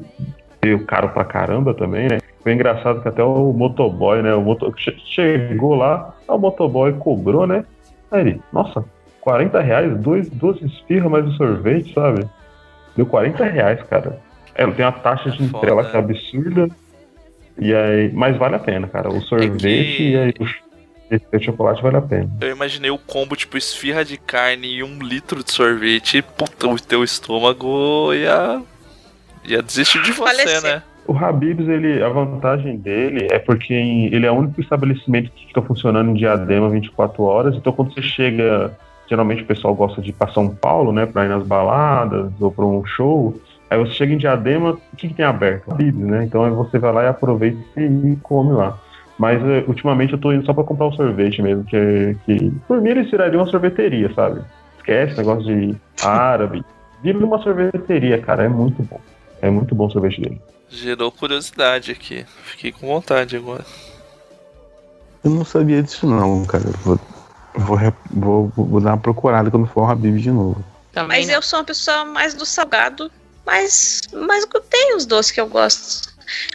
[0.62, 2.18] veio caro pra caramba também, né?
[2.42, 4.34] Foi engraçado que até o motoboy, né?
[4.34, 4.74] O moto...
[4.78, 7.64] che- Chegou lá, o motoboy cobrou, né?
[8.12, 8.84] Aí ele, nossa,
[9.22, 12.26] 40 reais, dois, duas esfirras mais o sorvete, sabe?
[12.96, 14.20] Deu 40 reais, cara.
[14.56, 16.68] É, tem uma taxa de entrega lá que é absurda.
[17.60, 19.10] E aí, mas vale a pena, cara.
[19.10, 20.62] O sorvete e aí o ch-
[21.34, 22.30] o chocolate vale a pena.
[22.42, 26.68] Eu imaginei o combo tipo esfirra de carne e um litro de sorvete e puta,
[26.68, 28.62] o teu estômago ia.
[29.46, 30.62] ia desistir de você, Falecer.
[30.64, 30.84] né?
[31.08, 35.60] O Habib's, ele, a vantagem dele é porque ele é o único estabelecimento que fica
[35.64, 37.56] funcionando em Diadema 24 horas.
[37.56, 38.78] Então, quando você chega,
[39.10, 42.52] geralmente o pessoal gosta de ir para São Paulo, né, para ir nas baladas ou
[42.52, 43.36] para um show.
[43.70, 45.72] Aí você chega em Diadema, o que, que tem aberto?
[45.72, 46.24] Habib's, né?
[46.24, 48.80] Então aí você vai lá e aproveita e come lá.
[49.18, 52.82] Mas eh, ultimamente eu tô indo só para comprar o sorvete mesmo, que, que por
[52.82, 54.42] mim eles tirariam uma sorveteria, sabe?
[54.78, 56.64] Esquece negócio de árabe.
[57.04, 59.00] Vira uma sorveteria, cara, é muito bom.
[59.42, 60.42] É muito bom o sorvete dele.
[60.70, 62.26] Gerou curiosidade aqui.
[62.44, 63.66] Fiquei com vontade agora.
[65.24, 66.70] Eu não sabia disso não, cara.
[66.84, 67.00] Vou,
[67.56, 67.78] vou,
[68.10, 70.64] vou, vou dar uma procurada quando for o Habib de novo.
[70.92, 71.36] Também Mas não.
[71.36, 73.12] eu sou uma pessoa mais do salgado,
[73.46, 76.10] mas, mas tenho os doces que eu gosto.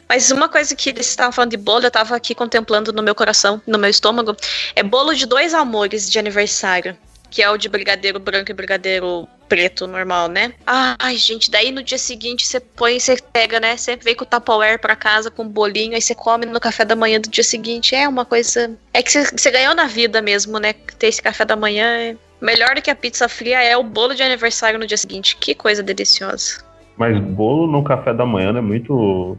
[0.09, 3.15] Mas uma coisa que eles estavam falando de bolo, eu tava aqui contemplando no meu
[3.15, 4.37] coração, no meu estômago,
[4.75, 6.97] é bolo de dois amores de aniversário.
[7.31, 10.55] Que é o de brigadeiro branco e brigadeiro preto normal, né?
[10.67, 13.77] Ai, gente, daí no dia seguinte você põe, você pega, né?
[13.77, 16.85] Você vem com o Tupperware pra casa com um bolinho, aí você come no café
[16.85, 17.95] da manhã do dia seguinte.
[17.95, 18.79] É uma coisa.
[18.93, 20.73] É que você, você ganhou na vida mesmo, né?
[20.73, 22.17] Ter esse café da manhã é.
[22.41, 25.37] Melhor do que a pizza fria é o bolo de aniversário no dia seguinte.
[25.37, 26.63] Que coisa deliciosa.
[26.97, 29.37] Mas bolo no café da manhã é muito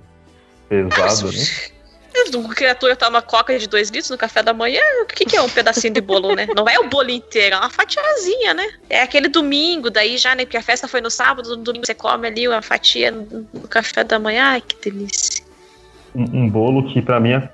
[0.67, 1.43] pesado, né?
[2.33, 5.41] Uma criatura toma coca de 2 litros no café da manhã, o que, que é
[5.41, 6.47] um pedacinho de bolo, né?
[6.55, 8.63] Não é o bolo inteiro, é uma fatiazinha, né?
[8.89, 10.45] É aquele domingo, daí já, né?
[10.45, 14.03] Porque a festa foi no sábado, no domingo você come ali uma fatia no, café
[14.03, 14.45] da manhã.
[14.45, 15.43] Ai, que delícia.
[16.15, 17.49] Um, um bolo que pra mim é,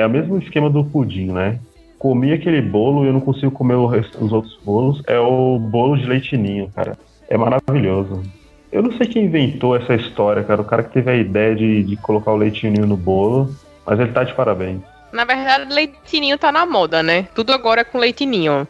[0.00, 1.60] é o mesmo esquema do pudim, né?
[1.96, 5.02] Comi aquele bolo e eu não consigo comer resto- os outros bolos.
[5.06, 6.98] É o bolo de leitinho, cara.
[7.28, 8.22] É maravilhoso.
[8.72, 10.60] Eu não sei quem inventou essa história, cara.
[10.62, 14.12] O cara que teve a ideia de, de colocar o leitinho no bolo, mas ele
[14.12, 14.80] tá de parabéns.
[15.12, 17.26] Na verdade, leitinho tá na moda, né?
[17.34, 18.66] Tudo agora é com leitinho.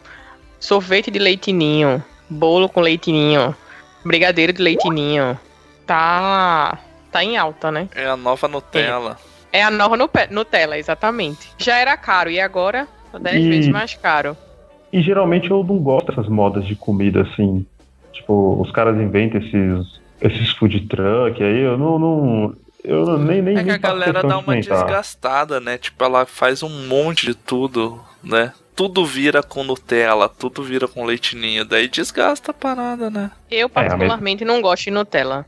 [0.59, 3.55] Sorvete de leitinho, bolo com leitinho,
[4.03, 5.37] brigadeiro de leitinho.
[5.85, 6.79] Tá.
[7.11, 7.87] tá em alta, né?
[7.95, 9.17] É a nova Nutella.
[9.51, 11.51] É a nova Nutella, exatamente.
[11.57, 14.35] Já era caro e agora tá 10 E- vezes mais caro.
[14.93, 17.65] E geralmente eu não gosto dessas modas de comida assim.
[18.13, 21.97] Tipo, os caras inventam esses, esses food truck aí, eu não.
[21.99, 25.77] não eu não- nem, nem, É que nem a galera dá uma desgastada, né?
[25.77, 28.53] Tipo, ela faz um monte de tudo, né?
[28.75, 31.65] Tudo vira com Nutella, tudo vira com leitinho.
[31.65, 33.31] Daí desgasta a parada, né?
[33.49, 35.45] Eu, particularmente, não gosto de Nutella.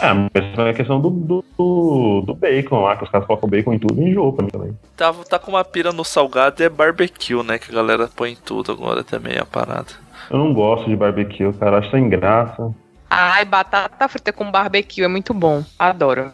[0.00, 3.48] É, mas é a questão do, do, do, do bacon lá, que os caras colocam
[3.48, 4.78] bacon em tudo e enjoa pra mim também.
[4.96, 7.58] Tá, tá com uma pira no salgado e é barbecue, né?
[7.58, 9.88] Que a galera põe em tudo agora também a parada.
[10.30, 12.72] Eu não gosto de barbecue, cara, acho sem graça.
[13.10, 15.64] Ai, batata frita com barbecue é muito bom.
[15.78, 16.32] Adoro.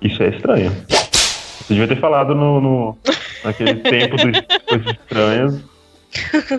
[0.00, 0.70] Isso é estranho.
[0.88, 2.98] Você devia ter falado no, no
[3.44, 5.64] naquele tempo dos coisas estranhas.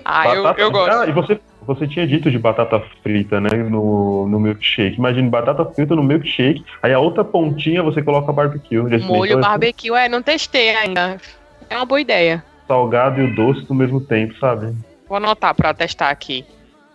[0.06, 0.92] Ah, eu, Batata- eu gosto.
[0.94, 3.50] Ah, e você, você tinha dito de batata frita, né?
[3.50, 4.98] No, no milkshake.
[4.98, 8.78] Imagine batata frita no milkshake, aí a outra pontinha você coloca barbecue.
[9.04, 9.42] Molho essa?
[9.42, 11.18] barbecue, é, não testei ainda.
[11.68, 12.44] É uma boa ideia.
[12.68, 14.72] Salgado e o doce no mesmo tempo, sabe?
[15.08, 16.46] Vou anotar pra testar aqui.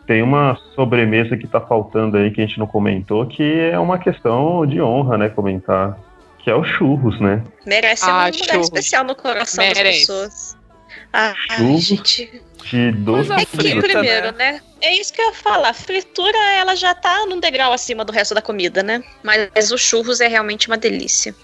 [0.07, 3.99] Tem uma sobremesa que tá faltando aí que a gente não comentou, que é uma
[3.99, 5.29] questão de honra, né?
[5.29, 5.99] Comentar.
[6.45, 7.43] Que é o churros, né?
[7.67, 8.67] Merece Ah, um lugar churros.
[8.67, 10.01] especial no coração das Merece.
[10.01, 10.57] pessoas.
[11.13, 12.43] Ah, Churros gente.
[12.71, 13.81] de doce É que, frito.
[13.81, 14.61] primeiro, né?
[14.81, 15.71] É isso que eu ia falar.
[15.71, 19.03] A fritura, ela já tá num degrau acima do resto da comida, né?
[19.23, 21.35] Mas o churros é realmente uma delícia.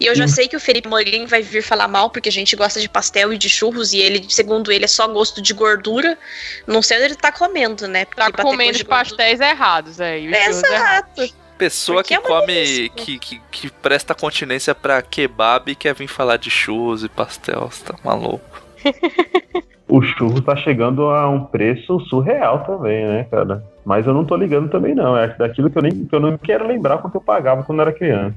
[0.00, 0.28] E eu já Hum.
[0.28, 3.32] sei que o Felipe Morim vai vir falar mal, porque a gente gosta de pastel
[3.32, 6.16] e de churros, e ele, segundo ele, é só gosto de gordura.
[6.66, 8.04] Não sei onde ele tá comendo, né?
[8.04, 10.20] Porque Tá comendo de pastéis errados, é.
[10.20, 11.34] E os churros errados.
[11.58, 15.94] Pessoa Porque que é uma come, que, que, que presta continência pra kebab e quer
[15.94, 18.62] vir falar de churros e pastel, você tá maluco.
[19.88, 23.62] O churro tá chegando a um preço surreal também, né, cara?
[23.84, 25.16] Mas eu não tô ligando também, não.
[25.16, 27.92] É daquilo que eu, nem, que eu não quero lembrar quanto eu pagava quando era
[27.92, 28.34] criança.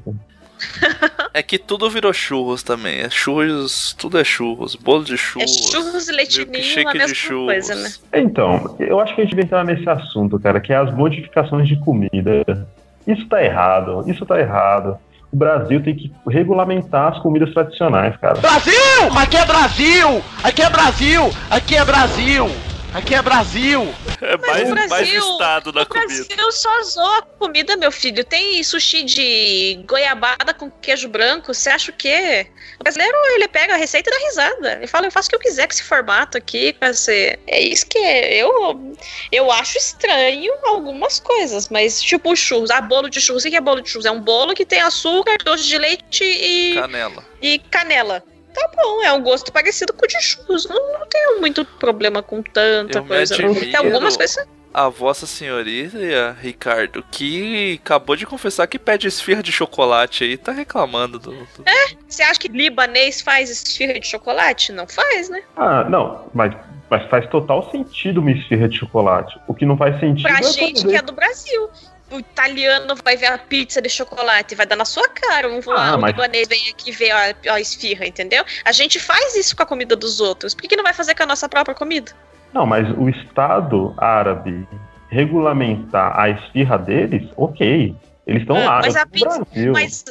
[1.32, 3.02] É que tudo virou churros também.
[3.02, 4.76] É churros, tudo é churros.
[4.76, 5.70] Bolo de É churros.
[5.72, 7.46] churros e leitinho, milkshake a de mesma churros.
[7.46, 7.90] coisa, né?
[8.16, 11.68] Então, eu acho que a gente vai entrar nesse assunto, cara, que é as modificações
[11.68, 12.68] de comida.
[13.10, 15.00] Isso tá errado, isso tá errado.
[15.32, 18.40] O Brasil tem que regulamentar as comidas tradicionais, cara.
[18.40, 19.20] Brasil!
[19.20, 20.22] Aqui é Brasil!
[20.44, 21.32] Aqui é Brasil!
[21.50, 22.46] Aqui é Brasil!
[22.92, 23.94] Aqui é Brasil!
[24.20, 26.08] É mais, o mais Brasil- estado da O comida.
[26.26, 28.26] Brasil só zoa a comida, meu filho.
[28.26, 31.54] Tem sushi de goiabada com queijo branco.
[31.54, 32.48] Você acha o quê?
[32.80, 34.74] O brasileiro, ele pega a receita e dá risada.
[34.74, 37.40] Ele fala, eu faço o que eu quiser com esse formato aqui, com esse...
[37.48, 38.36] É isso que é.
[38.38, 38.96] eu...
[39.32, 42.72] Eu acho estranho algumas coisas, mas tipo churros.
[42.72, 43.46] Ah, bolo de churros.
[43.46, 44.06] O que é bolo de churros?
[44.08, 47.24] É um bolo que tem açúcar, doce de leite e, Canela.
[47.42, 48.24] e canela.
[48.60, 50.68] Tá bom, é um gosto parecido com o de churros.
[50.68, 53.36] Não, não tenho muito problema com tanta Eu coisa.
[53.36, 54.46] Tem algumas coisas...
[54.72, 60.52] A vossa senhoria, Ricardo, que acabou de confessar que pede esfirra de chocolate aí, tá
[60.52, 61.32] reclamando do.
[61.32, 61.66] do-
[62.08, 64.72] Você acha que libanês faz esfirra de chocolate?
[64.72, 65.42] Não faz, né?
[65.58, 66.54] Ah, não, mas,
[66.88, 69.40] mas faz total sentido uma esfirra de chocolate.
[69.48, 71.70] O que não faz sentido Pra é gente fazer- que é do Brasil.
[72.12, 75.48] O italiano vai ver a pizza de chocolate e vai dar na sua cara.
[75.50, 78.44] Um, Ah, mas- libanês vem aqui ver a, a esfirra, entendeu?
[78.66, 80.54] A gente faz isso com a comida dos outros.
[80.56, 82.12] Por que, que não vai fazer com a nossa própria comida?
[82.54, 84.68] Não, mas o Estado árabe
[85.10, 87.96] regulamentar a esfirra deles, ok.
[88.26, 89.46] Eles estão lá Ah, mas no a pizza.
[89.46, 89.72] Brasil.
[89.74, 90.06] Mas.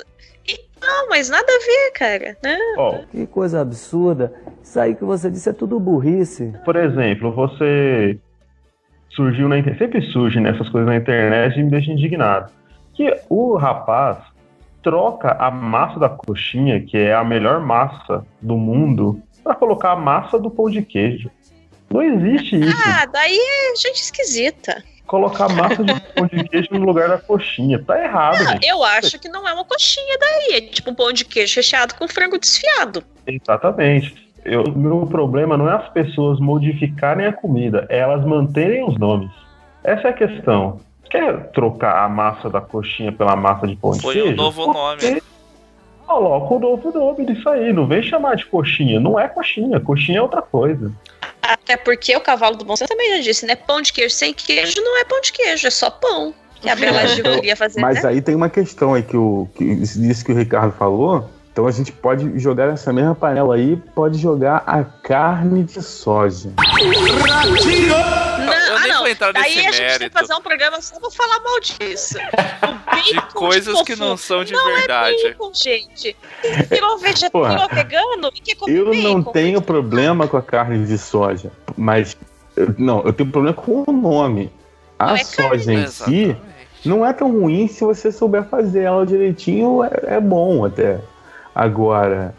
[0.81, 2.37] Não, mas nada a ver, cara.
[2.77, 4.33] Ó, Que coisa absurda.
[4.62, 6.53] Isso aí que você disse é tudo burrice.
[6.65, 8.16] por exemplo, você
[9.19, 12.53] surgiu na internet, sempre surge nessas coisas na internet e me deixa indignado.
[12.95, 14.19] Que o rapaz
[14.81, 19.97] troca a massa da coxinha, que é a melhor massa do mundo, para colocar a
[19.97, 21.28] massa do pão de queijo.
[21.90, 22.77] Não existe isso.
[22.86, 24.85] Ah, daí é gente esquisita.
[25.07, 27.82] Colocar massa de pão de queijo no lugar da coxinha.
[27.82, 28.69] Tá errado, gente.
[28.69, 30.57] eu acho que não é uma coxinha daí.
[30.59, 33.03] É tipo um pão de queijo recheado com frango desfiado.
[33.27, 34.28] Exatamente.
[34.49, 38.97] Eu, o meu problema não é as pessoas modificarem a comida, é elas manterem os
[38.99, 39.31] nomes.
[39.85, 40.81] Essa é a questão.
[41.11, 44.33] Quer trocar a massa da coxinha pela massa de pão de Foi queijo?
[44.33, 45.23] um novo nome.
[46.07, 47.73] Coloca o novo nome disso aí.
[47.73, 48.99] Não vem chamar de coxinha.
[48.99, 49.79] Não é coxinha.
[49.81, 50.93] Coxinha é outra coisa.
[51.43, 53.55] Até porque o cavalo do bom senso também já disse, né?
[53.57, 56.35] Pão de queijo sem queijo não é pão de queijo, é só pão.
[56.61, 58.11] Que a Bela Gil queria fazer, Mas né?
[58.11, 61.29] aí tem uma questão aí que o que, disso que o Ricardo falou.
[61.59, 66.52] Então a gente pode jogar nessa mesma panela aí, pode jogar a carne de soja.
[66.56, 66.62] Não,
[68.76, 68.98] ah, nem não.
[69.01, 71.59] vou entrar Daí nesse a gente tem que fazer um programa só pra falar mal
[71.59, 72.16] disso.
[73.10, 75.16] De coisas que não são de verdade.
[75.16, 76.16] É bacon, gente.
[76.70, 77.28] Virou, vege...
[77.28, 77.51] Porra.
[77.51, 79.32] virou vegano e quer comer Eu não bacon.
[79.32, 82.16] tenho problema com a carne de soja, mas
[82.55, 84.52] eu- não, eu tenho problema com o nome.
[84.97, 86.36] A é soja em si
[86.85, 91.01] não é tão ruim se você souber fazer ela direitinho, é, é bom até.
[91.59, 92.36] Agora,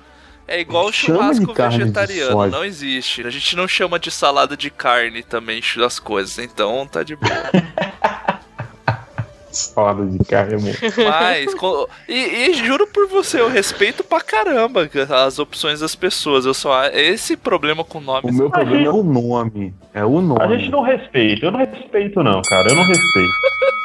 [0.48, 3.28] É igual o Chama de churrasco vegetariano, não existe.
[3.28, 7.30] A gente não chama de salada de carne também as coisas, então tá de boa.
[9.52, 10.72] salada de carne é bom.
[11.10, 11.54] Mas,
[12.08, 14.90] e, e juro por você, eu respeito pra caramba
[15.26, 16.46] as opções das pessoas.
[16.46, 18.34] Eu só esse problema com O nomes.
[18.34, 19.74] meu problema é o nome.
[19.94, 20.42] É o nome.
[20.42, 21.46] A gente não respeita.
[21.46, 22.70] Eu não respeito, não, cara.
[22.70, 23.34] Eu não respeito.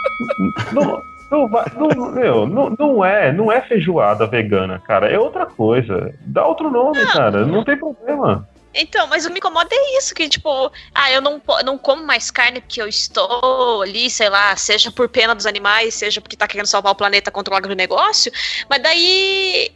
[0.73, 1.02] não,
[1.35, 5.09] não, não, meu, não, não é, não é feijoada vegana, cara.
[5.11, 6.15] É outra coisa.
[6.20, 7.44] Dá outro nome, cara.
[7.47, 8.48] Não tem problema.
[8.77, 12.05] Então, mas o que me incomoda é isso, que tipo, ah, eu não, não como
[12.05, 16.36] mais carne porque eu estou ali, sei lá, seja por pena dos animais, seja porque
[16.36, 18.32] tá querendo salvar o planeta contra o agronegócio,
[18.69, 19.70] mas daí.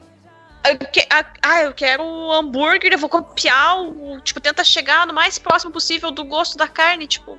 [0.68, 1.06] eu que-
[1.43, 5.70] ah, eu quero o hambúrguer, eu vou copiar, o, tipo, tenta chegar no mais próximo
[5.72, 7.39] possível do gosto da carne, tipo.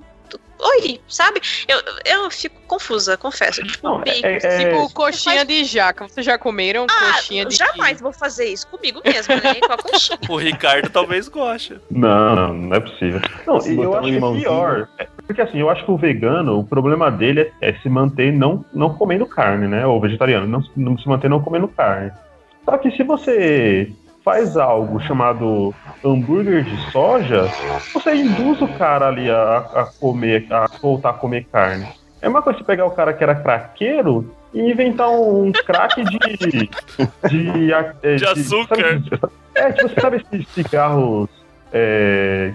[0.62, 1.40] Oi, sabe?
[1.70, 3.64] Eu, eu fico confusa, confesso.
[3.64, 6.06] Tipo, bacon, é- é- Tipo coxinha de jaca.
[6.08, 9.56] Vocês já comeram coxinha Ah, de jamais vou fazer isso comigo mesmo, né?
[9.56, 10.20] Com a coxinha.
[10.28, 11.80] O Ricardo talvez goste.
[11.90, 13.22] Não, não, não é possível.
[13.48, 14.44] Não, Se e eu um acho que é limãozinho.
[14.44, 14.90] pior.
[15.00, 18.34] É, Porque assim, eu acho que o vegano, o problema dele é, é se manter
[18.34, 19.86] não, não comendo carne, né?
[19.88, 22.12] Ou vegetariano, não, não se manter não comendo carne.
[22.66, 23.92] Só que se você
[24.24, 25.74] faz algo chamado
[26.04, 27.48] hambúrguer de soja,
[27.94, 31.88] você induz o cara ali a, a comer, a voltar a comer carne.
[32.22, 36.70] É uma coisa você pegar o cara que era craqueiro e inventar um crack de.
[37.30, 38.76] de, a- é, De açúcar.
[38.76, 41.30] sabe- é, tipo, você sabe esses cigarros
[41.72, 42.54] é,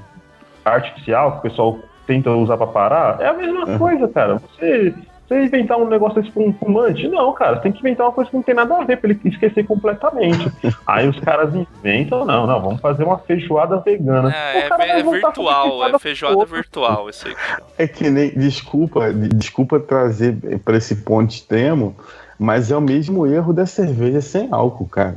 [0.65, 3.21] artificial que o pessoal tenta usar pra parar?
[3.21, 4.35] É a mesma coisa, cara.
[4.37, 4.95] Você,
[5.41, 7.07] você inventar um negócio desse pra um fumante?
[7.09, 9.11] Não, cara, você tem que inventar uma coisa que não tem nada a ver pra
[9.11, 10.51] ele esquecer completamente.
[10.87, 14.33] Aí os caras inventam, não, não, vamos fazer uma feijoada vegana.
[14.35, 16.47] É, O cara é, é virtual, é feijoada porra.
[16.47, 17.35] virtual isso aí.
[17.79, 18.31] É que nem.
[18.31, 21.95] Desculpa, de- desculpa trazer pra esse ponto extremo,
[22.39, 25.17] mas é o mesmo erro da cerveja sem álcool, cara.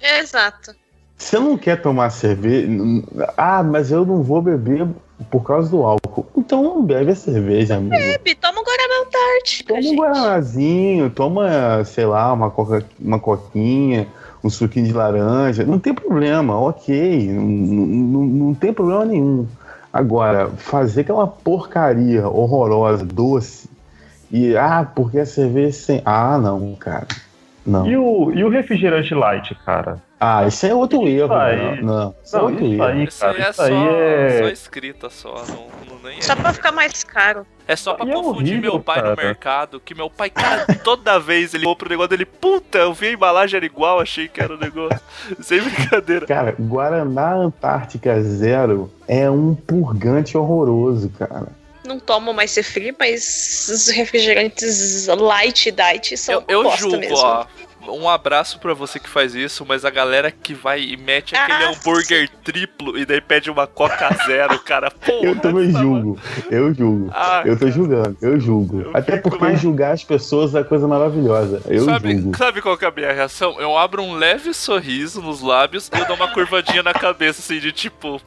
[0.00, 0.72] Exato.
[1.16, 2.68] Você não quer tomar cerveja.
[3.36, 4.86] Ah, mas eu não vou beber
[5.30, 6.26] por causa do álcool.
[6.36, 7.94] Então não bebe a cerveja, amigo.
[7.94, 14.06] Bebe, toma um Guaraná Antártica, Toma um guaranazinho, toma, sei lá, uma, coca, uma coquinha,
[14.42, 15.64] um suquinho de laranja.
[15.64, 17.28] Não tem problema, ok.
[17.32, 19.46] Não, não, não tem problema nenhum.
[19.92, 23.70] Agora, fazer aquela porcaria horrorosa, doce,
[24.30, 26.02] e ah, porque a cerveja sem.
[26.04, 27.06] Ah, não, cara.
[27.64, 27.86] Não.
[27.86, 30.02] E o, e o refrigerante light, cara?
[30.20, 31.34] Ah, isso é outro erro.
[31.34, 32.14] aí- Não, não.
[32.24, 32.84] Isso é Não, outro isso erro.
[32.84, 34.38] aí, Isso aí cara, é isso só, aí é.
[34.38, 35.66] só escrita só, não,
[35.96, 36.22] não nem é.
[36.22, 37.46] Só pra ficar mais caro.
[37.66, 39.16] É só pra E é confundir horrível, meu pai no cara.
[39.26, 43.08] mercado, que meu pai, cara, toda vez ele compra o negócio dele, puta, eu vi
[43.08, 45.00] a embalagem era igual, achei que era o negócio.
[45.40, 46.26] Sem brincadeira.
[46.26, 51.48] Cara, Guaraná Antártica Zero é um purgante horroroso, cara.
[51.86, 57.16] Não tomo mais ser frio, mas os refrigerantes light diet são Eu, eu julgo, mesmo.
[57.18, 57.44] ó.
[57.88, 61.64] Um abraço pra você que faz isso, mas a galera que vai e mete aquele
[61.64, 64.90] Ah, hambúrguer triplo e daí pede uma Coca Zero, cara.
[64.92, 66.18] Porra, Eu também julgo,
[66.50, 67.10] eu julgo.
[67.12, 68.90] Ah, eu tô julgando, eu julgo.
[68.94, 71.62] Até porque julgar as pessoas é coisa maravilhosa.
[71.66, 72.36] Eu sabe, julgo.
[72.36, 73.60] sabe qual que é a minha reação?
[73.60, 77.60] Eu abro um leve sorriso nos lábios e eu dou uma curvadinha na cabeça, assim,
[77.60, 78.20] de tipo,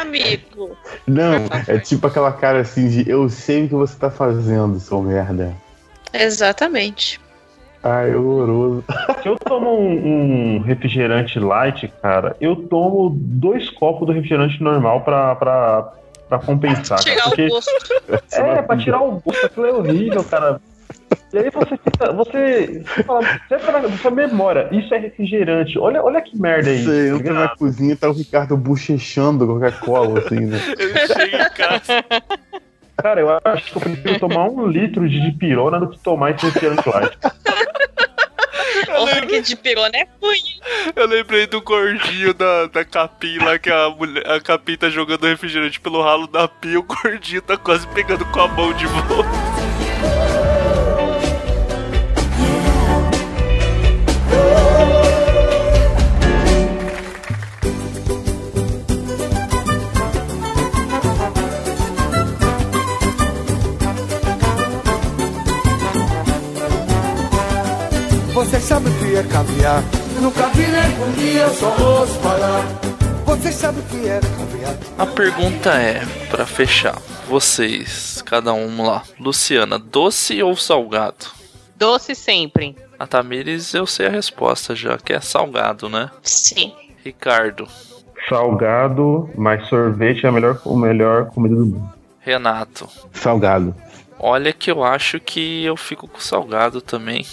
[0.00, 0.76] Amigo.
[1.06, 5.00] Não, é tipo aquela cara assim de eu sei o que você tá fazendo, seu
[5.00, 5.54] merda.
[6.12, 7.20] Exatamente.
[7.82, 8.84] Ai, horroroso.
[9.22, 15.02] Se eu tomo um, um refrigerante light, cara, eu tomo dois copos do refrigerante normal
[15.02, 15.92] pra, pra,
[16.28, 16.98] pra compensar.
[16.98, 17.70] Tirar cara, o porque- gosto.
[18.32, 20.60] É, pra tirar o gosto, aquilo é horrível, cara.
[21.32, 22.12] E aí você fica.
[22.12, 22.82] Você.
[22.84, 25.78] Você, fala, você, fala, você memória, isso é refrigerante.
[25.78, 26.82] Olha, olha que merda aí.
[26.82, 30.58] Você entra na cozinha e tá o Ricardo bochechando Coca-Cola, assim, né?
[30.78, 32.04] Ele chega em casa.
[33.06, 36.44] Cara, eu acho que eu prefiro tomar um litro de dipirona do que tomar esse
[36.44, 37.16] refrigerante light.
[38.84, 40.42] Porra, que de pirona é ruim.
[40.96, 45.24] Eu lembrei do gordinho da, da Capim lá, que a, mulher, a Capim tá jogando
[45.24, 48.86] refrigerante pelo ralo da pia e o gordinho tá quase pegando com a mão de
[48.86, 49.55] volta.
[68.46, 69.82] Você sabe o que é caviar?
[70.22, 72.62] Nunca vi nem comi, eu só ouço falar.
[73.26, 74.76] Você sabe o que é caviar?
[74.96, 76.00] A pergunta é,
[76.30, 76.96] pra fechar,
[77.28, 79.02] vocês, cada um lá.
[79.18, 81.26] Luciana, doce ou salgado?
[81.74, 82.76] Doce sempre.
[82.96, 86.08] A Tamires, eu sei a resposta já, que é salgado, né?
[86.22, 86.72] Sim.
[87.04, 87.66] Ricardo,
[88.28, 91.90] Salgado, mas sorvete é a melhor, a melhor comida do mundo.
[92.20, 92.88] Renato.
[93.12, 93.74] Salgado.
[94.18, 97.26] Olha que eu acho que eu fico com salgado também.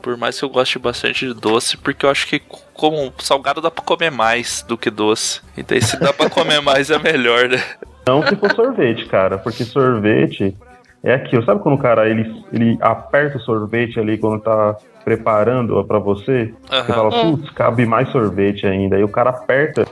[0.00, 2.40] Por mais que eu goste bastante de doce, porque eu acho que
[2.74, 5.40] como salgado dá pra comer mais do que doce.
[5.56, 7.62] Então se dá pra comer mais é melhor, né?
[8.06, 10.56] Não se for sorvete, cara, porque sorvete
[11.04, 11.44] é aquilo.
[11.44, 16.52] Sabe quando o cara ele, ele aperta o sorvete ali quando tá preparando pra você?
[16.68, 16.84] Você Aham.
[16.94, 17.20] fala, É.
[17.20, 18.96] putz, cabe mais sorvete ainda.
[18.96, 19.84] Aí o cara aperta.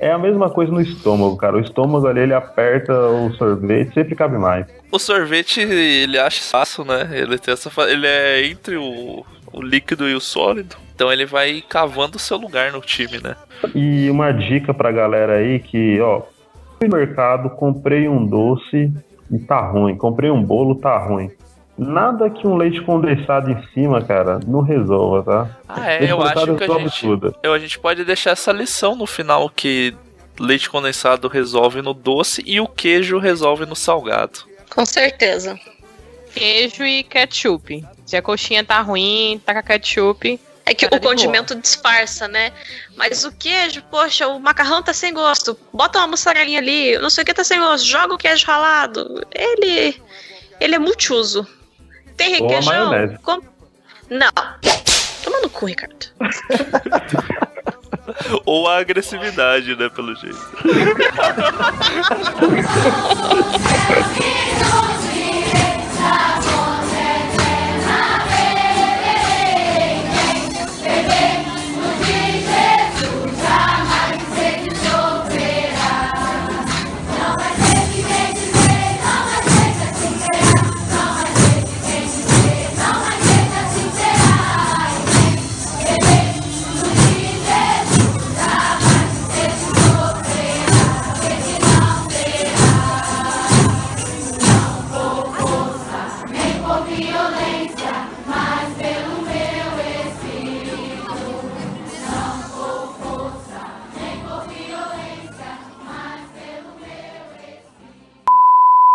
[0.00, 1.56] É a mesma coisa no estômago, cara.
[1.56, 4.64] O estômago ali ele aperta o sorvete, sempre cabe mais.
[4.92, 7.08] O sorvete, ele acha fácil, né?
[7.10, 10.76] Ele, tem essa, ele é entre o, o líquido e o sólido.
[10.94, 13.36] Então ele vai cavando o seu lugar no time, né?
[13.74, 16.22] E uma dica pra galera aí que, ó,
[16.78, 18.92] fui no mercado, comprei um doce
[19.30, 19.96] e tá ruim.
[19.96, 21.30] Comprei um bolo, tá ruim.
[21.78, 25.58] Nada que um leite condensado em cima, cara, não resolva, tá?
[25.68, 27.34] Ah, é, leite eu acho que a gente, tudo.
[27.40, 29.94] eu, a gente pode deixar essa lição no final que
[30.40, 34.40] leite condensado resolve no doce e o queijo resolve no salgado.
[34.74, 35.58] Com certeza.
[36.34, 37.84] Queijo e ketchup.
[38.08, 40.40] Se a coxinha tá ruim, taca ketchup.
[40.64, 41.14] É que Tá o de boa.
[41.14, 42.52] condimento disfarça, né?
[42.96, 45.58] Mas o queijo, poxa, o macarrão tá sem gosto.
[45.74, 47.86] Bota uma mussarelinha ali, não sei o que tá sem gosto.
[47.86, 49.26] Joga o queijo ralado.
[49.30, 50.00] Ele.
[50.58, 51.46] Ele é multiuso.
[52.16, 53.18] Tem requeijão?
[53.22, 53.42] Com...
[54.08, 54.32] Não.
[55.22, 56.06] Toma no cu, Ricardo.
[58.46, 60.38] Ou a agressividade, né, pelo jeito.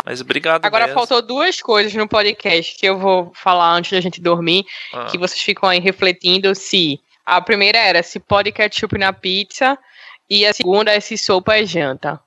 [0.04, 0.98] Mas obrigado Agora mesmo.
[0.98, 5.06] faltou duas coisas no podcast que eu vou falar antes da gente dormir, Ah.
[5.06, 9.78] que vocês ficam aí refletindo se a primeira era se pode ketchup na pizza
[10.28, 12.20] e a segunda é se sopa é janta.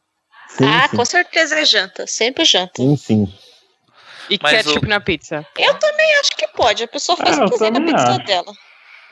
[0.47, 0.97] Sim, ah, sim.
[0.97, 2.07] com certeza é janta.
[2.07, 2.73] Sempre janta.
[2.81, 3.33] Sim, sim.
[4.29, 5.45] E Mas ketchup o- na pizza.
[5.57, 6.83] Eu também acho que pode.
[6.83, 8.25] A pessoa faz É, o que quiser na pizza acho.
[8.25, 8.51] dela.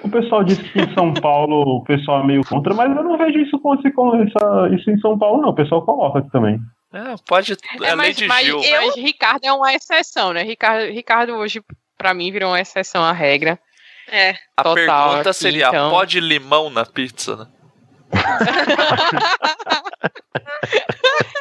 [0.02, 3.18] O pessoal diz que em São Paulo o pessoal é meio contra, mas eu não
[3.18, 5.50] vejo isso, com, com essa, isso em São Paulo, não.
[5.50, 6.60] O pessoal coloca aqui também.
[6.96, 7.54] É, pode.
[7.54, 8.60] É, É, lei mas, de mas, Gil.
[8.60, 10.44] mas Ricardo é uma exceção, né?
[10.44, 11.62] Ricardo, Ricardo hoje,
[11.98, 13.60] pra mim, virou uma exceção à regra.
[14.08, 14.36] É.
[14.56, 15.90] A total pergunta aqui, seria: então.
[15.90, 17.48] pode limão na pizza, né?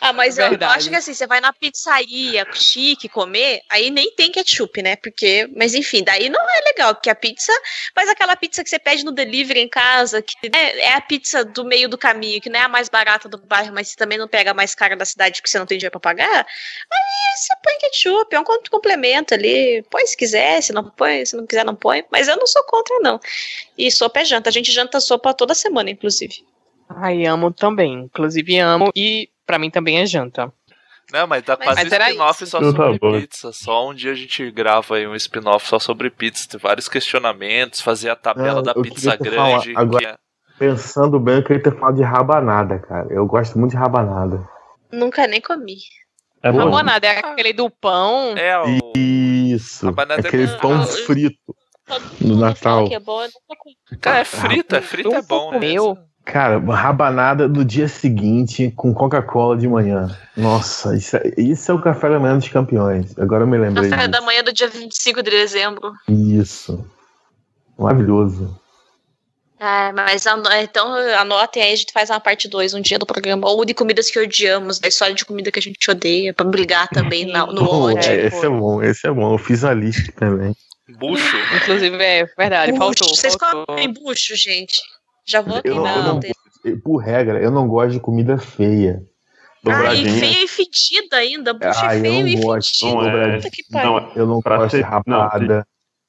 [0.00, 4.14] Ah, mas eu, eu acho que assim, você vai na pizzaria chique comer, aí nem
[4.14, 4.96] tem ketchup, né?
[4.96, 7.52] Porque, mas enfim, daí não é legal, porque a pizza,
[7.96, 11.44] mas aquela pizza que você pede no delivery em casa, que é, é a pizza
[11.44, 14.18] do meio do caminho, que não é a mais barata do bairro, mas você também
[14.18, 16.46] não pega a mais cara da cidade porque você não tem dinheiro pra pagar,
[16.92, 21.24] aí você põe ketchup, é um com- complemento ali, põe se quiser, se não põe,
[21.24, 23.18] se não quiser não põe, mas eu não sou contra não.
[23.78, 26.44] E sopa é janta, a gente janta sopa toda semana, inclusive.
[26.96, 28.04] Ai, amo também.
[28.04, 28.90] Inclusive amo.
[28.94, 30.52] E pra mim também é janta.
[31.12, 33.52] Não, mas dá quase mas era spin-off só Então tá sobre pizza.
[33.52, 36.48] Só um dia a gente grava aí um spin-off só sobre pizza.
[36.48, 39.72] Tem vários questionamentos, fazer a tabela É, da pizza grande.
[39.74, 40.16] falar agora- que é-
[40.58, 43.08] Pensando bem, eu queria ter falado de rabanada, cara.
[43.10, 44.46] Eu gosto muito de rabanada.
[44.92, 45.76] Nunca nem comi.
[46.42, 46.58] É bom.
[46.58, 48.36] Rabanada é aquele do pão.
[48.36, 48.92] É, o...
[48.96, 49.84] Isso.
[49.86, 50.58] Rabanada é Aquele bom.
[50.58, 51.56] pão frito
[52.20, 52.86] no Natal.
[52.88, 53.76] Que é bom, eu nunca comi.
[54.00, 55.58] Cara, é frito, é frito, é bom, né?
[55.58, 55.98] Meu.
[56.24, 60.16] Cara, rabanada no dia seguinte com Coca-Cola de manhã.
[60.36, 63.18] Nossa, isso é, isso é o café da manhã dos campeões.
[63.18, 64.10] Agora eu me lembrei Café disso.
[64.12, 65.92] da manhã do dia 25 de dezembro.
[66.08, 66.86] Isso.
[67.76, 68.58] Maravilhoso.
[69.58, 70.24] Ah, mas
[70.62, 73.48] então anotem aí, a gente faz uma parte 2 um dia do programa.
[73.48, 76.88] Ou de comidas que odiamos, da história de comida que a gente odeia, pra brigar
[76.88, 78.10] também na- no Pô, ódio.
[78.10, 79.32] é, esse é bom, esse é bom.
[79.34, 80.54] Eu fiz a lista também.
[80.98, 81.36] Bucho.
[81.56, 83.06] Inclusive, é verdade, faltou.
[83.08, 83.66] Bucho, Vocês faltou.
[83.66, 84.80] comem bucho, gente?
[85.24, 86.20] Já vou Eu não, eu não-
[86.82, 89.02] por regra, eu não gosto de comida feia.
[89.66, 91.54] Ah, e feio e fedido ainda.
[91.54, 92.78] Bucho Ah, é eu feio e não gosto.
[92.78, 92.96] fedido.
[93.02, 93.36] Não é.
[93.36, 93.90] Puta que pariu.
[93.90, 95.66] Não, Eu não pra gosto de ser- não, rapada.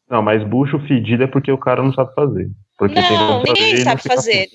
[0.10, 2.49] Não, mas bucho fedido é porque o cara não sabe fazer.
[2.77, 4.48] Porque tem Não, ninguém não sabe fica fazer.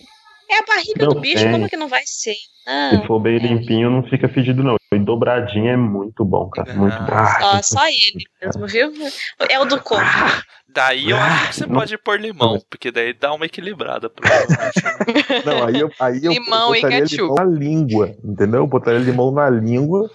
[0.50, 1.52] É a barriga Não do bicho, tem.
[1.52, 2.34] como que não vai ser?
[2.34, 3.04] Se Não.
[3.06, 4.76] for bem limpinho, não fica fedido, não.
[4.92, 6.72] E dobradinho é muito bom, cara.
[6.74, 7.12] Muito bom.
[7.42, 8.92] Ó, só ele mesmo, viu?
[9.48, 10.04] É o do corpo.
[10.70, 11.74] Daí eu acho que você Não.
[11.76, 14.10] pode pôr limão, porque daí dá uma equilibrada.
[14.10, 15.44] provavelmente.
[15.46, 17.22] Não, aí eu, aí eu Limão e botaria ketchup.
[17.22, 18.60] limão na língua, entendeu?
[18.60, 20.10] Eu botaria limão na língua,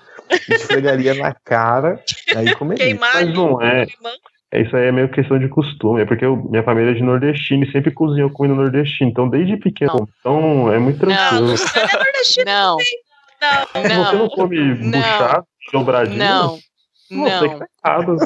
[0.50, 2.00] esfregaria na cara,
[2.36, 2.86] aí comeria.
[2.86, 3.86] Queimar Mas não é.
[4.52, 6.02] É, Isso aí é meio questão de costume.
[6.04, 9.10] É porque eu- minha família é de nordestino e sempre cozinhou comida nordestina.
[9.10, 10.08] Então, desde pequeno.
[10.20, 11.56] Então, é muito tranquilo.
[12.46, 12.78] Não.
[13.42, 14.06] Não.
[14.06, 16.18] Você não come buchado, dobradinho?
[16.20, 16.60] Não.
[17.14, 17.60] Você que Não.
[17.60, 18.18] tá errado.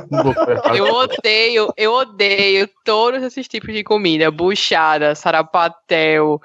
[0.75, 4.31] Eu odeio, eu odeio todos esses tipos de comida.
[4.31, 6.41] Buchada, sarapatel,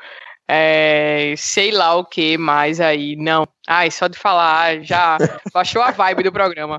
[0.49, 3.15] é, sei lá o que mais aí.
[3.17, 3.47] Não.
[3.67, 5.17] Ai, só de falar, já
[5.53, 6.79] baixou a vibe do programa.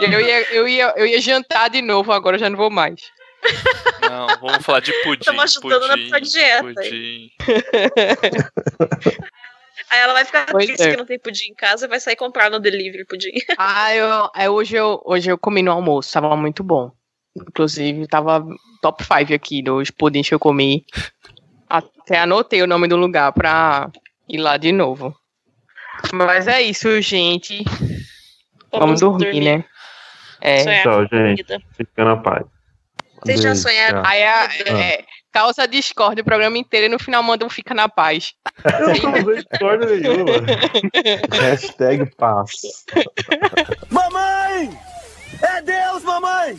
[0.00, 3.00] Eu ia, eu, ia, eu ia jantar de novo, agora eu já não vou mais.
[4.00, 5.20] Não, vamos falar de pudim.
[5.20, 6.62] Estamos ajudando na pudim, tua dieta.
[6.62, 7.30] Pudim.
[9.90, 10.90] Aí ela vai ficar Pois triste é.
[10.90, 13.30] que não tem pudim em casa e vai sair comprar no delivery pudim.
[13.58, 16.90] Ah, eu, é, hoje, eu, hoje eu comi no almoço, tava muito bom.
[17.36, 18.44] Inclusive, tava
[18.82, 20.84] top 5 aqui dos pudins que eu comi.
[21.68, 23.90] Até anotei o nome do lugar pra
[24.28, 25.14] ir lá de novo.
[26.12, 27.62] Mas é isso, gente.
[28.72, 29.40] Vamos, Vamos dormir, dormir.
[29.58, 29.64] né?
[30.40, 30.62] É.
[30.62, 31.44] Sonhar Tchau, gente.
[31.76, 32.44] Fica na paz.
[33.22, 34.02] Vocês já sonharam?
[34.02, 34.10] tchau.
[34.10, 35.04] Aí a- é,
[35.38, 38.34] causa discórdia o programa inteiro e no final manda um fica na paz.
[38.64, 40.32] Eu não usei discórdia nenhuma.
[41.30, 42.50] Hashtag paz.
[43.88, 44.76] Mamãe!
[45.40, 46.58] É Deus, mamãe!